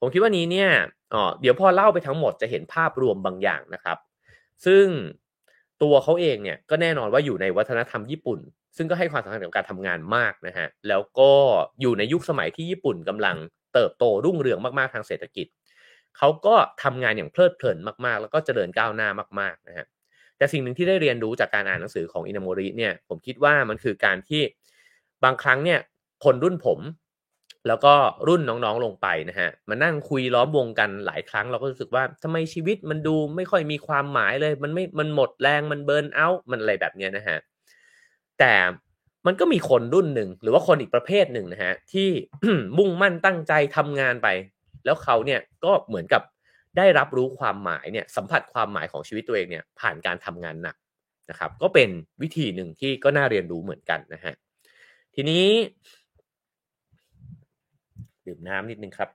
[0.00, 0.70] ผมคิดว่านี้เนี่ย
[1.14, 3.98] อ๋อเดี๋ยวพอเล่าไปทั้งหมดจะเห็นภาพรวมบางอย่างนะครับ
[4.66, 4.84] ซึ่ง
[5.82, 8.40] ตัวเขาเองเนี่ยก็แน่นอนว่าอยู่ในวัฒนธรรมญี่ปุ่น
[8.76, 11.32] ซึ่งก็ให้ความสำคัญกับการทำงานมากนะฮะแล้วก็
[11.80, 13.36] อยู่ในยุคสมัยที่ญี่ปุ่นกำลัง
[13.74, 15.46] เติบโตรุ่งเรืองมากๆทางเศรษฐกิจ
[16.18, 19.08] เขาก็ทำงานอย่างเพลิดเพลินมากๆ แล้วก็เจริญก้าวหน้า
[19.40, 19.86] มากๆนะฮะ
[20.36, 24.42] แต่สิ่งหนึ่งที่ได้เรียนรู้จากการอ่านหนังสือของอินาโมริเนี่ยผมคิดว่ามันคือการที่
[25.24, 25.80] บางครั้งเนี่ย
[26.24, 26.78] คนรุ่นผม
[27.66, 27.94] แล้วก็
[28.28, 37.38] รุ่นน้องๆลงไปนะฮะมานั่งคุยล้อมวงกันหลายครั้งเราก็รู้สึกว่าทำไมชีวิตมันดูไม่ค่อยมีความหมายเลย มันไม่มันหมดแรงมันเบิร์นเอาท์มันอะไรแบบนี้นะฮะ
[38.38, 38.54] แต่
[39.26, 42.08] มันก็มีคนรุ่นหนึ่งหรือว่าคนอีกประเภทหนึ่งนะฮะที่
[42.78, 44.28] มุ่งมั่นตั้งใจทำงานไป
[44.84, 46.22] แล้วเขาเนี่ยก็เหมือนกับ
[46.76, 50.76] ได้รับรู้ความหมายเนี่ยสัมผัสความหมายของชีวิตตัวเองเนี่ยผ่านการทำงานหนัก
[51.30, 51.88] นะครับ ก็เป็น
[52.22, 54.34] วิธีหนึ่งที่ก็น่าเรียนรู้เหมือนกันนะฮะ
[55.14, 55.44] ทีนี้
[58.28, 59.08] ดื่มน้ำนิดนึงครับ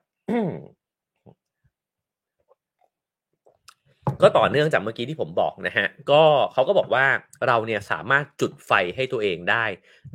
[4.21, 6.23] ก็ต่อเนื่องจากเมื่อกี้ที่ผมบอกนะฮะ ก็
[6.54, 7.06] เขาก็บอกว่า
[7.47, 9.65] เราเนี่ยสามารถจุดไฟให้ตัวเองได้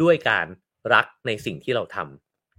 [0.02, 0.46] ด้วยการ
[0.94, 1.96] รักในสิ่งที่เราท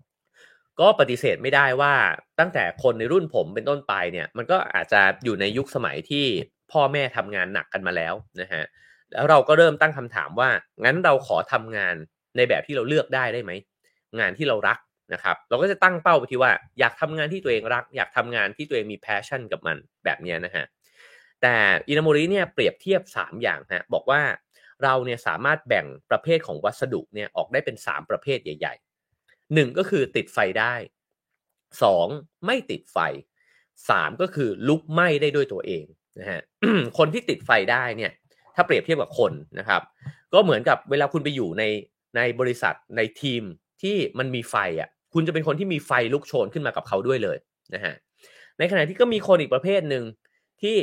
[0.10, 1.94] ำก็ปฏิเสธไม่ได้ว่า
[2.40, 6.26] ตั้งแต่คนในรุ่นผมเป็นต้นไปเนี่ย มันก็อาจจะอยู่ในยุคสมัยที่
[6.72, 8.64] พ่อแม่ทำงานหนักกันมาแล้วนะฮะ
[9.14, 10.50] แล้วเราก็เริ่มตั้งคำถามว่า
[10.84, 11.96] งั้นเราขอทำงาน
[12.36, 13.52] ในแบบที่เราเลือกได้ได้ไหม
[14.20, 14.78] งานที่เรารัก
[15.14, 20.66] นะครับเราก็จะตั้งเป้าไปที่ว่าอยากทำงานที่ตัวเองรัก อยากทำงานที่ตัวเองมีแพชชั่นกับมันแบบนี้นะฮะ
[21.42, 21.56] แต่
[21.90, 24.22] อินาโมริเนี่ยเปรียบเทียบ 3 อย่างฮะบอกว่า
[24.84, 28.76] เราเนี่ยสามารถแบ่งประเภทของวัสดุเนี่ยออกได้เป็น 3 ประเภทใหญ่
[29.18, 30.74] ๆ 1 ก็คือติดไฟได้
[31.60, 32.98] 2 ไม่ติดไฟ
[33.60, 35.86] 3 ก็คือลุกไหม้ได้ด้วยตัวเอง
[36.20, 36.42] นะฮะ
[36.98, 38.12] คนที่ติดไฟได้เนี่ย
[38.56, 39.82] ถ้าเปรียบเทียบกับคนนะครับ
[40.34, 41.64] ก็เหมือนกับเวลาคุณไปอยู่ใน
[42.18, 43.44] ในบริษัทในทีม
[43.82, 47.38] ที่มันมีไฟอะ คุณจะเป็นคนที่มีไฟลุกโชนขึ้นมากับเขาด้วยเลย
[47.76, 47.94] นะฮะ
[48.58, 50.04] ในขณะที่ก็มีคนอีกประเภทหนึ่ง
[50.62, 50.76] ที่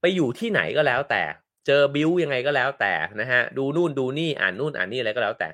[0.00, 1.22] ไปอยู่ที่ไหนก็แล้ว แต่
[1.66, 5.48] เจอบิวยังไงก็แล้วแต่นะฮะดูนู่นดูนี่อ่านนู่นอ่านนี่อะไรก็แล้วแต่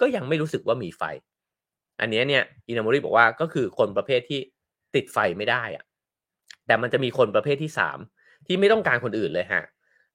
[0.00, 1.02] ก็ยังไม่รู้สึกว่ามีไฟ
[2.00, 4.40] อันนี้เนี่ยอินาโมริบอกว่าก็คือคนประเภทที่
[4.94, 5.84] ติดไฟไม่ได้อะ
[6.66, 7.98] แต่มันจะมีคนประเภทที่สาม
[8.46, 9.62] ที่ไม่ต้องการคนอื่นเลยฮะ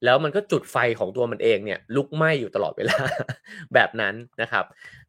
[0.06, 2.98] แล้วมันก็จุดไฟของตัวมันเองเนี่ยลุกไหม้อยู่ตลอดเวลา
[3.74, 4.66] แบบนั้นนะครับ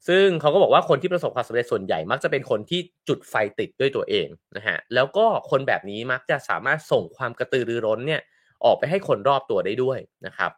[0.08, 8.20] ซึ่งเขาก็บอกว่าคนที่ประสบความสำเร็จส่วนใหญ่มักจะเป็นคนที่จุดไฟติดด้วยตัวเองนะฮะแล้วก็คนแบบนี้มักจะสามารถส่งความกระตือรือร้นเนี่ย
[8.64, 10.50] ออกไปให้คนรอบตัวได้ด้วยนะครับ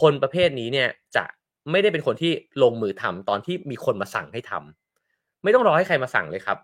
[0.00, 1.24] คนประเภทนี้เนี่ยจะ
[1.70, 6.58] ไม่ได้เป็นคนที่ลงมือทำตอนที่มีคนมาสั่งให้ทำไม่ต้องรอให้ใครมาสั่งเลยครับ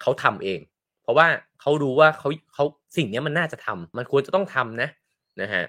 [0.00, 0.60] เขาทำเอง
[1.02, 1.26] เพราะว่า
[1.60, 2.64] เขารู้ว่าเขาเขา
[2.96, 4.88] สิ่งนี้มันน่าจะทำมันควรจะต้องทำนะ
[5.42, 5.64] นะฮะ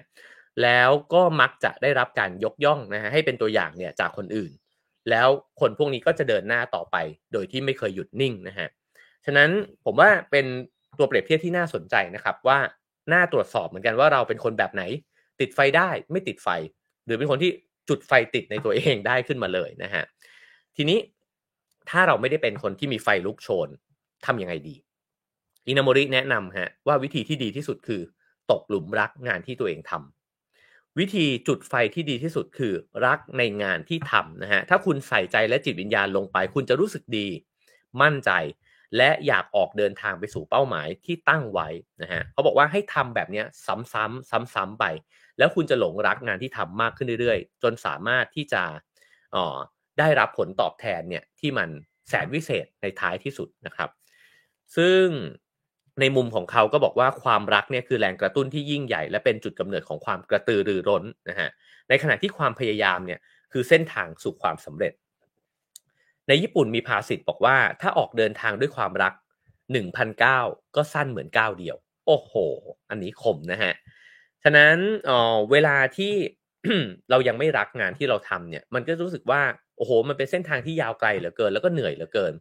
[0.62, 4.52] แล้วก็มักจะได้รับการยกย่องนะฮะให้เป็นตัวอย่างเนี่ยจากคนอื่น
[5.10, 5.28] แล้ว
[5.60, 6.96] คนพวกนี้ก็จะเดินหน้าต่อไป
[7.32, 8.68] โดยที่ไม่เคยหยุดนิ่งนะฮะ
[9.26, 9.50] ฉะนั้น
[9.84, 10.46] ผมว่าเป็น
[10.98, 12.58] ตัวเปรียบเทียบที่น่าสนใจนะครับว่า
[13.12, 14.82] น่าตรวจสอบเหมือนกันว่าเราเป็นคนแบบไหน
[15.40, 16.48] ติดไฟได้ไม่ติดไฟ
[17.04, 17.50] หรือเป็นคนที่
[17.88, 20.04] จุดไฟติดในตัวเองได้ขึ้นมาเลยนะฮะ
[20.76, 20.98] ทีนี้
[21.90, 23.68] ถ้าเราไม่ได้เป็นคนที่มีไฟลุกโชน
[24.26, 24.74] ทํำยังไงดี
[25.68, 28.00] อินาโมริแนะนำฮะว่าวิธีที่ดีที่สุดคือ
[28.50, 30.19] ตกหลุมรักงานที่ตัวเองทำ
[30.98, 32.72] วิธีจุดไฟที่ดีที่สุดคือ
[33.06, 37.28] รักในงานที่ทำนะฮะถ้าคุณใส่ใจและจิตวิญญาณลงไป คุณจะรู้สึกดี
[38.02, 38.30] มั่นใจ
[38.96, 41.68] และอยากออกเดินทางไปสู่เป้าหมายที่ตั้งไว้
[42.02, 44.84] นะฮะเขาบอกว่าให้ทำแบบนี้ซ้ำๆซ้ำๆไป
[45.38, 48.62] แล้วคุณจะหลงรักงานที่ทำมากขึ้นเรื่อยๆ จนสามารถที่จะ
[49.34, 49.56] อ๋อ
[49.98, 51.68] ได้รับผลตอบแทนเนี่ยที่มัน
[52.08, 53.90] แสนวิเศษในท้ายที่สุดนะครับ
[54.76, 55.04] ซึ่ง
[56.00, 61.48] ในมุมของเขาก็บอกว่าความรักเนี่ยคือแรงกระตุ้นที่ยิ่งใหญ่ และเป็นจุดกำเนิดของความกระตือรือร้นนะฮะ
[61.88, 63.20] ในขณะที่ความพยายามเนี่ย
[63.52, 64.92] คือเส้นทางสู่ความสำเร็จ
[66.28, 69.12] ในญี่ปุ่นมีภาษิตบอกว่าถ้าออกเดินทางด้วยความรัก
[69.94, 72.32] 1,009ก็สั้นเหมือนก้าวเดียว โอ้โห
[72.90, 73.72] อันนี้คมนะฮะ
[74.42, 76.12] ฉะนั้นเออเวลาที่
[77.10, 79.42] เรายังไม่รักงานที่เราทำเนี่ย มันก็รู้สึกว่า
[79.76, 82.32] โอ้โห มันเป็นเส้นทางที่ยาวไกลเหลือเกิน แล้วก็เหนื่อยเหลือเกิน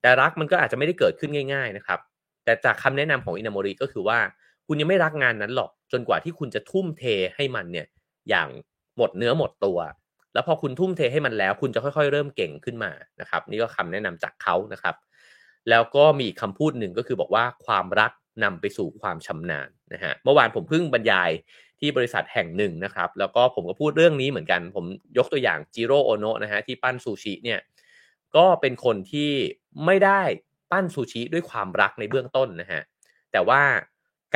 [0.00, 2.00] แต่รักมันก็อาจจะไม่ได้เกิดขึ้นง่าย ๆนะครับ
[2.48, 4.18] แต่จากคำแนะนำของอินาโมริก็คือว่า
[4.66, 7.04] คุณยังไม่รักงานนั้นหรอกจนกว่าที่คุณจะทุ่มเท
[7.36, 7.86] ให้มันเนี่ย
[8.28, 8.48] อย่าง
[8.96, 9.78] หมดเนื้อหมดตัว
[10.32, 14.94] แล้วพอคุณทุ่มเทให้มันแล้ว คุณจะค่อยๆ เริ่มเก่งขึ้นมานะครับ นี่ก็คำแนะนำจากเขานะครับ
[15.70, 18.12] แล้วก็มีอีกคำพูดหนึ่งก็คือบอกว่าความรัก
[18.44, 21.30] นำไปสู่ความชำนาญนะฮะเมื่อวานผมเพิ่งบรรยาย
[21.80, 24.84] ที่บริษัทแห่งหนึ่งนะครับ แล้วก็ผมก็พูดเรื่องนี้เหมือนกัน ผม
[25.18, 27.60] ยกตัวอย่างจิโร่โอโนะนะฮะที่ปั้นซูชิเนี่ย
[28.36, 29.30] ก็เป็นคนที่
[29.86, 30.22] ไม่ได้
[30.70, 32.82] ปั้นซูชิด้วยความรักในเบื้องต้นนะฮะ
[33.32, 33.62] แต่ว่า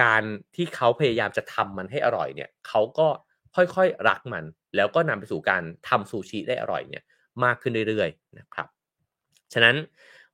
[0.02, 0.22] การ
[0.56, 3.08] ที่เขาพยายามจะทำมันให้อร่อยเนี่ยเขาก็
[3.56, 4.44] ค่อยๆรักมัน
[4.76, 7.02] แล้วก็นำไปสู่การทำซูชิได้อร่อยเนี่ย
[7.44, 8.68] มากขึ้นเรื่อยๆนะครับ
[9.52, 9.76] ฉะนั้น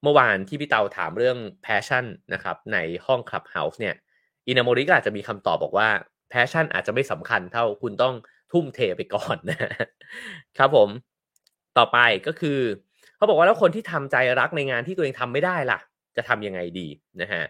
[0.02, 3.94] เมื่อวานที่พี่เตาถามเรื่อง passion นะครับในห้อง Clubhouse เนี่ย
[4.48, 5.88] อินาโมริก็อาจจะมีคำตอบบอกว่า
[6.30, 8.14] แพชชั่นอาจจะไม่สำคัญเท่าคุณต้อง
[8.52, 9.58] ทุ่มเทไปก่อนนะ
[10.58, 10.88] ครับผม
[11.78, 12.58] ต่อไปก็คือ
[13.18, 15.78] เขาบอกว่าแล้วคนที่ทำใจรักในงานที่ตัวเองทำไม่ได้ล่ะ
[16.16, 16.88] จะทำยังไงดี
[17.22, 17.44] นะฮะ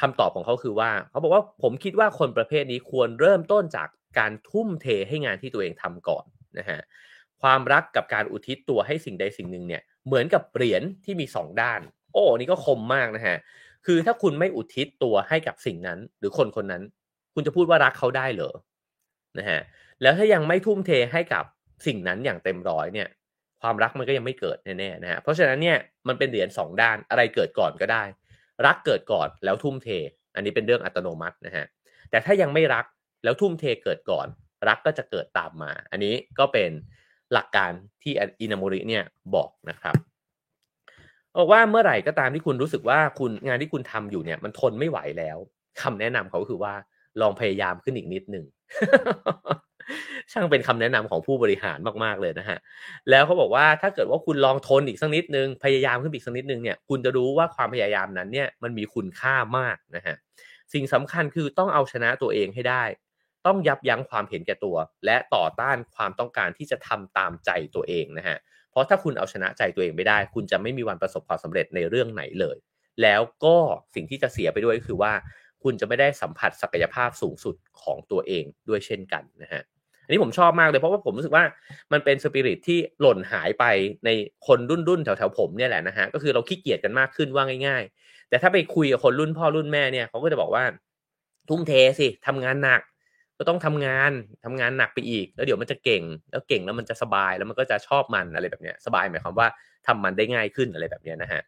[0.00, 6.24] คำตอบของเขาคือว่าเขาบอกว่าผมคิดว่าคนประเภทนี้ควรเริ่มต้นจากการทุ่มเทให้งานที่ตัวเองทำก่อน
[6.58, 6.78] นะฮะ
[7.42, 11.80] ความรักกับการอุทิศตัวให้สิ่งใดสิ่งหนึ่งเนี่ยเหมือนกับเหรียญที่มีสองด้าน
[12.12, 13.36] โอ้นี่ก็คมมากนะฮะ
[13.86, 16.82] คือถ้าคุณไม่อุทิศตัวให้กับสิ่งนั้น หรือคนคนนั้น
[17.34, 18.54] คุณจะพูดว่ารักเขาได้เหรอ
[19.38, 19.60] นะฮะ
[20.02, 21.44] แล้วถ้ายังไม่ทุ่มเทให้กับ
[21.86, 23.08] สิ่งนั้นอย่างเต็มร้อยเนี่ย
[23.62, 28.04] ความรักมันก็ยังไม่เกิดแน่ๆนะฮะเพราะฉะนั้นเนี่ยมันเป็นเหรียญสองด้านอะไรเกิดก่อนก็ได้
[28.66, 29.88] รักเกิดก่อนแล้วทุ่มเท
[30.34, 31.66] อันนี้เป็นเรื่องอัตโนมัตินะฮะ
[32.10, 32.84] แต่ถ้ายังไม่รัก
[33.24, 34.26] แล้วทุ่มเทเกิดก่อน
[34.68, 36.70] รักก็จะเกิดตามมา อันนี้ก็เป็น
[37.32, 39.94] หลักการที่อินาโมริเนี่ยบอกนะครับ
[41.36, 45.38] บอกว่าเมื่อไหร่ก็ตามที่คุณรู้สึกว่าคุณงานที่คุณทำอยู่เนี่ยมันทนไม่ไหวแล้ว
[45.82, 46.74] คำแนะนำเขาคือว่า
[47.20, 48.44] ลองพยายามขึ้นอีกนิดหนึ่ง
[50.32, 52.58] ช่างเป็นคำแนะนำของผู้บริหารมากๆเลยนะฮะ
[53.10, 60.16] แล้วเขาบอกว่าถ้าเกิดว่าคุณลองทนอีกสักนิดนึงพยายามขึ้นอีกสักนิดนึงเนี่ยคุณจะรู้ว่าความพยายามนั้นเนี่ยมันมีคุณค่ามากนะฮะ
[60.72, 62.84] สิ่งสำคัญคือต้องเอาชนะตัวเองให้ได้
[63.46, 68.36] ต้องยับยั้งความเห็นแก่ตัว และต่อต้านความต้องการที่จะทำตามใจตัวเองนะฮะ
[68.70, 72.56] เพราะถ้าคุณเอาชนะใจตัวเองไม่ได้ คุณจะไม่มีวันประสบความสำเร็จในเรื่องไหนเลย
[73.02, 73.56] แล้วก็
[73.94, 75.12] สิ่งที่จะเสียไปด้วยก็คือว่า
[75.62, 79.62] คุณจะไม่ได้สัมผัสศักยภาพสูงสุดของตัวเองด้วยเช่นกันนะฮะ
[80.08, 81.44] อันนี้ผมชอบมากเลยเพราะว่าผมรู้สึกว่า
[81.92, 83.64] มันเป็นสปิริตที่หล่นหายไป
[84.04, 84.10] ใน
[84.46, 90.64] คนรุ่นรุ่นแถวแถวผมเนี่ยแหละนะฮะก็คือเราขี้เกียจกันมากขึ้นว่าง่าย ๆ แต่ถ้าไปคุยกับคนรุ่นพ่อรุ่นแม่เนี่ยเขาก็จะบอกว่า
[91.48, 92.82] ทุ่มเทสิทำงานหนัก
[93.38, 94.12] ก็ต้องทำงาน
[94.44, 99.48] ทำงานหนักไปอีก แล้วเดี๋ยวมันจะเก่ง แล้วเก่งแล้วมันจะสบายแล้วมันก็จะชอบมันอะไรแบบเนี้ยสบายหมายความว่า
[99.86, 101.42] ทำมันได้ง่ายขึ้นอะไรแบบเนี้ยนะฮะ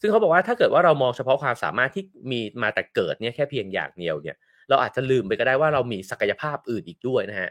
[0.00, 4.36] ซึ่งเขาบอกว่าถ้าเกิดว่าเรามองเฉพาะความสามารถที่มีมาแต่เกิดเนี่ยแค่เพียงอย่างเดียวเนี่ย
[4.68, 7.50] เราอาจจะลืมไปก็ได้ว่าเรามีศักยภาพอื่นอีกด้วยนะฮะ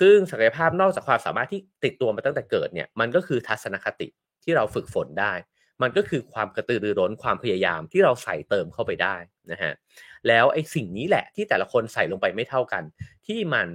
[0.00, 4.08] ซึ่งศักยภาพนอกจากความสามารถที่ติดตัวมาตั้งแต่เกิดเนี่ยมันก็คือทัศนคติ
[4.44, 5.32] ที่เราฝึกฝนได้
[5.82, 9.16] มันก็คือความกระตือรือร้นความพยายามที่เราใส่เติมเข้าไปได้
[9.52, 9.72] นะฮะ
[10.28, 12.82] แล้วไอ้สิ่งนี้แหละที่แต่ละคนใส่ลงไปไม่เท่ากัน
[13.26, 13.66] ที่มัน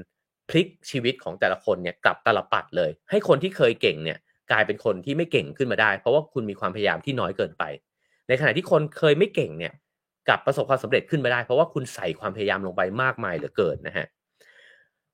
[0.50, 4.18] พลิกชีวิตของแต่ละคนเนี่ยกลับตลปัดเลย ให้คนที่เคยเก่งเนี่ย
[4.52, 7.64] กลายเป็นคนที่ไม่เก่งขึ้นมาได้ เพราะว่าคุณมีความพยายามที่น้อยเกินไป
[8.28, 9.74] ในขณะที่คนเคยไม่เก่งเนี่ย
[10.30, 14.08] กับประสบความสำเร็จขึ้นมาได้ เพราะว่าคุณใส่ความพยายามลงไปมากมายเหลือเกินนะฮะ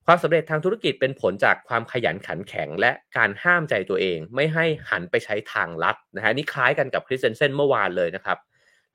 [0.06, 8.38] ความสำเร็จทางธุรกิจเป็นผลจากความขยันขันแข็ง และการห้ามใจตัวเอง ไม่ให้หันไปใช้ทางลัดนะฮะนี่คล้ายกันกับคริสเตนเซนเมื่อวานเลยนะครับ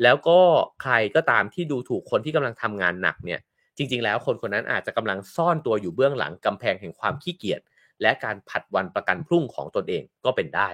[0.03, 0.39] แล้วก็
[0.81, 3.39] ใครก็ตามที่ดูถูกคนที่กำลังทำงานหนักเนี่ย
[3.77, 7.61] จริง ๆ แล้วคนคนนั้นอาจจะกำลังซ่อนตัวอยู่เบื้องหลังกำแพงแห่งความขี้เกียจ
[8.01, 10.69] และการผัดวันประกันพรุ่งของตนเองก็เป็นได้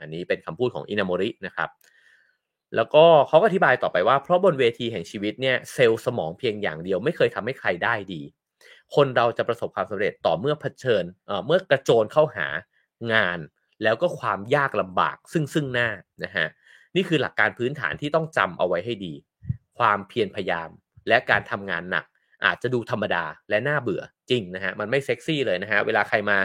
[0.00, 1.68] อันนี้เป็นคำพูดของอินาโมรินะครับ
[2.76, 8.22] แล้วก็เขาก็อธิบายต่อไปว่า เพราะบนเวทีแห่งชีวิตเนี่ยเซลล์สมองเพียงอย่างเดียวไม่เคยทำให้ใครได้ดี
[8.94, 12.46] คนเราจะประสบความสำเร็จต่อเมื่อเผชิญเเมื่อกระโจนเข้าหา
[13.12, 13.38] งาน
[13.82, 15.88] แล้วก็ความยากลำบากซึ่งซึ่งหน้า
[16.24, 16.46] นะฮะ
[16.96, 19.14] นี่คือหลักการพื้นฐานที่ต้องจำเอาไว้ให้ดี
[19.78, 20.68] ความเพียรพยายาม
[21.08, 22.04] และการทำงานหนัก
[22.44, 26.38] อาจจะดูธรรมดาและน่าเบื่อจริงนะฮะมันไม่เซ็กซี่เลยนะฮะเวลาใครมา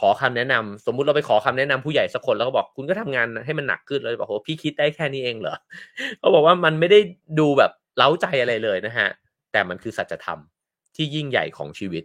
[0.00, 5.56] ขอคำแนะนำสมมุติเราไปขอคำแนะนำผู้ใหญ่สักคนแล้วก็บอกคุณก็ทำงานให้มันหนักขึ้นเลยบอกโอ้พี่คิดได้แค่นี้เองเหรอ
[6.18, 7.00] เขาบอกว่ามันไม่ได้
[7.38, 9.08] ดูแบบเล้าใจอะไรเลยนะฮะ
[9.52, 10.38] แต่มันคือสัจธรรม
[10.96, 12.04] ที่ยิ่งใหญ่ของชีวิต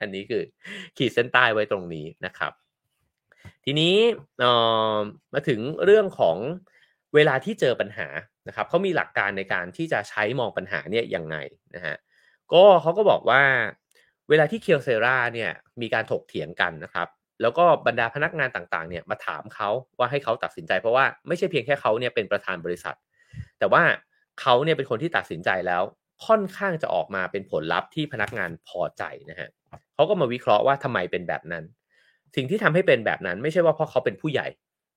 [0.00, 0.42] อันนี้คือ
[0.96, 2.52] ขีดเส้นใต้ไว้ตรงนี้นะครับ
[3.64, 3.94] ทีนี้
[5.32, 6.36] มาถึงเรื่องของ
[7.14, 8.08] เวลาที่เจอปัญหา
[8.48, 11.36] นะครับเขามีหลักการในการที่จะใช้มองปัญหาเนี่ยยังไง
[11.74, 11.96] นะฮะ
[12.52, 13.42] ก็เขาก็บอกว่า
[14.28, 15.50] เวลาที่เคียวเซราเนี่ย
[15.80, 17.08] มีการถกเถียงกันนะครับ
[17.42, 22.96] แล้วก็บรรดาพนักงานต่างๆเนี่ยมาถามเขาว่าให้เขาตัดสินใจ เพราะว่าไม่ใช่เพียงแค่เขาเนี่ยเป็นประธานบริษัท
[23.58, 23.82] แต่ว่า
[24.40, 25.82] เขาเนี่ยเป็นคนที่ตัดสินใจแล้ว
[26.26, 29.48] ค่อนข้างจะออกมาเป็นผลลัพธ์ที่พนักงานพอใจนะฮะ
[29.94, 31.64] เขาก็มาวิเคราะห์ว่าทำไมเป็นแบบนั้น
[32.36, 34.46] สิ่งที่ทำให้เป็นแบบนั้นไม่ใช่ว่าเพราะเขาเป็นผู้ใหญ่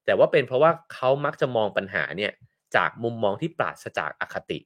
[0.06, 2.32] แต่ว่าเป็นเพราะว่าเขามักจะมองปัญหาเนี่ย
[2.76, 4.58] จากมุมมองที่ปราศจากอคติ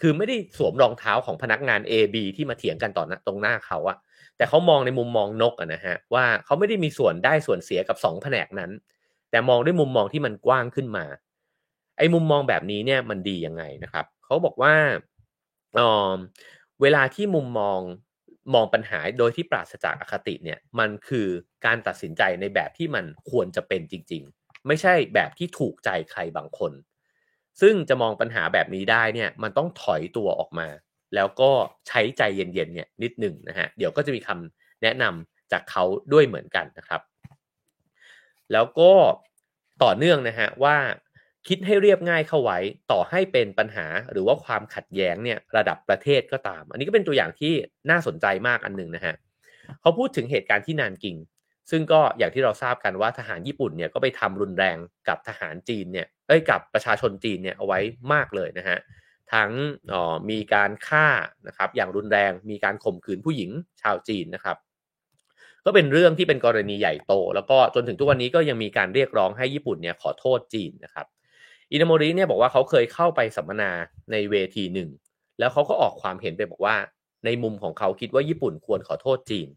[0.00, 3.96] คือไม่ได้สวมรองเท้าของพนักงาน A B ที่มาเถียงกันต่อตรงหน้าเขาอะ
[4.40, 8.70] แต่เขามองในมุมมองนกนะฮะว่าเขาไม่ได้มีส่วนได้ส่วนเสียกับสองแผนกนั้น
[9.30, 11.04] แต่มองด้วยมุมมองที่มันกว้างขึ้นมา
[11.98, 14.74] ไอ้มุมมองแบบนี้เนี่ยมันดียังไงนะครับเขาบอกว่า
[16.82, 17.80] เวลาที่มุมมอง
[18.54, 21.26] มองปัญหาโดยที่ปราศจากอคติเนี่ยมันคือ
[21.66, 26.72] การตัดสินใจในแบบที่มันควรจะเป็นจริง ๆ ไม่ใช่แบบที่ถูกใจใครบางคน
[27.60, 30.68] ซึ่งจะมองปัญหาแบบนี้ได้เนี่ยมันต้องถอยตัวออกมา
[31.14, 31.50] แล้วก็
[31.88, 37.00] ใช้ใจเย็นๆเนี่ยนิดหนึ่งนะฮะเดี๋ยวก็จะมีคำแนะนำจากเขาด้วยเหมือนกันนะครับ
[38.52, 38.92] แล้วก็
[39.82, 40.76] ต่อเนื่องนะฮะว่า
[41.48, 42.58] คิดให้เรียบง่ายเข้าไว้
[42.92, 47.52] ต่อให้เป็นปัญหาหรือว่าความขัดแย้งเนี่ยระดับประเทศก็ตาม อันนี้ก็เป็นตัวอย่างที่
[47.90, 49.14] น่าสนใจมากอันหนึ่งนะฮะ
[49.80, 51.16] เขาพูดถึงเหตุการณ์ที่นานกิง
[51.70, 54.76] ซึ่งก็อย่างที่เราทราบกันว่าทหารญี่ปุ่นเนี่ยก็ไปทำรุนแรง
[55.08, 57.78] กับทหารจีนเนี่ยเอ้ยกับประชาชนจีนเนี่ยเอาไว้
[58.12, 58.78] มากเลยนะฮะ
[59.32, 59.50] ทั้ง
[59.92, 61.06] ออมีการฆ่า
[61.46, 63.50] นะครับอย่างรุนแรงมีการข่มขืนผู้หญิง
[63.82, 64.56] ชาวจีนนะครับ
[65.64, 71.06] ก็เป็นเรื่องที่เป็นกรณีใหญ่โต แล้วก็จนถึงทุกวันนี้ก็ยังมีการเรียกร้องให้ญี่ปุ่นเนี่ยขอโทษจีนนะครับ
[71.72, 73.70] อินาโมริเนี่ยบอกว่าเขาเคยเข้าไปสัมมนา
[74.12, 74.90] ในเวทีหนึ่ง
[75.38, 76.76] แล้วเขาก็ออกความเห็นไปบอกว่า
[77.24, 79.48] ในมุมของเขาคิดว่าญี่ปุ่นควรขอโทษจีน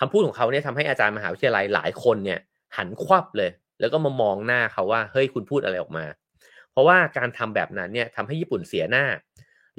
[0.00, 2.40] คำพูดของเขาเนี่ยทำให้อาจารย์มหาวิทยาลัยหลายคนเนี่ย
[2.76, 3.50] หันควับเลย
[3.80, 6.04] แล้วก็มามองหน้าเขาว่าเฮ้ยคุณพูดอะไรออกมา
[6.74, 9.06] เพราะว่าการทำแบบนั้นเนี่ยทำให้ญี่ปุ่นเสียหน้า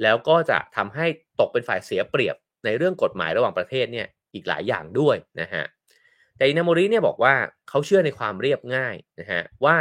[0.02, 1.06] แล้วก็จะทำให้
[1.40, 5.64] ตกเป็นฝ่ายเสียเปรียบในเรื่องกฎหมายระหว่างประเทศเนี่ยอีกหลายอย่างด้วยนะฮะ
[6.36, 7.34] แต่อินาโมริเนี่ยบอกว่า
[7.68, 9.76] เขาเชื่อในความเรียบง่ายนะฮะว่า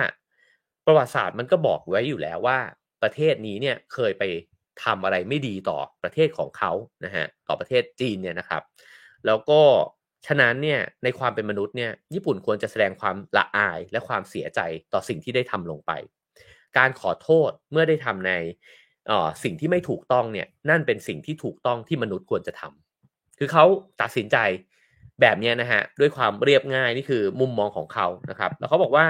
[0.86, 2.60] ประวัติศาสตร์มันก็บอกไว้อยู่แล้วว่า
[3.04, 4.24] ประเทศนี้เนี่ยเคยไป
[4.84, 6.72] ทำอะไรไม่ดีต่อประเทศของเขา
[7.06, 8.62] นะฮะต่อประเทศจีนเนี่ยนะครับ
[9.26, 9.62] แล้วก็
[10.28, 14.60] ฉะนั้นเนี่ยในความเป็นมนุษย์เนี่ยญี่ปุ่นควรจะแสดงความละอายและความเสียใจ
[14.94, 15.92] ต่อสิ่งที่ได้ทำลงไป
[16.78, 18.32] การขอโทษเมื่อได้ทำใน
[19.44, 23.66] สิ่งที่ไม่ถูกต้องเนี่ยนั่นเป็นสิ่งที่ถูกต้องที่มนุษย์ควรจะทำคือเขา
[24.02, 24.38] ตัดสินใจ
[25.22, 29.06] แบบนี้นะฮะด้วยความเรียบง่ายนี่คือมุมมองของเขานะครับ แล้วเขาบอกว่า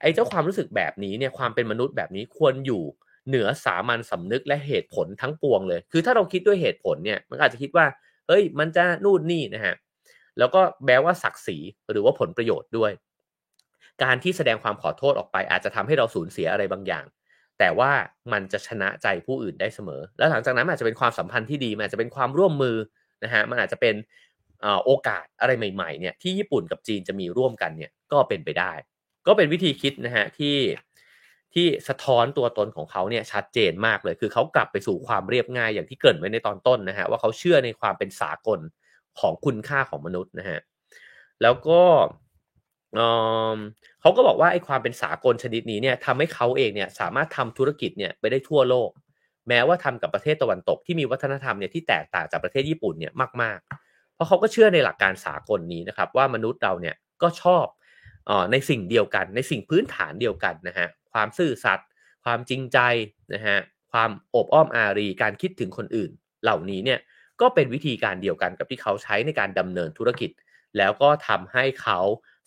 [0.00, 2.82] ไอ้เจ้าความรู้สึกแบบนี้เนี่ยความเป็นมนุษย์แบบนี้ควรอยู่
[3.28, 7.86] เหนือสามัญสำนึกและเหตุผลทั้งปวงเลย คือถ้าเราคิดด้วยเหตุผลเนี่ยมันอาจจะคิดว่า
[8.28, 9.74] เฮ้ยมันจะนู่นนี่นะฮะ
[10.38, 11.58] แล้วก็แม้ว่าศักดิ์ศรี
[11.90, 12.92] หรือว่าผลประโยชน์ด้วย
[14.02, 17.04] การที่แสดงความขอโทษออกไป อาจจะทำให้เราสูญเสียอะไรบางอย่าง
[17.58, 17.90] แต่ว่า
[18.32, 22.76] มันจะชนะใจผู้อื่นได้เสมอ แล้วหลังจากนั้นอาจจะเป็นความสัมพันธ์ที่ดีมันอาจจะเป็นความร่วมมือ
[23.24, 23.94] นะฮะมันอาจจะเป็น
[24.84, 28.72] โอกาสอะไรใหม่ๆเนี่ยที่ญี่ปุ่นกับจีนจะมีร่วมกันเนี่ยก็เป็นไปได้
[29.26, 30.56] ก็เป็นวิธีคิดนะฮะที่
[31.54, 38.60] ที่สะท้อนตัวตนของเขาเนี่ยชัดเจนมากเลย คือเขากลับไปสู่ความเรียบง่ายอย่างที่เกิดไว้ในตอนต้นนะฮะว่าเขาเชื่อในความเป็นสากล
[39.20, 40.58] ของคุณค่าของมนุษย์นะฮะ
[41.42, 41.82] แล้วก็
[44.00, 48.90] เขาก็บอกว่าไอ้ความเป็นสากลชนิดนี้เนี่ยทำให้เขาเองเนี่ยสามารถทำธุรกิจเนี่ยไปได้ทั่วโลก
[49.48, 57.64] แม้ว่าทำกับประเทศตะวันตกที่มีวัฒนธรรมเนี่ยที่แตกต่างจากประเทศญี่ปุ่นเนี่ยมาก ๆ เพราะเขาก็เชื่อในหลักการสากลนี้นะครับ ว่ามนุษย์เราเนี่ยก็ชอบ
[58.28, 61.88] อในสิ่งเดียวกัน ในสิ่งพื้นฐานเดียวกันนะฮะความซื่อสัตย์
[62.24, 62.78] ความจริงใจ
[63.34, 63.58] นะฮะ
[63.92, 66.10] ความอบอ้อมอารีการคิดถึงคนอื่น
[66.42, 67.00] เหล่านี้เนี่ย
[67.40, 70.30] ก็เป็นวิธีการเดียวกันกับที่เขาใช้ในการดำเนินธุรกิจ
[70.78, 71.98] แล้วก็ทำให้เขา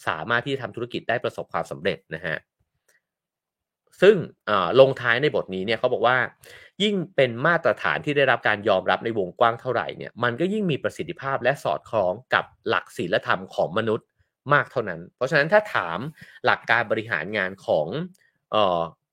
[0.08, 2.38] สามารถที่จะทำธุรกิจได้ประสบความสำเร็จนะฮะ
[4.02, 4.16] ซึ่ง
[4.80, 6.18] ลงท้ายในบทนี้เนี่ยเขาบอกว่า
[6.84, 14.08] ยิ่งเป็นมาตรฐานที่ได้รับการยอมรับในวงกว้างเท่าไหร่เนี่ยมันก็ยิ่งมีประสิทธิภาพและสอดคล้องกับหลักศีลธรรมของมนุษย์
[14.54, 16.00] มากเท่านั้น เพราะฉะนั้นถ้าถาม
[16.46, 17.88] หลักการบริหารงานของ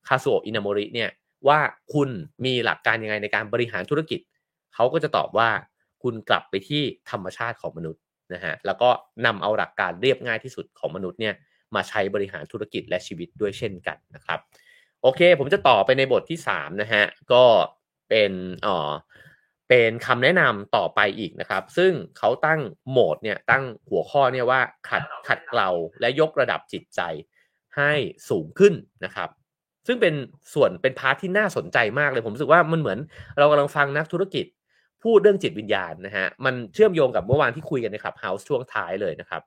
[0.09, 1.11] คาสุโออินามริเนี่ย
[1.49, 1.61] ว่า
[1.95, 2.09] คุณ
[2.45, 4.21] มีหลักการยังไงในการบริหารธุรกิจ
[4.75, 5.49] เขาก็จะตอบว่า
[6.03, 8.01] คุณกลับไปที่ธรรมชาติของมนุษย์
[8.35, 8.89] นะฮะแล้วก็
[9.27, 11.35] นำเอาหลักการเรียบง่ายที่สุดของมนุษย์เนี่ย
[11.75, 14.39] มาใช้บริหารธุรกิจและชีวิตด้วยเช่นกันนะครับ
[15.03, 17.45] โอเค ผมจะต่อไปในบทที่3นะฮะก็
[18.09, 18.91] เป็นเอ่อ
[19.69, 22.61] เป็นคำแนะนำต่อไปอีกนะครับ ซึ่งเขาตั้ง
[22.91, 25.71] โหมดเนี่ยตั้งหัวข้อเนี่ยว่าขัดขัดเกลา
[26.01, 27.01] และยกระดับจิตใจ
[27.77, 27.93] ให้
[28.31, 28.75] สูงขึ้น
[29.05, 29.29] นะครับ
[29.87, 30.15] ซึ่งเป็น
[30.55, 32.99] ส่วนเป็น part ที่น่าสนใจมากเลยผมรู้สึกว่ามันเหมือน
[33.39, 34.45] เรากำลังฟังนักธุรกิจ
[35.07, 39.43] พูดเรื่องจิตวิญญาณนะฮะมันเชื่อมโยงกับเมื่อวานที่คุยกันในคลับเฮาส์ช่วงท้ายเลยนะครับ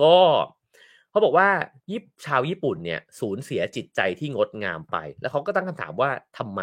[0.00, 0.16] ก็
[1.10, 1.48] เขาบอกว่า
[1.90, 6.62] ยิปชาวญี่ปุ่นเนี่ยสูญเสียจิตใจที่งดงามไป แล้วเขาก็ตั้งคำถามว่าทำไม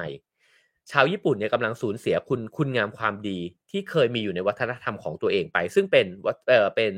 [0.91, 3.39] ชาวญี่ปุ่นเนี่ยกำลังสูญเสียคุณคุณงามความดี
[3.69, 6.05] ที่เคยมีอยู่ในวัฒนธรรมของตัวเองไป ซึ่งเป็น
[6.49, 6.93] เออเป็น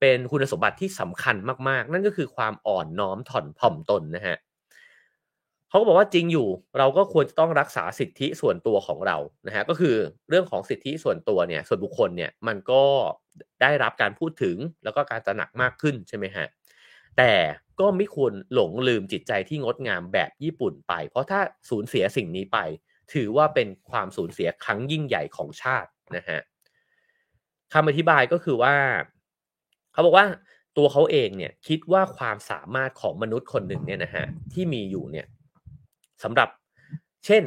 [0.00, 1.36] เป็นคุณสมบัติที่สำคัญ
[1.68, 4.36] มาก ๆ นั่นก็คือความอ่อนน้อมถ่อมถ่อมตนนะฮะ
[5.72, 6.48] เขาก็บอกว่าจริงอยู่
[6.78, 9.16] เราก็ควรจะต้องรักษาสิทธิส่วนตัวของเรา
[9.46, 9.94] นะฮะก็คือ
[10.28, 12.82] เรื่องของสิทธิส่วนตัวเนี่ยส่วนบุคคลเนี่ยมันก็
[13.62, 16.46] ได้รับการพูดถึงแล้วก็การตระหนักมากขึ้นใช่ไหมฮะ
[17.18, 17.32] แต่
[17.80, 22.58] ก็ไม่ควรหลงลืมจิตใจที่งดงามแบบญี่ปุ่นไป เพราะถ้าสูญเสียสิ่งนี้ไป
[23.12, 26.40] ถือว่าเป็นความสูญเสียครั้งยิ่งใหญ่ของชาตินะฮะ
[27.72, 28.74] คำอธิบายก็คือว่า
[29.92, 30.26] เขาบอกว่า
[30.76, 35.26] ตัวเขาเองเนี่ยคิดว่าความสามารถของมนุษย์คนหนึ่งเนี่ยนะฮะที่มีอยู่เนี่ย
[36.24, 36.48] สำหรับ
[37.26, 37.42] เช่น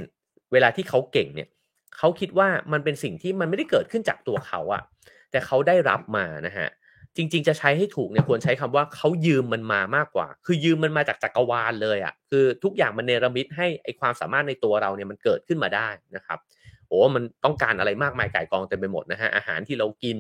[0.52, 1.50] เวลาที่เขาเก่งเนี่ย
[1.98, 4.84] เขาคิดว่ามันเป็นสิ่งที่มันไม่ได้เกิดขึ้นจากตัวเขาอะ
[5.32, 6.70] แต่เขาได้รับมานะฮะ
[7.18, 16.40] จริง ๆ จะใช้ให้ถูกเนี่ยควรใช้คำว่าเขายืมมันมามากกว่า คือยืมมันมาจากจักรวาลเลยอะ่ะคือทุกอย่างมันเนรมิตให้ไอความสามารถในตัวเราเนี่ยมันเกิดขึ้นมาได้นะครับ
[16.88, 20.18] โอ้มันต้องการอะไรมากมายไก่กองเต็มไปหมดนะฮะอาหารที่เรากิน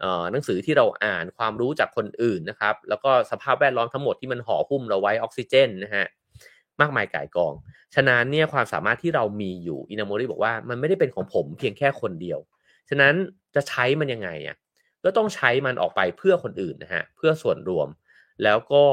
[0.00, 6.06] เอ่อหนังสือที่เราอ่านความรู้จากคนอื่นนะครับแล้วก็สภาพแวดล้อมทั้งหมดที่มันห่อหุ้มเราไว้ออกซิเจนนะฮะ
[6.80, 7.54] มากมายก่ายกอง
[7.94, 12.38] ฉะนั้นเนี่ยความสามารถที่เรามีอยู่อินาโมริบอกว่ามันไม่ได้เป็นของผมเพียงแค่คนเดียว
[12.88, 13.14] ฉะนั้น
[13.54, 14.56] จะใช้มันยังไงอะ
[15.04, 17.88] ก็ต้องใช้มันออกไปเพื่อคนอื่นนะฮะเพื่อส่วนรวม
[18.44, 18.84] แล้วก็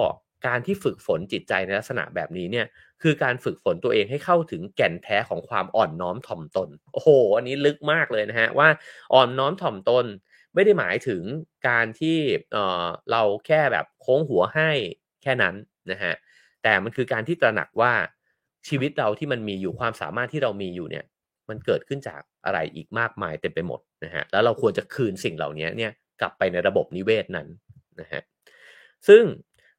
[0.47, 2.65] การที่ฝึกฝนจิตใจในลักษณะแบบนี้เนี่ย
[3.01, 8.69] คือการฝึกฝนตัวเองให้เข้าถึงแก่นแท้ของความอ่อนน้อมถ่อมตน โอ้โห อันนี้ลึกมากเลยนะฮะว่า
[9.13, 10.05] อ่อนน้อมถ่อมตน
[10.53, 11.23] ไม่ได้หมายถึง
[11.69, 12.17] การที่
[12.51, 14.69] เออเราแค่แบบโค้งหัวให้
[15.21, 15.55] แค่นั้น
[15.91, 16.13] นะฮะ
[16.63, 17.93] แต่มันคือการที่ตระหนักว่า
[18.69, 21.05] ชีวิตเราที่มันมีอยู่ความสามารถที่เรามีอยู่เนี่ย
[21.49, 25.91] มันเกิดขึ้นจากอะไรอีกมากมายเต็มไปหมดนะฮะแล้วเราควรจะคืนสิ่งเหล่านี้เนี่ย
[26.21, 27.47] กลับไปในระบบนิเวศนั้น
[28.01, 28.21] นะฮะ
[29.07, 29.23] ซึ่ง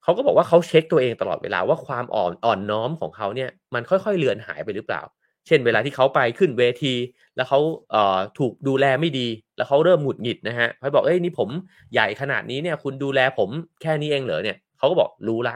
[0.03, 5.03] เขาก็บอกว่าเขาเช็คตัวเองตลอดเวลาว่าความอ่อนอ่อนน้อมของเขาเนี่ยมันค่อยๆเลือนหายไปหรือเปล่า
[5.47, 6.95] เช่น เวลาที่เขาไปขึ้นเวที
[7.36, 7.61] แล้วเขา
[7.91, 11.49] เอ่อถูกดูแลไม่ดี แล้วเขาเริ่มหงุดหงิดนะฮะเขาบอกเอ้ยนี่ผม
[11.93, 13.51] ใหญ่ขนาดนี้เนี่ยคุณดูแลผม
[13.82, 15.55] แค่นี้เองเหรอเนี่ยเขาก็บอกรู้ละ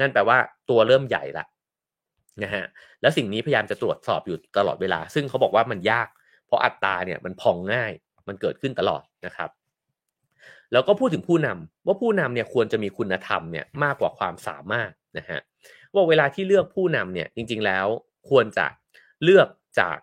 [0.00, 0.38] นั่นแปลว่า
[0.70, 1.44] ตัวเริ่มใหญ่ละ
[2.42, 2.64] นะฮะ
[3.02, 6.08] แล้วสิ่งนี้พยายามจะตรวจสอบอยู่ตลอดเวลา ซึ่งเขาบอกว่ามันยาก
[6.46, 7.92] เพราะอัตราเนี่ยมันพองง่าย
[8.28, 9.50] มันเกิดขึ้นตลอดนะครับ
[10.72, 15.40] แล้วก็พูดถึงผู้นำว่าผู้นำเนี่ยควรจะมีคุณธรรมเนี่ยมากกว่าความสามารถนะฮะ
[15.94, 17.86] ว่าเวลาที่เลือกผู้นำเนี่ยจริงๆแล้ว
[18.30, 18.66] ควรจะ
[19.24, 19.48] เลือก
[19.80, 19.98] จาก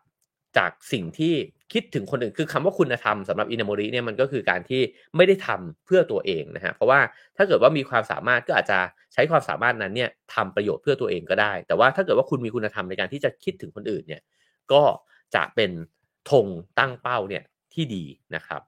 [0.58, 1.36] จากสิ่งที่
[1.74, 4.82] คิดถึงคนอื่นคือคำว่าคุณธรรมสำหรับอินาโมริเนี่ยมันก็คือการที่
[5.16, 7.00] ไม่ได้ทำเพื่อตัวเองนะฮะเพราะว่า
[7.38, 8.80] ถ้าเกิดว่ามีความสามารถก็อาจจะ
[9.14, 14.22] ใช้ความสามารถนั้นเนี่ยทำประโยชน์เพื่อตัวเองก็ได้ แต่ว่าถ้าเกิดว่าคุณมีคุณธรรมในการที่จะคิดถึงคนอื่นเนี่ย
[14.72, 14.84] ก็
[15.36, 15.72] จะเป็น
[16.32, 16.48] ธง
[16.80, 17.44] ตั้งเป้าเนี่ย
[17.74, 18.04] ที่ดี
[18.36, 18.62] นะครับ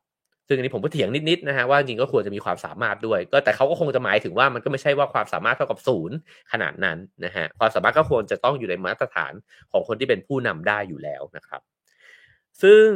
[0.48, 6.18] ซึ่ซึ่งอันนี้ผมก็เถียงนิดๆนะฮะว่าจริงก็ควรจะมีความสามารถด้วย ก็แต่เขาก็คงจะหมายถึงว่ามันก็ไม่ใช่ว่าความสามารถเท่ากับศูนย์
[6.52, 9.34] ขนาดนั้นนะฮะความสามารถก็ควรจะต้องอยู่ในมาตรฐาน
[9.72, 11.62] ของคนที่เป็นผู้นำได้อยู่แล้วนะครับ
[12.64, 12.88] ซึ่ง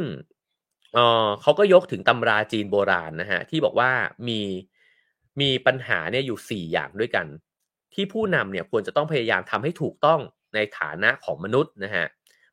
[0.94, 3.90] เออเขาก็ยกถึงตำราจีนโบราณนะฮะที่บอกว่า
[4.28, 4.40] มี
[5.40, 7.26] มีปัญหาเนี่ยอยู่สี่อย่างด้วยกัน
[7.94, 10.20] ที่ผู้นำเนี่ยควรจะต้องพยายามทำให้ถูกต้อง
[10.54, 12.06] ในฐานะของมนุษย์นะฮะ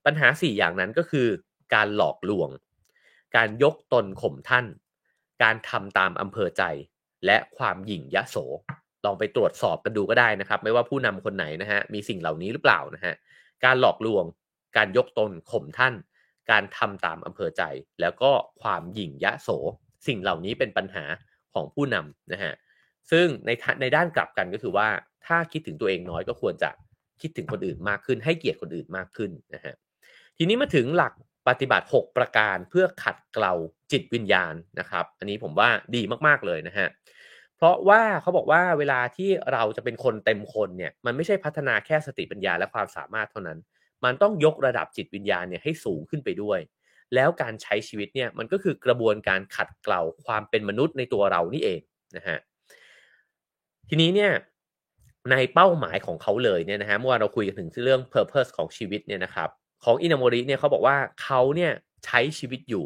[0.06, 1.28] ปัญหาสี่อย่างนั้นก็คือ
[1.74, 2.50] การหลอกลวง
[3.36, 4.66] การยกตนข่มท่าน
[5.44, 6.64] การทำตามอำเภอใจ
[7.26, 8.38] และความหยิ่งยะโส
[9.06, 13.14] ลองไปตรวจสอบกันดูก็ได้นะครับ ไม่ว่าผู้นำคนไหนนะฮะมีสิ่งเหล่านี้หรือเปล่านะฮะ
[13.66, 14.24] การหลอกลวง
[14.78, 15.94] การยกตนข่มท่าน
[16.52, 17.64] การทำตามอำเภอใจ
[18.02, 18.32] แล้วก็
[18.62, 19.50] ความหยิ่งยะโส
[20.08, 21.06] สิ่งเหล่านี้เป็นปัญหา
[21.54, 22.54] ของผู้นำนะฮะ
[23.12, 23.52] ซึ่งใน
[23.82, 24.88] ในด้านกลับกันก็คือว่า
[25.28, 26.70] ถ้าคิดถึงตัวเองน้อยก็ควรจะ
[27.22, 29.74] คิดถึงคนอื่นมากขึ้น ให้เกียรติคนอื่นมากขึ้นนะฮะ
[30.38, 31.14] ทีนี้มาถึงหลัก
[31.48, 33.54] ปฏิบัติ 6 ประการเพื่อขัดเกลา
[33.92, 36.88] จิตวิญญาณนะครับ อันนี้ผมว่าดีมากๆเลยนะฮะ
[37.58, 43.60] เพราะว่าเขาบอกว่าเวลาที่เราจะเป็นคนเต็มคนเนี่ยมันไม่ใช่พัฒนาแค่สติปัญญาและความสามารถเท่านั้น
[44.04, 46.60] มันต้องยกระดับจิตวิญญาณเนี่ยให้สูงขึ้นไปด้วย
[47.16, 51.82] แล้วการใช้ชีวิตเนี่ยมันก็คือกระบวนการขัดเกลาความเป็นมนุษย์ในตัวเรานี่เอง
[52.18, 52.38] นะฮะ
[53.90, 54.32] ทีนี้เนี่ย
[55.32, 59.50] ในเป้าหมายของเขาเลยเนี่ยนะฮะเมื่อวานเราคุยกันถึงเรื่อง purpose ของชีวิตเนี่ยนะครับ
[59.84, 61.72] ของอินาโมริเนี่ยเขาบอกว่าเขาเนี่ย
[62.06, 62.86] ใช้ชีวิตอยู่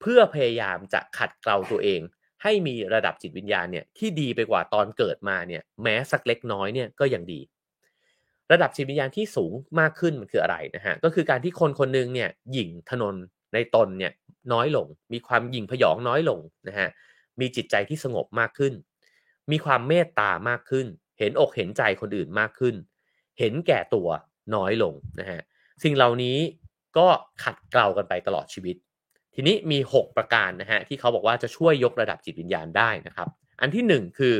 [0.00, 2.00] เพื่อพยายามจะขัดเกลาตัวเอง
[2.42, 7.40] ให้มีระดับจิตวิญญาณเนี่ยที่ดีไปกว่าตอนเกิดมาเนี่ยแม้สักเล็กน้อยเนี่ยก็ยังดี
[8.52, 13.14] ระดับจิตวิญญาณที่สูงมากขึ้นมันคืออะไรนะฮะก็คือการที่คนคนนึงเนี่ยหยิ่งถนน
[13.54, 14.12] ในตนเนี่ย
[14.52, 16.38] น้อยลง มีความหยิ่งพยองน้อยลง
[16.68, 16.88] นะฮะ
[17.40, 18.72] มีจิตใจที่สงบมากขึ้น
[19.50, 20.86] มีความเมตตามากขึ้น
[21.18, 22.74] เห็นอกเห็นใจคนอื่นมากขึ้น
[23.38, 24.08] เห็นแก่ตัว
[24.54, 25.40] น้อยลงนะฮะ
[25.82, 26.38] สิ่งเหล่านี้
[26.98, 27.06] ก็
[27.44, 28.76] ขัดเกลากันไปตลอดชีวิต
[29.34, 33.28] ทีนี้มี 6 ประการนะฮะที่เขาบอกว่าจะช่วยยกระดับจิตวิญญาณได้นะครับ
[33.60, 34.34] อันที่ 1 คือ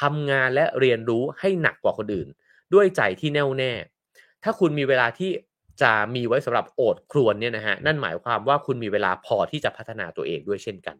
[0.00, 2.28] ทำงานและเรียนรู้ให้หนักกว่าคนอื่น
[2.74, 3.72] ด้วยใจที่แน่วแน่
[4.42, 5.30] ถ้าคุณมีเวลาที่
[5.82, 10.96] จะมีไว้สำหรับโอดครวนเนี่ยนะฮะนั่นหมายความว่าคุณมีเวลาพอที่จะพัฒนาตัวเองด้วยเช่นกัน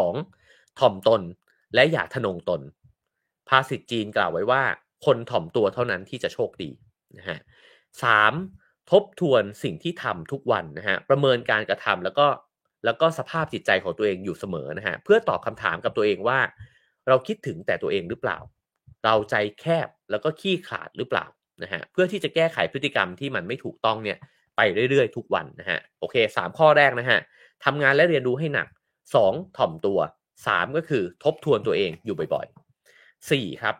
[0.00, 0.78] 2.
[0.78, 1.22] ถ่อมตน
[1.74, 2.60] และอย่าทะนงตน
[3.48, 4.62] ภาษิตจีนกล่าวไว้ว่า
[5.06, 6.70] คนถ่อมตัวเท่านั้นที่จะโชคดี
[7.18, 7.38] นะฮะ
[8.02, 8.32] สาม
[8.90, 12.26] ทบทวนสิ่งที่ทำทุกวันนะฮะประเมินการกระทำแล้วก็
[12.84, 16.38] แล้วก็สภาพจิตใจของตัวเองอยู่เสมอนะฮะเพื่อตอบคำถามกับตัวเองว่า
[17.08, 18.38] เราคิดถึงแต่ตัวเองหรือเปล่า
[19.04, 21.26] เราใจแคบแล้วก็ขี้ขาดหรือเปล่า
[21.62, 24.18] นะฮะเพื่อที่จะแก้ไขพฤติกรรมที่มันไม่ถูกต้องเนี่ย
[24.56, 24.60] ไป
[24.90, 27.20] เรื่อยๆ ทุกวันนะฮะโอเคสามข้อแรกนะฮะ
[27.64, 28.68] ทำงานและเรียนรู้ให้หนัก
[29.14, 29.98] สองถ่อมตัว
[30.46, 33.76] สามก็คือทบทวนตัวเองอยู่บ่อยๆสี่ครับ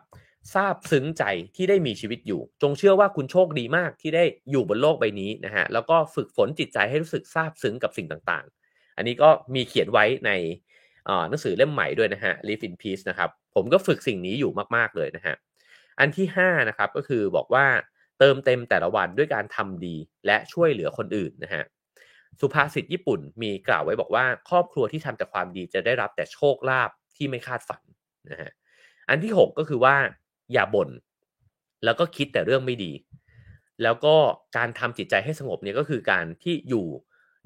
[0.53, 1.23] ทราบซึ้งใจ
[1.55, 10.31] ที่ได้มีชีวิตอยู่ จงเชื่อว่าคุณโชคดีมากที่ได้อยู่บนโลกใบนี้นะฮะแล้วก็ฝึกฝนจิตใจให้รู้สึกซาบซึ้งกับสิ่งต่างๆ อันนี้ก็มีเขียนไว้ใน
[11.29, 15.35] หนังสือเล่มใหม่ด้วยนะฮะ Live in Peace นะครับผมก็ฝึกสิ่งนี้อยู่มากๆเลยนะฮะ
[15.99, 17.65] อันที่5นะครับก็คือบอกว่า
[18.19, 19.95] เติมเต็มแต่ละวันด้วยการทำดี
[20.25, 21.63] และช่วยเหลือคนอื่นนะฮะ
[22.41, 27.81] สุภาษิตญี่ปุ่นมีกล่าวไว้บอกว่า ครอบครัวที่ทำแต่ความดีจะได้รับแต่โชคลาภที่ไม่คาดฝัน
[28.29, 28.51] นะฮะ
[29.09, 29.95] อันที่ 6 ก็คือว่า
[30.53, 30.89] อย่าบน่น
[31.83, 32.91] แล้วก็คิดแต่เรื่องไม่ดี
[33.83, 34.15] แล้วก็
[34.57, 36.85] การทำจิตใจให้สงบเนี่ยก็คือการที่อยู่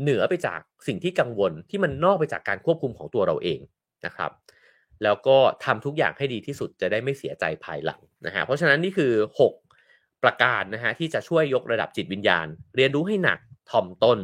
[0.02, 3.60] เหนือไปจากสิ่งที่กังวลที่มันนอกไปจากการควบคุมของตัวเราเอง
[4.06, 4.32] นะครับ
[5.04, 9.12] แล้วก็ทำทุกอย่างให้ดีที่สุดจะได้ไม่เสียใจภายหลังนะฮะเพราะฉะนั้นนี่คือ
[9.72, 13.40] 6 ประการนะฮะที่จะช่วยยกระดับจิตวิญญาณ เรียนรู้ให้หนัก
[13.72, 14.20] ถ่อมตน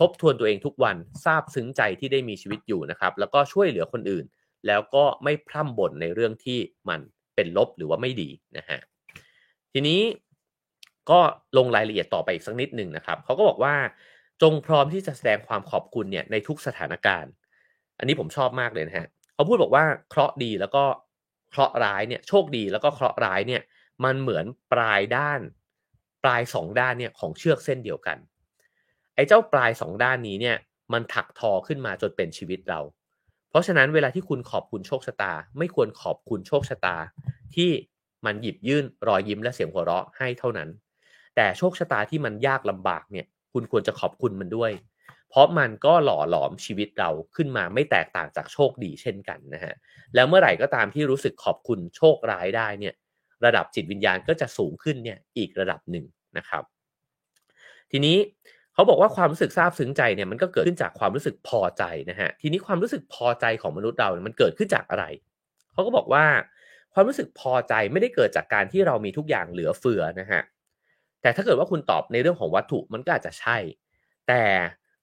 [0.00, 4.24] ทบทวนตัวเองทุกวันทราบซึ้งใจที่ได้มีชีวิตอยู่นะครับแล้วก็ช่วยเหลือคนอื่น
[4.66, 6.58] แล้วก็ไม่พร่ำบ่นในเรื่องที่
[6.88, 7.00] มัน
[7.34, 8.78] เป็นลบหรือว่าไม่ดีนะฮะ
[9.72, 10.00] ทีนี้
[11.10, 11.20] ก็
[11.56, 13.74] ลงรายละเอียดต่อไปอีกสักนิดหนึ่งนะครับเขาก็บอกว่า
[14.42, 17.32] จงพร้อมที่จะแสดงความขอบคุณเนี่ยในทุกสถานการณ์
[17.98, 20.84] อันนี้ผมชอบมากเลยนะฮะเขาพูดบอกว่าเคราะห์ดีแล้วก็
[21.50, 23.62] เคราะห์ร้ายเนี่ยโชคดีแล้วก็เคราะห์ร้ายเนี่ย
[24.04, 25.40] มันเหมือนปลายด้าน
[26.24, 28.18] ปลายสองด้านเนี่ยของเชือกเส้นเดียวกัน
[29.14, 30.56] ไอ้เจ้าปลายสองด้านนี้เนี่ย
[30.92, 32.80] มันถักทอขึ้นมาจนเป็นชีวิตเรา
[33.50, 36.96] เพราะฉะนั้นเวลาที่คุณขอบคุณโชคชะตา ไม่ควรขอบคุณโชคชะตา
[37.54, 37.70] ที่
[38.26, 40.68] มันหยิบยื่นรอยยิ้มและเสียงหัวเราะให้เท่านั้น
[41.36, 44.72] แต่โชคชะตาที่มันยากลำบากเนี่ยคุณควรจะขอบคุณมันด้วย
[45.30, 49.74] เพราะมันก็หล่อหลอมชีวิตเราขึ้นมาไม่แตกต่างจากโชคดีเช่นกันนะฮะ
[50.14, 52.94] แล้วเมื่อไหร่ก็ตามที่รู้สึกขอบคุณโชคร้ายได้เนี่ย
[53.44, 56.04] ระดับจิตวิญญาณก็จะสูงขึ้นเนี่ยอีกระดับหนึ่ง
[56.36, 56.64] นะครับ
[57.90, 58.16] ทีนี้
[58.74, 65.04] เขาบอกว่าความรู้สึกซาบซึ้งใจเนี่ยมันก็เกิดขึ้นจากความรู้สึกพอใจนะฮะทีนี้ความรู้สึกพอใจของมนุษย์เราเนี่ยมันเกิดขึ้นจากอะไร
[65.72, 66.24] เขาก็บอกว่า
[66.94, 70.42] ความรู้สึกพอใจไม่ได้เกิดจากการที่เรามีทุกอย่างเหลือเฟือนะฮะ
[71.22, 73.56] แต่ถ้าเกิดว่าคุณตอบในเรื่องของวัตถุมันก็อาจจะใช่
[74.28, 74.42] แต่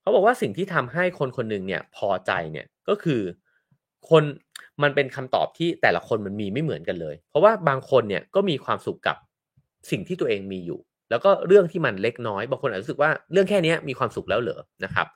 [0.02, 3.22] เขาบอกว่าสิ่งที่ทำให้คนคนหนึ่งเนี่ยพอใจเนี่ยก็คือ
[4.10, 4.24] คน
[4.84, 9.18] มันเป็นคำตอบที่แต่ละคนมันมีไม่เหมือนกันเลย เพราะว่าบางคนเนี่ยก็มีความสุขกับ
[9.92, 10.80] สิ่งที่ตัวเองมีอยู่
[11.10, 15.08] แล้วก็เรื่องที่มันเล็กน้อย บางคนอาจจะรู้สึกว่าเรื่องแค่นี้มีความสุขแล้วเหรอนะครับ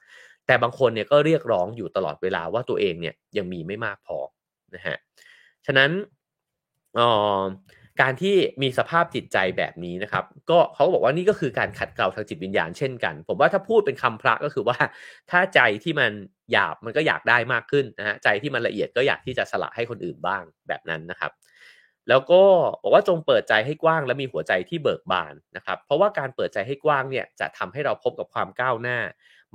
[0.47, 4.17] แต่บางคนเนี่ยก็เรียกร้องอยู่ตลอดเวลาว่าตัวเองเนี่ยยังมีไม่มากพอ
[4.75, 4.97] นะฮะ
[5.65, 5.91] ฉะนั้น
[6.99, 7.01] อ
[7.39, 7.41] อ
[8.01, 14.77] การที่มีสภาพจิตใจแบบนี้นะครับ ก็เขาบอกว่านี่ก็คือการขัดเกลาทางจิตวิญญาณเช่นกัน ผมว่าถ้าพูดเป็นคำพระก็คือว่า
[15.31, 16.11] ถ้าใจที่มัน
[16.51, 21.31] หยาบมันก็อยากได้มากขึ้นนะฮะใจที่มันละเอียดก็อยากที่จะสละให้คนอื่นบ้างแบบนั้นนะครับ
[22.09, 22.41] แล้วก็
[22.81, 28.99] บอกว่าจงเปิดใจให้กว้างและมีหัวใจที่เบิกบานนะครับ เพราะว่าการเปิดใจให้กว้างเนี่ยจะทำให้เราพบกับความก้าวหน้า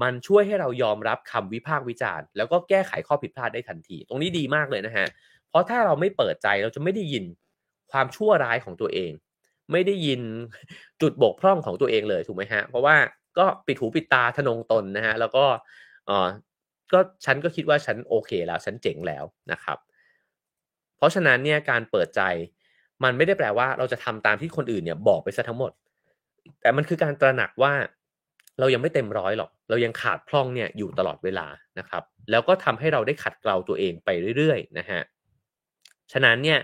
[0.03, 5.07] มันช่วยให้เรายอมรับคำวิพากษ์วิจารณ์ แล้วก็แก้ไขข้อผิดพลาดได้ทันที ตรงนี้ดีมากเลยนะฮะ
[5.49, 7.25] เพราะถ้าเราไม่เปิดใจเราจะไม่ได้ยิน
[7.93, 9.13] ความชั่วร้ายของตัวเอง
[9.73, 10.21] ไม่ได้ยิน
[11.01, 12.97] จุดบกพร่องของตัวเองเลยถูกไหมฮะ เพราะว่า
[13.39, 15.45] ก็ปิดหูปิดตาทนงตนนะฮะ แล้วก็
[16.07, 16.29] เออ
[16.93, 19.79] ก็ฉันก็คิดว่าฉันโอเคแล้วฉันเจ๋งแล้วนะครับ
[20.99, 22.23] เพราะฉะนั้นเนี่ยการเปิดใจ
[23.05, 25.73] มันไม่ได้แปลว่าเราจะทำตามที่คนอื่นเนี่ยบอกไปซะทั้งหมด
[26.61, 27.73] แต่มันคือการตระหนักว่า
[28.59, 31.47] เรายังไม่เต็มร้อยหรอก เรายังขาดพร่องเนี่ยอยู่ตลอดเวลา
[31.79, 35.01] นะครับ แล้วก็ทำให้เราได้ขัดเกลาตัวเองไปเรื่อยๆนะฮะ
[36.13, 36.59] ฉะนั้นเนี่ย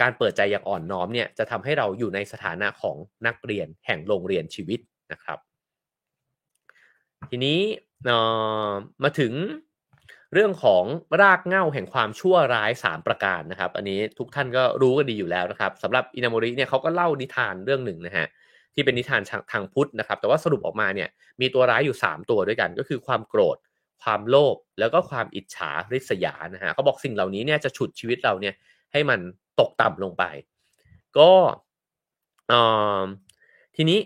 [0.00, 2.96] การเปิดใจอย่างอ่อนน้อมเนี่ยจะทำให้เราอยู่ในสถานะของ
[3.26, 4.80] นักเรียนแห่งโรงเรียนชีวิต
[5.12, 5.38] นะครับ
[7.30, 7.58] ทีนี้
[9.02, 9.32] มาถึง
[10.34, 10.84] เรื่องของ
[11.22, 18.26] รากเหง้าแห่งความชั่วร้าย 3 ประการนะครับ อันนี้ทุกท่านก็รู้กันดีอยู่แล้วนะครับสำหรับอินาโมริเนี่ยเขาก็เล่านิทานเรื่องหนึ่งนะฮะ
[18.74, 19.22] ที่เป็นนิทาน
[19.52, 21.08] ทางพุทธนะครับ แต่ว่าสรุปออกมาเนี่ย
[21.40, 23.56] มีตัวร้ายอยู่ 3 ตัวด้วยกัน ก็คือความโกรธ
[24.02, 28.54] ความโลภแล้วก็ความอิจฉาริษยานะฮะเขาบอกสิ่งเหล่านี้เนี่ยจะฉุดชีวิตเราเนี่ย
[28.92, 29.20] ให้มัน
[29.60, 30.24] ตกต่ำลงไป
[31.18, 31.30] ก็
[33.76, 33.98] ทีนี้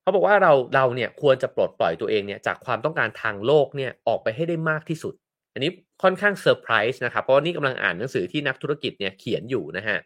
[0.00, 5.14] เขาบอกว่าเราเราเนี่ยควรจะปลดปล่อยตัวเองเนี่ยจากความต้องการทางโลกเนี่ยออกไปให้ได้มากที่สุด
[5.52, 5.70] อันนี้
[6.02, 9.98] ค่อนข้างเซอร์ไพรส์นะครับ เพราะนี่กำลังอ่านหนังสือที่นักธุรกิจเนี่ยเขียนอยู่นะฮะ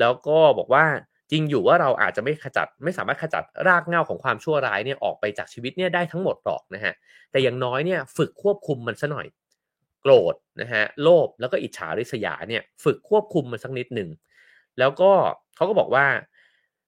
[0.00, 0.84] แล้วก็บอกว่า
[1.30, 6.92] จริงอยู่ว่าเราอาจจะไม่ขจัดไม่สามารถขจัดรากเหง้าของความชั่วร้ายเนี่ยออกไปจากชีวิตเนี่ยได้ทั้งหมดหรอกนะฮะ
[7.30, 9.26] แต่อย่างน้อยเนี่ยฝึกควบคุมมันซะหน่อย
[10.02, 14.08] โกรธนะฮะโลภแล้วก็อิจฉาริษยาเนี่ยฝึกควบคุมมันสักนิดหนึ่ง
[14.78, 15.12] แล้วก็
[15.56, 16.06] เขาก็บอกว่า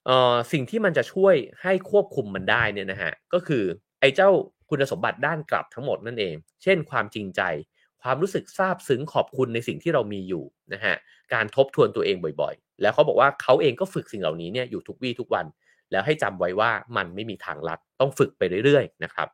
[0.07, 3.65] เอ่อสิ่งที่มันจะช่วยให้ควบคุมมันได้เนี่ยนะฮะก็คือ
[4.01, 4.31] ไอ้เจ้า
[4.69, 7.43] คุณสมบัติด้านกลับทั้งหมดนั่นเอง เช่น ความจริงใจ
[8.03, 10.95] ความรู้สึกซาบซึ้งขอบคุณในสิ่งที่เรามีอยู่นะฮะ
[11.35, 15.47] การทบทวนตัวเองบ่อยๆ แล้วเขาบอกว่าเขาเองก็ฝึกสิ่งเหล่านี้เนี่ยอยู่ทุกวี่ทุกวัน
[15.91, 19.29] แล้วให้จำไว้ว่ามันไม่มีทางลัดต้องฝึกไปเรื่อยๆนะครับ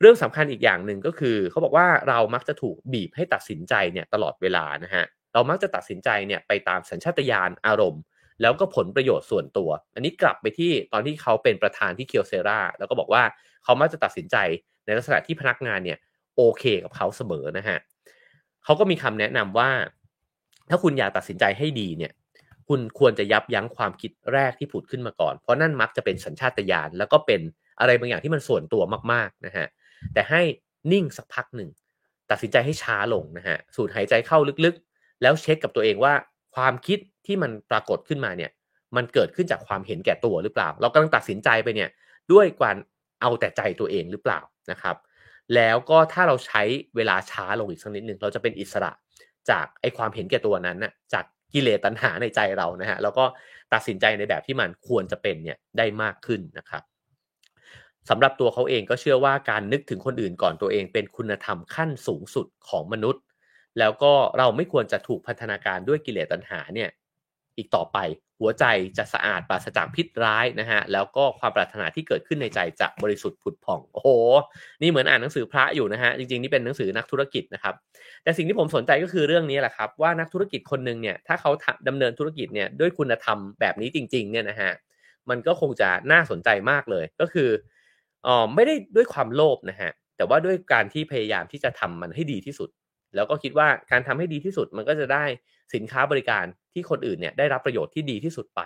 [0.00, 8.02] เรื่องสำคัญอีกอย่างหนึ่งก็คือ เขาบอกว่าเรามักจะถูกบีบให้ตัดสินใจเนี่ยตลอดเวลานะฮะเรามักจะตัดสินใจเนี่ยไปตามสัญชาตญาณอารมณ์
[8.42, 13.22] แล้วก็ผลประโยชน์ส่วนตัว อันนี้กลับไปที่ตอนที่เขาเป็นประธานที่เคียวเซราแล้วก็บอกว่า
[13.64, 14.36] เขามักจะตัดสินใจ
[14.84, 15.98] ในลักษณะที่พนักงานเนี่ย
[16.36, 17.78] โอเคกับเขาเสมอนะฮะ
[18.64, 19.70] เขาก็มีคำแนะนำว่า
[20.70, 22.12] ถ้าคุณอยากตัดสินใจให้ดีเนี่ย
[22.68, 27.40] คุณควรจะยับยั้งความคิดแรกที่ผุดขึ้นมาก่อน เพราะนั่นมักจะเป็นสัญชาตญาณแล้วก็เป็น
[27.80, 28.82] อะไรบางอย่างที่มันส่วนตัว
[29.12, 29.66] มากๆนะฮะ
[30.14, 30.42] แต่ให้
[30.92, 31.70] นิ่งสักพักหนึ่ง
[32.30, 36.14] ตัดสินใจให้ช้าลงนะฮะสูดหายใจเข้าลึกๆ แล้วเช็คกับตัวเองว่า
[36.54, 38.50] ความคิดที่มันปรากฏขึ้นมาเนี่ย
[38.96, 41.90] มันเกิดขึ้นจากความเห็นแก่ตัวหรือเปล่า เรากำลังตัดสินใจไปเนี่ย
[42.32, 42.76] ด้วยการ
[43.20, 44.96] เอาแต่ใจตัวเองหรือเปล่านะครับ
[45.54, 46.62] แล้วก็ถ้าเราใช้
[46.96, 48.92] เวลาช้าลงอีกสักนิดหนึ่งเราจะเป็นอิสระ
[49.50, 53.24] จากไอความเห็นแก่ตัวนั้นนะจากกิเลสตัณหาในใจเรานะฮะแล้วก็
[53.72, 56.82] ตัดสินใจในแบบที่มันควรจะเป็นเนี่ยได้มากขึ้นนะครับ
[58.10, 63.22] สำหรับตัวเขาเองก็เชื่อว่าการนึกถึงคนอื่นก่อนตัวเองเป็นคุณธรรมขั้นสูงสุดของมนุษย์
[63.78, 66.90] แล้วก็เราไม่ควรจะถูกพัฒนาการด้วยกิเลสตัณหาเนี่ย
[67.56, 67.98] อีกต่อไป
[68.40, 68.64] หัวใจ
[68.98, 74.08] จะสะอาดปราศจากพิษร้ายนะฮะแล้วก็ความปรารถนาที่เกิดขึ้นในใจจะบริสุทธิ์ผุดผ่องโอ้โห
[74.82, 77.74] นี่เหมือนอ่านหนังสือพระอยู่นะฮะจริงๆนี่เป็นหนังสือนักธุรกิจนะครับ
[78.22, 81.50] แต่สิ่งที่ผมสนใจก็คือเรื่องนี้แหละครับว่านักธุรกิจคนหนึ่งเนี่ยถ้าเขา
[81.88, 84.72] ดำเนินธุรกิจเนี่ยด้วยคุณธรรมแบบนี้จริงๆเนี่ยนะฮะ
[85.30, 87.48] มันก็คงจะน่าสนใจมากเลยก็คือ
[88.26, 92.68] อ๋อไม่ได้ด้วยความโลภนะฮะแต่ว่าด้วยการที่พยายามที่จะทำมันให้ดีที่สุด
[93.14, 95.24] แล้วก็คิดว่าการทำให้ดีที่สุดมันก็จะได้
[95.74, 98.60] สินค้าบริการที่คนอื่นเนี่ยได้รับประโยชน์ที่ดีที่สุดไป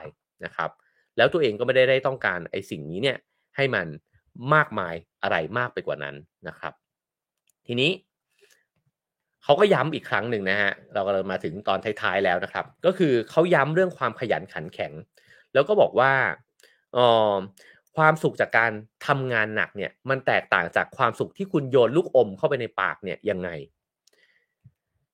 [0.44, 0.70] นะครับ
[1.16, 3.18] แล้วตัวเองก็ไม่ได้ได้ต้องการไอ้สิ่งนี้เนี่ย
[3.56, 3.86] ให้มัน
[4.54, 6.14] มากมายอะไรมากไปกว่านั้น
[6.48, 6.72] นะครับ
[7.66, 7.90] ทีนี้
[9.42, 14.92] เขาก็ย้ำอีกครั้งหนึ่งนะฮะเราก็มาถึงตอนท้ายๆแล้วนะครับ ก็คือเขาย้ำเรื่องความขยันขันแข็ง
[15.52, 16.12] แล้วก็บอกว่า
[16.96, 16.98] อ
[17.32, 17.34] อ
[17.96, 18.72] ความสุขจากการ
[19.06, 23.48] ทำงานหนักเนี่ยมันแตกต่างจากความสุขที่คุณโยนลูกอมเข้าไปในปากเนี่ยยังไง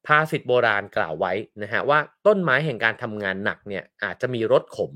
[0.07, 1.33] ภาษิตโบราณกล่าวไว้
[1.63, 4.93] นะฮะว่าต้นไม้แห่งการทำงานหนักเนี่ยอาจจะมีรสขม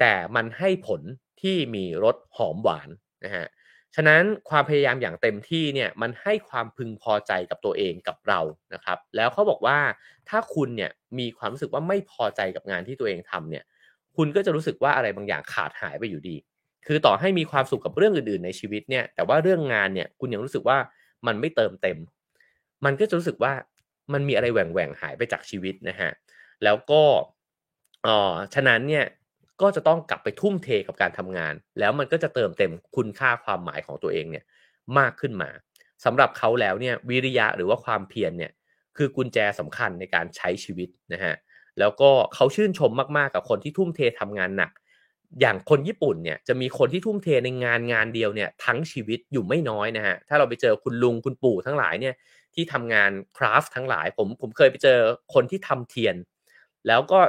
[0.00, 1.00] แต่มันให้ผล
[1.42, 2.88] ที่มีรสหอมหวาน
[3.24, 3.46] นะฮะ
[3.94, 8.40] ฉะนั้นความพยายามอย่างเต็มที่เนี่ยมันให้ความพึงพอใจกับตัวเองกับเรา
[8.74, 9.78] นะครับ แล้วเขาบอกว่า
[10.28, 13.64] ถ้าคุณเนี่ยมีความรู้สึกว่าไม่พอใจกับงานที่ตัวเองทำเนี่ย
[14.16, 16.36] คุณก็จะรู้สึกว่าอะไรบางอย่างขาดหายไปอยู่ดี
[16.86, 20.78] คือต่อให้มีความสุขกับเรื่องอื่นๆในชีวิตเนี่ย แต่ว่าเรื่องงานเนี่ยคุณยังรู้สึกว่า
[21.26, 21.98] มันไม่เติมเต็ม
[22.84, 23.52] มันก็จะรู้สึกว่า
[24.12, 26.10] มันมีอะไรแหว่งแหว่งหายไปจากชีวิตนะฮะ
[26.64, 27.02] แล้วก็
[28.06, 29.04] อ๋อฉะนั้นเนี่ย
[29.62, 34.44] ก็จะต้องกลับไปทุ่มเทกับการทำงาน แล้วมันก็จะเติมเต็มคุณค่าความหมายของตัวเองเนี่ย
[34.98, 35.50] มากขึ้นมา
[36.04, 38.52] สำหรับเขาแล้วเนี่ยวิริยะหรือว่าความเพียรเนี่ย
[38.96, 41.34] คือกุญแจสำคัญในการใช้ชีวิตนะฮะ
[41.78, 44.72] แล้วก็เขาชื่นชมมากๆกับคนที่ทุ่มเททำงานหนัก
[45.40, 52.14] อย่างคนญี่ปุ่นเนี่ยจะมีคนที่ทุ่มเทในงานงานเดียวเนี่ยทั้งชีวิตอยู่ไม่น้อยนะฮะถ้าเราไปเจอคุณลุงคุณปู่ทั้งหลายเนี่ย
[52.56, 54.98] ที่ทำงานคราฟทั้งหลายผมผมเคยไปเจอ
[55.34, 56.16] คนที่ทำเทียน
[56.88, 57.20] แล้วก็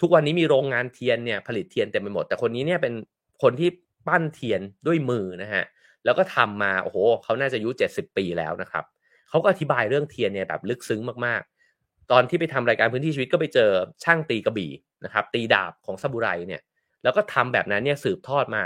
[0.00, 2.94] ทุกวันนี้มีโรงงานเทียนเนี่ยผลิตเทียนเต็มไปหมด แต่คนนี้เนี่ยเป็น
[3.42, 3.68] คนที่
[4.06, 5.64] ปั้นเทียนด้วยมือนะฮะ
[6.04, 8.84] แล้วก็ทำมาโอ้โหเขาน่าจะอายุเจ็ดสิบปีแล้วนะครับ
[9.28, 13.70] เขาก็อธิบายเรื่องเทียนเนี่ยแบบลึกซึ้งมากๆ ตอนที่ไปทำรายการพื้นที่ชีวิตก็ไปเจอ
[14.04, 14.70] ช่างตีกระบี่
[15.04, 16.62] นะครับ ตีดาบของซาบุไรเนี่ย
[17.02, 18.62] แล้วก็ทำแบบนั้นเนี่ยสืบทอดมา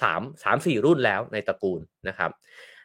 [0.00, 2.30] สามสามสี่รุ่นแล้วในตระกูลนะครับ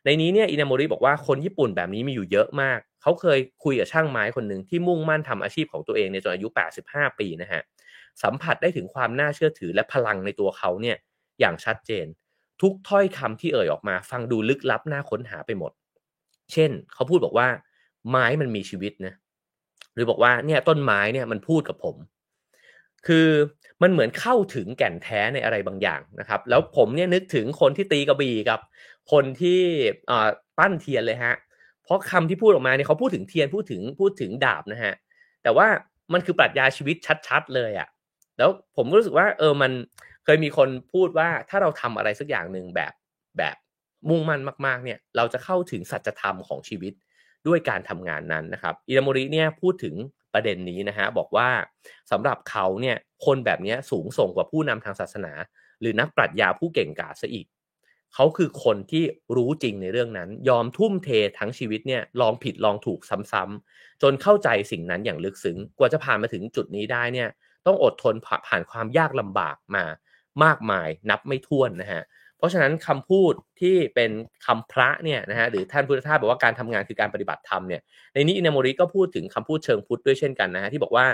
[0.06, 6.48] ในนี้เนี่ยอินาโมริบอกว่าคนญี่ปุ่นแบบนี้มีอยู่เยอะมาก เขาเคยคุยกับช่างไม้คนหนึ่งที่มุ่งมั่นทำอาชีพของตัวเองในจนอายุ
[6.86, 7.62] 85 ปีนะฮะ
[8.24, 10.98] สัมผัสได้ถึงความน่าเชื่อถือและพลังในตัวเขาเนี่ย
[11.40, 12.06] อย่างชัดเจน
[12.62, 15.72] ทุกถ้อยคำที่เอ่ยออกมา ฟังดูลึกลับน่าค้นหาไปหมด
[16.54, 17.48] เช่น เขาพูดบอกว่า
[18.10, 19.14] ไม้มันมีชีวิตนะ
[19.94, 21.96] หรือบอกว่าเนี่ยต้นไม้เนี่ยมันพูดกับผม
[23.08, 23.28] คือ
[23.82, 28.60] มันเหมือนเข้าถึงแก่นแท้ในอะไรบางอย่างนะครับ แล้วผมเนี่ยนึกถึงคนที่ตีกระบี่กับ
[29.12, 29.62] คนที่
[30.58, 31.36] ปั้นเทียนเลยฮะ
[31.84, 34.94] เพราะคำที่พูดออกมาเนี่ยเขาพูดถึงเทียนพูดถึงพูดถึงดาบนะฮะ
[35.44, 35.68] แต่ว่า
[36.14, 36.96] มันคือปรัชญาชีวิต
[37.28, 37.88] ชัด ๆ เลยอะ่ะ
[38.38, 39.72] แล้วผมก็รู้สึกว่า เออมัน
[40.26, 42.94] เคยมีคนพูดว่าถ้าเราทำอะไรสักอย่างหนึ่งแบบ
[43.38, 43.56] แบบ
[44.10, 46.94] มุ่งมั่นมากๆ เนี่ย เราจะเข้าถึงสัจธรรมของชีวิต
[47.48, 49.96] ด้วยการทำงานนั้นนะครับอิรามริเนี่ยพูดถึง
[50.34, 51.50] ประเด็นนี้นะฮะบอกว่า
[52.12, 55.34] สำหรับเขาเนี่ยคนแบบนี้สูงส่งกว่าผู้นำทางศาสนา
[55.82, 57.48] หรือนักปรัชญาผู้เก่งกาจซะอีก
[58.14, 59.04] เขาคือคนที่
[59.36, 67.30] รู้จริงในเรื่องนั้น ยอมทุ่มเททั้งชีวิตเนี่ยลองผิดลองถูกซ้ำๆจนเข้าใจสิ่งนั้นอย่างลึกซึ้งกว่าจะผ่านมาถึงจุดนี้ได้เนี่ย
[67.66, 68.16] ต้องอดทน
[68.48, 69.86] ผ่านความยากลำบากมา
[70.44, 74.12] มากมายนับไม่ถ้วนนะฮะเพราะฉะนั้นคำพูดที่เป็น
[74.46, 77.82] คำพระเนี่ยนะฮะหรือท่านพุทธทาสบอกว่าการทำงานคือการปฏิบัติธรรมเนี่ย
[78.14, 81.06] ในนี้อินาโมริก็พูดถึงคำพูดเชิงพุทธด้วยเช่นกันนะฮะที่บอกว่า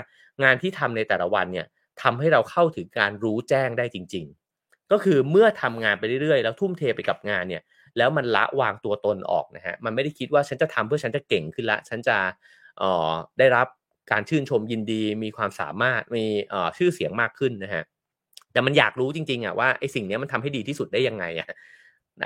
[0.42, 1.66] งานที่ทำในแต่ละวันเนี่ย
[2.02, 4.24] ทำให้เราเข้าถึงการรู้แจ้งได้จริง
[4.58, 7.62] ๆ ก็คือเมื่อทำงานไปเรื่อยๆ แล้วทุ่มเทไปกับงานเนี่ย
[7.96, 12.16] แล้วมันละวางตัวตนออกนะฮะมันไม่ได้คิดว่าฉันจะทำเพื่อฉันจะเก่งขึ้นละ ฉันจะ
[12.78, 13.66] เอ่อได้รับ
[14.12, 16.24] การชื่นชมยินดีมีความสามารถมี
[16.78, 17.82] ชื่อเสียงมากขึ้นนะฮะ
[18.52, 21.48] แต่มันอยากรู้จริงๆอะว่าไอ้สิ่งนี้มันทำให้ดีที่สุดได้ยังไงอะ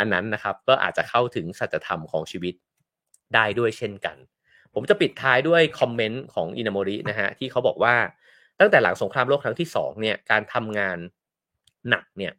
[0.01, 2.55] อันนั้นนะครับก็อาจจะเข้าถึงสัจธรรมของชีวิต
[3.35, 4.16] ได้ด้วยเช่นกัน
[4.74, 7.95] ผมจะปิดท้ายด้วยคอมเมนต์ของอินาโมรินะฮะที่เขาบอกว่า
[8.61, 10.99] ตั้งแต่หลังสงครามโลกครั้งที่สองเนี่ยการทำงาน
[11.91, 12.33] หนักเนี่ย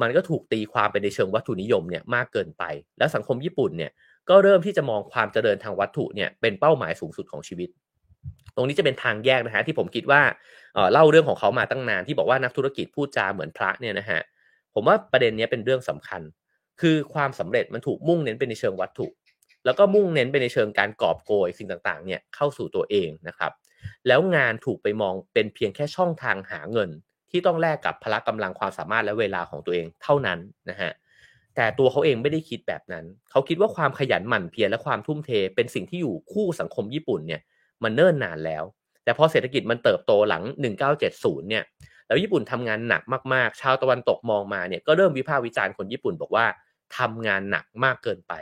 [0.00, 2.64] มันก็ถูกตีความไปในเชิงวัตถุนิยมเนี่ยมากเกินไป
[2.98, 3.92] แล้วสังคมญี่ปุ่นเนี่ย
[4.28, 7.68] ก็เริ่มที่จะมองความเจริญทางวัตถุเนี่ยเป็นเป้าหมายสูงสุดของชีวิต
[8.56, 10.22] ตรงนี้จะเป็นทางแยกนะฮะที่ผมคิดว่า
[10.92, 14.20] เล่าเรื่องของเขามาตั้งนานที่บอกว่านักธุรกิจพูดจาเหมือนพระเนี่ยนะฮะ
[14.74, 16.22] ผมว่าประเด็นนี้เป็นเรื่องสำคัญ
[16.80, 19.06] คือความสำเร็จมันถูกมุ่งเน้นไปในเชิงวัตถุ
[19.64, 23.52] แล้วก็มุ่งเน้นไปในเชิงการกอบโกยสิ่งต่างๆเนี่ยเข้าสู่ตัวเองนะครับ
[24.06, 26.90] แล้วงานถูกไปมองเป็นเพียงแค่ช่องทางหาเงิน
[27.30, 30.38] ที่ต้องแลกกับพละกำลังความสามารถและเวลาของตัวเองเท่านั้น
[30.70, 30.92] นะฮะ
[31.56, 37.40] แต่ตัวเขาเองไม่ได้คิดแบบนั้น เขาคิดว่าความขยันหมั่นเพียรและความทุ่มเทเป็นสิ่งที่อยู่คู่สังคมญี่ปุ่นเนี่ย
[37.84, 38.64] มันเนิ่นนานแล้ว
[39.04, 40.42] แต่พอเศรษฐกิจมันเติบโตหลัง
[40.96, 41.64] 1970 เนี่ย
[42.06, 43.02] แล้วญี่ปุ่นทำงานหนัก
[43.34, 46.46] มากๆ ชาวตะวันตกมองมาเนี่ยก็เริ่มวิพากษ์วิจารณ์คนญี่ปุ่นบอกว่า
[46.98, 48.32] ทำงานหนักมากเกินไป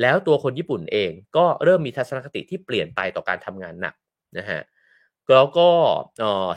[0.00, 3.94] แล้วตัวคนญี่ปุ่นเองก็เริ่มมีทัศนคติที่เปลี่ยนไปต่อการทำงานหนัก
[4.38, 4.60] นะฮะ
[5.30, 5.68] แล้วก็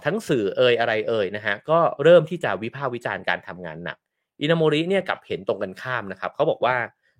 [0.05, 3.97] ทั้งสื่อเอ่ยอะไรเอ่ยนะฮะก็เริ่มที่จะวิพากษ์วิจารณ์การทำงานหนัก
[4.41, 6.75] อินาโมริเนี่ยกับเห็นตรงกันข้ามนะครับเขาบอกว่า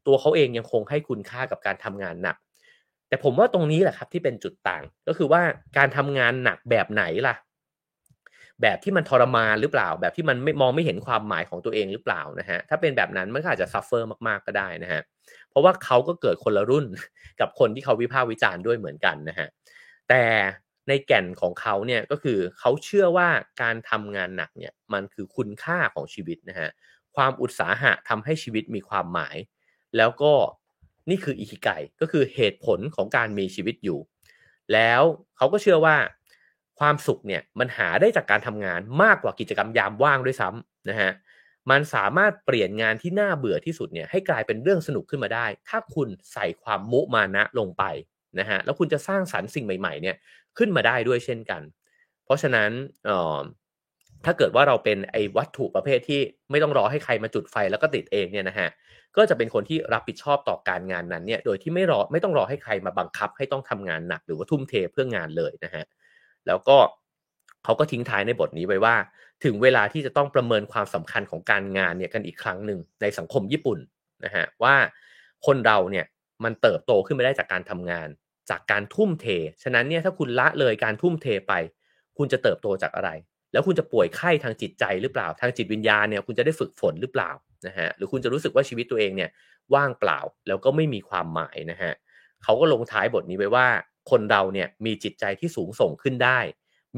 [0.07, 2.38] ตัวเขาเองยังคงให้คุณค่ากับการทำงานหนัก
[3.09, 5.41] แต่ผมว่าตรงนี้แหละครับที่เป็นจุดต่างก็คือว่า
[5.77, 7.35] การทำงานหนักแบบไหนล่ะ
[8.61, 15.01] แบบที่มันทรมานหรือเปล่า แบบที่มันไม่มองไม่เห็นความหมายของตัวเองหรือเปล่านะฮะถ้าเป็นแบบนั้นมันก็อาจจะ suffer มากๆก็ได้นะฮะ
[15.49, 16.85] เพราะว่าเขาก็เกิดคนละรุ่น
[17.39, 19.47] กับคนที่เขาวิพากษ์วิจารณ์ด้วยเหมือนกันนะฮะ
[20.09, 20.23] แต่
[20.87, 23.29] ในแก่นของเขาเนี่ยก็คือเขาเชื่อว่า
[23.61, 26.69] การทำงานหนักเนี่ยมันคือคุณค่าของชีวิตนะฮะ
[27.15, 29.37] ความอุตสาหะทำให้ชีวิตมีความหมาย
[29.97, 30.33] แล้วก็
[31.09, 31.69] นี่คืออิคิไก
[32.01, 33.99] ก็คือเหตุผลของการมีชีวิตอยู่
[34.73, 35.01] แล้ว
[35.37, 35.97] เขาก็เชื่อว่า
[36.79, 41.11] ความสุขเนี่ยมันหาได้จากการทำงานมากกว่ากิจกรรมยามว่างด้วยซ้ำนะฮะ
[41.71, 47.83] มันสามารถเปลี่ยนงานที่น่าเบื่อที่สุดเนี่ยให้กลายเป็นเรื่องสนุกขึ้นมาได้ ถ้าคุณใส่ความมุมานะลงไป
[48.39, 50.15] นะฮะแล้วคุณจะสร้างสรรค์สิ่งใหม่ๆเนี่ย
[50.57, 51.61] ขึ้นมาได้ด้วยเช่นกัน
[52.25, 52.69] เพราะฉะนั้น
[53.05, 53.39] เอ่อ
[54.25, 56.19] ถ้าเกิดว่าเราเป็นไอ้วัตถุประเภทที่
[56.51, 58.69] ไม่ต้องรอให้ใครมาจุดไฟแล้วก็ติดเองเนี่ยนะฮะ
[59.18, 65.86] ก็จะเป็นคนที่รับผิดชอบต่อการงานนั้นเนี่ยโดยที่ไม่รอไม่ต้องรอให้ใครมาบังคับให้ต้องทำงานหนักหรือว่าทุ่มเทเพื่องานเลยนะฮะ
[66.47, 66.78] แล้วก็
[67.63, 68.95] เขาก็ทิ้งท้ายในบทนี้ไว้ว่า
[69.43, 73.80] ถึงเวลาที่จะต้องประเมินความสำคัญของการงานเนี่ยกันอีกครั้งหนึ่งในสังคมญี่ปุ่น
[74.26, 74.76] นะฮะว่า
[75.45, 76.05] คนเราเนี่ย
[76.43, 78.07] มันเติบโตขึ้นมาได้จากการทำงาน
[78.49, 79.26] จากการทุ่มเท
[79.63, 81.53] ฉะนั้นเนี่ยถ้าคุณละเลยการทุ่มเทไป
[82.18, 83.09] คุณจะเติบโตจากอะไร
[83.51, 87.32] แล้วคุณจะป่วยไข้ทางจิตใจหรือเปล่า ทางจิตวิญญาณเนี่ยคุณจะได้ฝึกฝนหรือเปล่า
[87.65, 89.29] นะฮะหรือคุณจะรู้สึกว่าชีวิตตัวเองเนี่ย
[89.73, 91.93] ว่างเปล่าแล้วก็ไม่มีความหมายนะฮะ
[92.43, 93.67] เขาก็ลงท้ายบทนี้ไว้ว่า
[94.09, 96.39] คนเราเนี่ยมีจิตใจที่สูงส่งขึ้นได้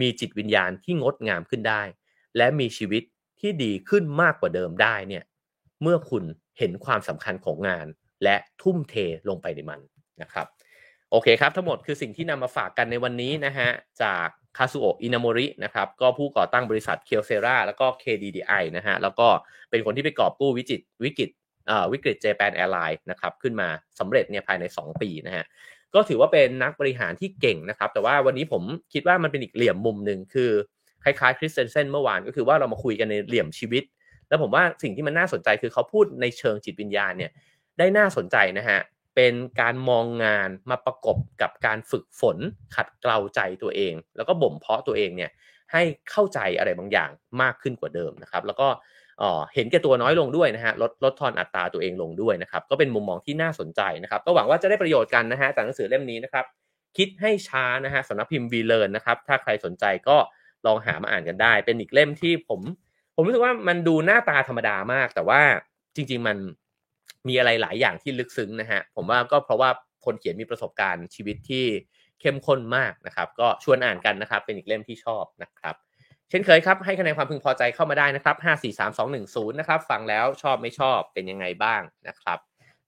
[0.01, 1.81] มีจิตวิญญาณที่งดงามขึ้นได้
[2.37, 3.03] และมีชีวิต
[3.39, 5.23] ที่ดีขึ้นมากกว่าเดิมได้เนี่ย
[5.81, 6.23] เมื่อคุณ
[6.57, 7.87] เห็นความสำคัญของงาน
[8.23, 8.95] และทุ่มเท
[9.29, 9.79] ลงไปในมัน
[10.21, 10.47] นะครับ
[11.11, 13.69] โอเคครับ ทั้งหมดคือสิ่งที่นำมาฝากกันในวันนี้นะฮะ
[14.03, 14.27] จาก
[14.57, 19.27] คาซูโอะอินาโมรินะครับก็ผู้ก่อตั้งบริษัทเคียวเซราแล้วก็ KDDI นะฮะแล้วก็
[19.69, 21.29] เป็นคนที่ไปกอบกู้วิจิตวิกฤต
[21.91, 23.67] วิกฤตเจแปนแอร์ไลน์นะครับขึ้นมา
[23.99, 25.45] สำเร็จเนี่ยภายใน 2 ปีนะฮะ
[25.93, 30.51] ก็ถือว่าเป็นนักบริหารที่เก่งนะครับ แต่ว่าวันนี้ผมคิดว่ามันเป็นอีกเหลี่ยมมุมหนึ่งคือ
[31.03, 33.83] คล้ายๆคริสเตนเซนเมื่อวานก็คือว่าเรามาคุยกันในเหลี่ยมชีวิต
[34.29, 37.31] แล้วผมว่าสิ่งที่มันน่าสนใจคือเขาพูดในเชิงจิตวิญญาณเนี่ย
[37.77, 38.79] ได้น่าสนใจนะฮะ
[39.15, 42.37] เป็นการมองงานมาประกบกับการฝึกฝน
[42.75, 45.31] ขัดเกลาใจตัวเอง แล้วก็บ่มเพาะตัวเองเนี่ย
[45.71, 45.81] ให้
[46.11, 47.09] เข้าใจอะไรบางอย่าง
[47.41, 48.67] มากขึ้นกว่าเดิมนะครับ แล้วก็
[49.53, 56.45] เห็นแก่ตัวน้อยลงด้วยนะฮะลดลดทอนอัตราตัวเองลงด้วยนะครับ ก็เป็นมุมมองที่น่าสนใจนะครับ ก็หวังว่าจะได้ประโยชน์กันนะฮะจากหนังสือเล่มนี้นะครับ
[56.97, 60.17] คิดให้ช้านะฮะสำนักพิมพ์วีเลนนะครับ ถ้าใครสนใจก็
[60.65, 62.61] ลองหามาอ่านกันได้ เป็นอีกเล่มที่ผม
[63.15, 65.41] ผมรู้สึกว่ามันดูหน้าตาธรรมดามาก แต่ว่า
[65.95, 66.37] จริง ๆ มัน
[67.27, 69.69] มีอะไรหลายอย่างที่ลึกซึ้งนะฮะผมว่าก็เพราะว่า
[70.05, 71.65] คนเขียนมีประสบการณ์ชีวิตที่
[72.21, 75.75] เข้มข้นมากนะครับ ก็ชวนอ่านกันนะครับ เป็นอีกเล่มที่ชอบนะครับ
[76.29, 82.39] เช่นเคยครับ ให้คะแนนความพึงพอใจเข้ามาได้นะครับ 5 4 3 2 1 0 นะครับ ฟังแล้วชอบไม่ชอบเป็นยังไงบ้างนะครับ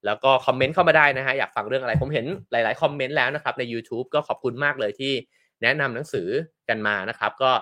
[0.06, 5.12] แล้วก็คอมเมนต์เข้ามาได้นะฮะ อยากฟังเรื่องอะไร ผมเห็นหลาย ๆ คอมเมนต์แล้วนะครับ ใน YouTube ก็ขอบคุณมากเลยที่
[5.62, 6.28] แนะนำหนังสือ
[6.68, 7.52] กันมานะครับ ก็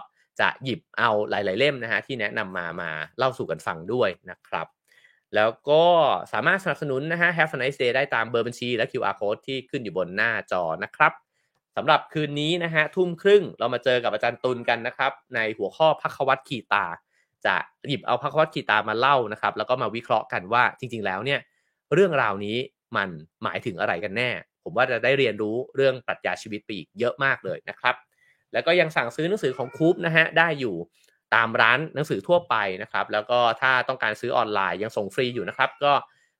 [0.40, 4.66] จะหยิบเอาหลาย ๆ เล่มนะฮะที่แนะนำมามาเล่าสู่กันฟังด้วยนะครับ
[5.34, 5.84] แล้วก็
[6.32, 11.12] สามารถสนับสนุนนะฮะ Have a nice day ได้ตามเบอร์บัญชีและ QR code ที่ขึ้นอยู่บนหน้าจอนะครับ
[11.76, 16.86] สำหรับคืนนี้นะฮะทุ่มครึ่งเรามาเจอกับอาจารย์ตุลกันนะครับ ในหัวข้อพักวัตขีตา
[17.46, 17.56] จะ
[17.88, 21.40] หยิบเอาพักวัตขีตามาเล่านะครับ แล้วก็มาวิเคราะห์กันว่าจริง ๆ แล้วเนี่ย
[21.94, 22.56] เรื่องราวนี้
[22.96, 23.08] มัน
[23.42, 24.30] หมายถึงอะไรกันแน่
[24.64, 27.94] ผมว่าจะได้เรียนรู้เรื่องปรัชญาชีวิตไปอีกเยอะมากเลยนะครับ
[28.52, 30.76] แล้วก็ยังสั่งซื้อหนังสือของคูปนะฮะได้อยู่
[31.34, 35.92] ตามร้านหนังสือทั่วไปนะครับ แล้วก็ถ้าต้องการซื้อออนไลน์ยังส่งฟรีอยู่นะครับ ก็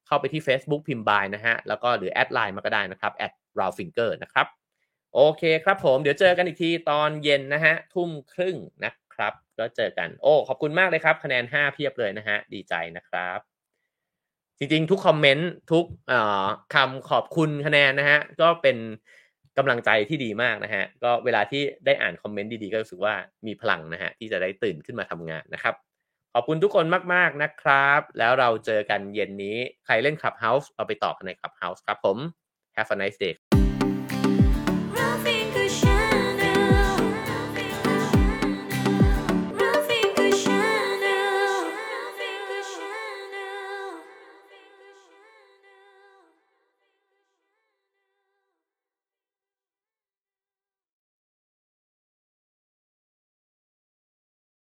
[0.06, 4.46] เข้าไปที่ Facebook พิมพ์บายนะฮะ แล้วก็หรือแอดไลน์มาก็ได้นะครับแอดราวฟิงเกอร์นะครับ
[5.14, 13.38] โอเคครับผมเดี๋ยวเจอกันอีกทีตอนเย็นนะฮะ ทุ่มครึ่งนะครับ ก็เจอกัน โอ้ขอบคุณมากเลยครับ คะแนน 5 เพียบเลยนะฮะ ดีใจนะครับ
[14.58, 15.84] จริงๆ ทุกคอมเมนต์ทุก
[16.74, 18.76] คำขอบคุณคะแนนนะฮะ ก็เป็น
[19.58, 23.14] กำลังใจที่ดีมากนะฮะ ก็เวลาที่ได้อ่านคอมเมนต์ดีๆ ก็รู้สึกว่า
[23.46, 25.74] มีพลังนะฮะที่จะได้ตื่นขึ้นมาทำงานนะครับ
[26.34, 32.18] ขอบคุณทุกคนมากๆนะครับ แล้วเราเจอกันเย็นนี้ ใครเล่น Clubhouse เอาไปต่อกันใน Clubhouse ครับผม
[32.76, 33.34] Have a nice day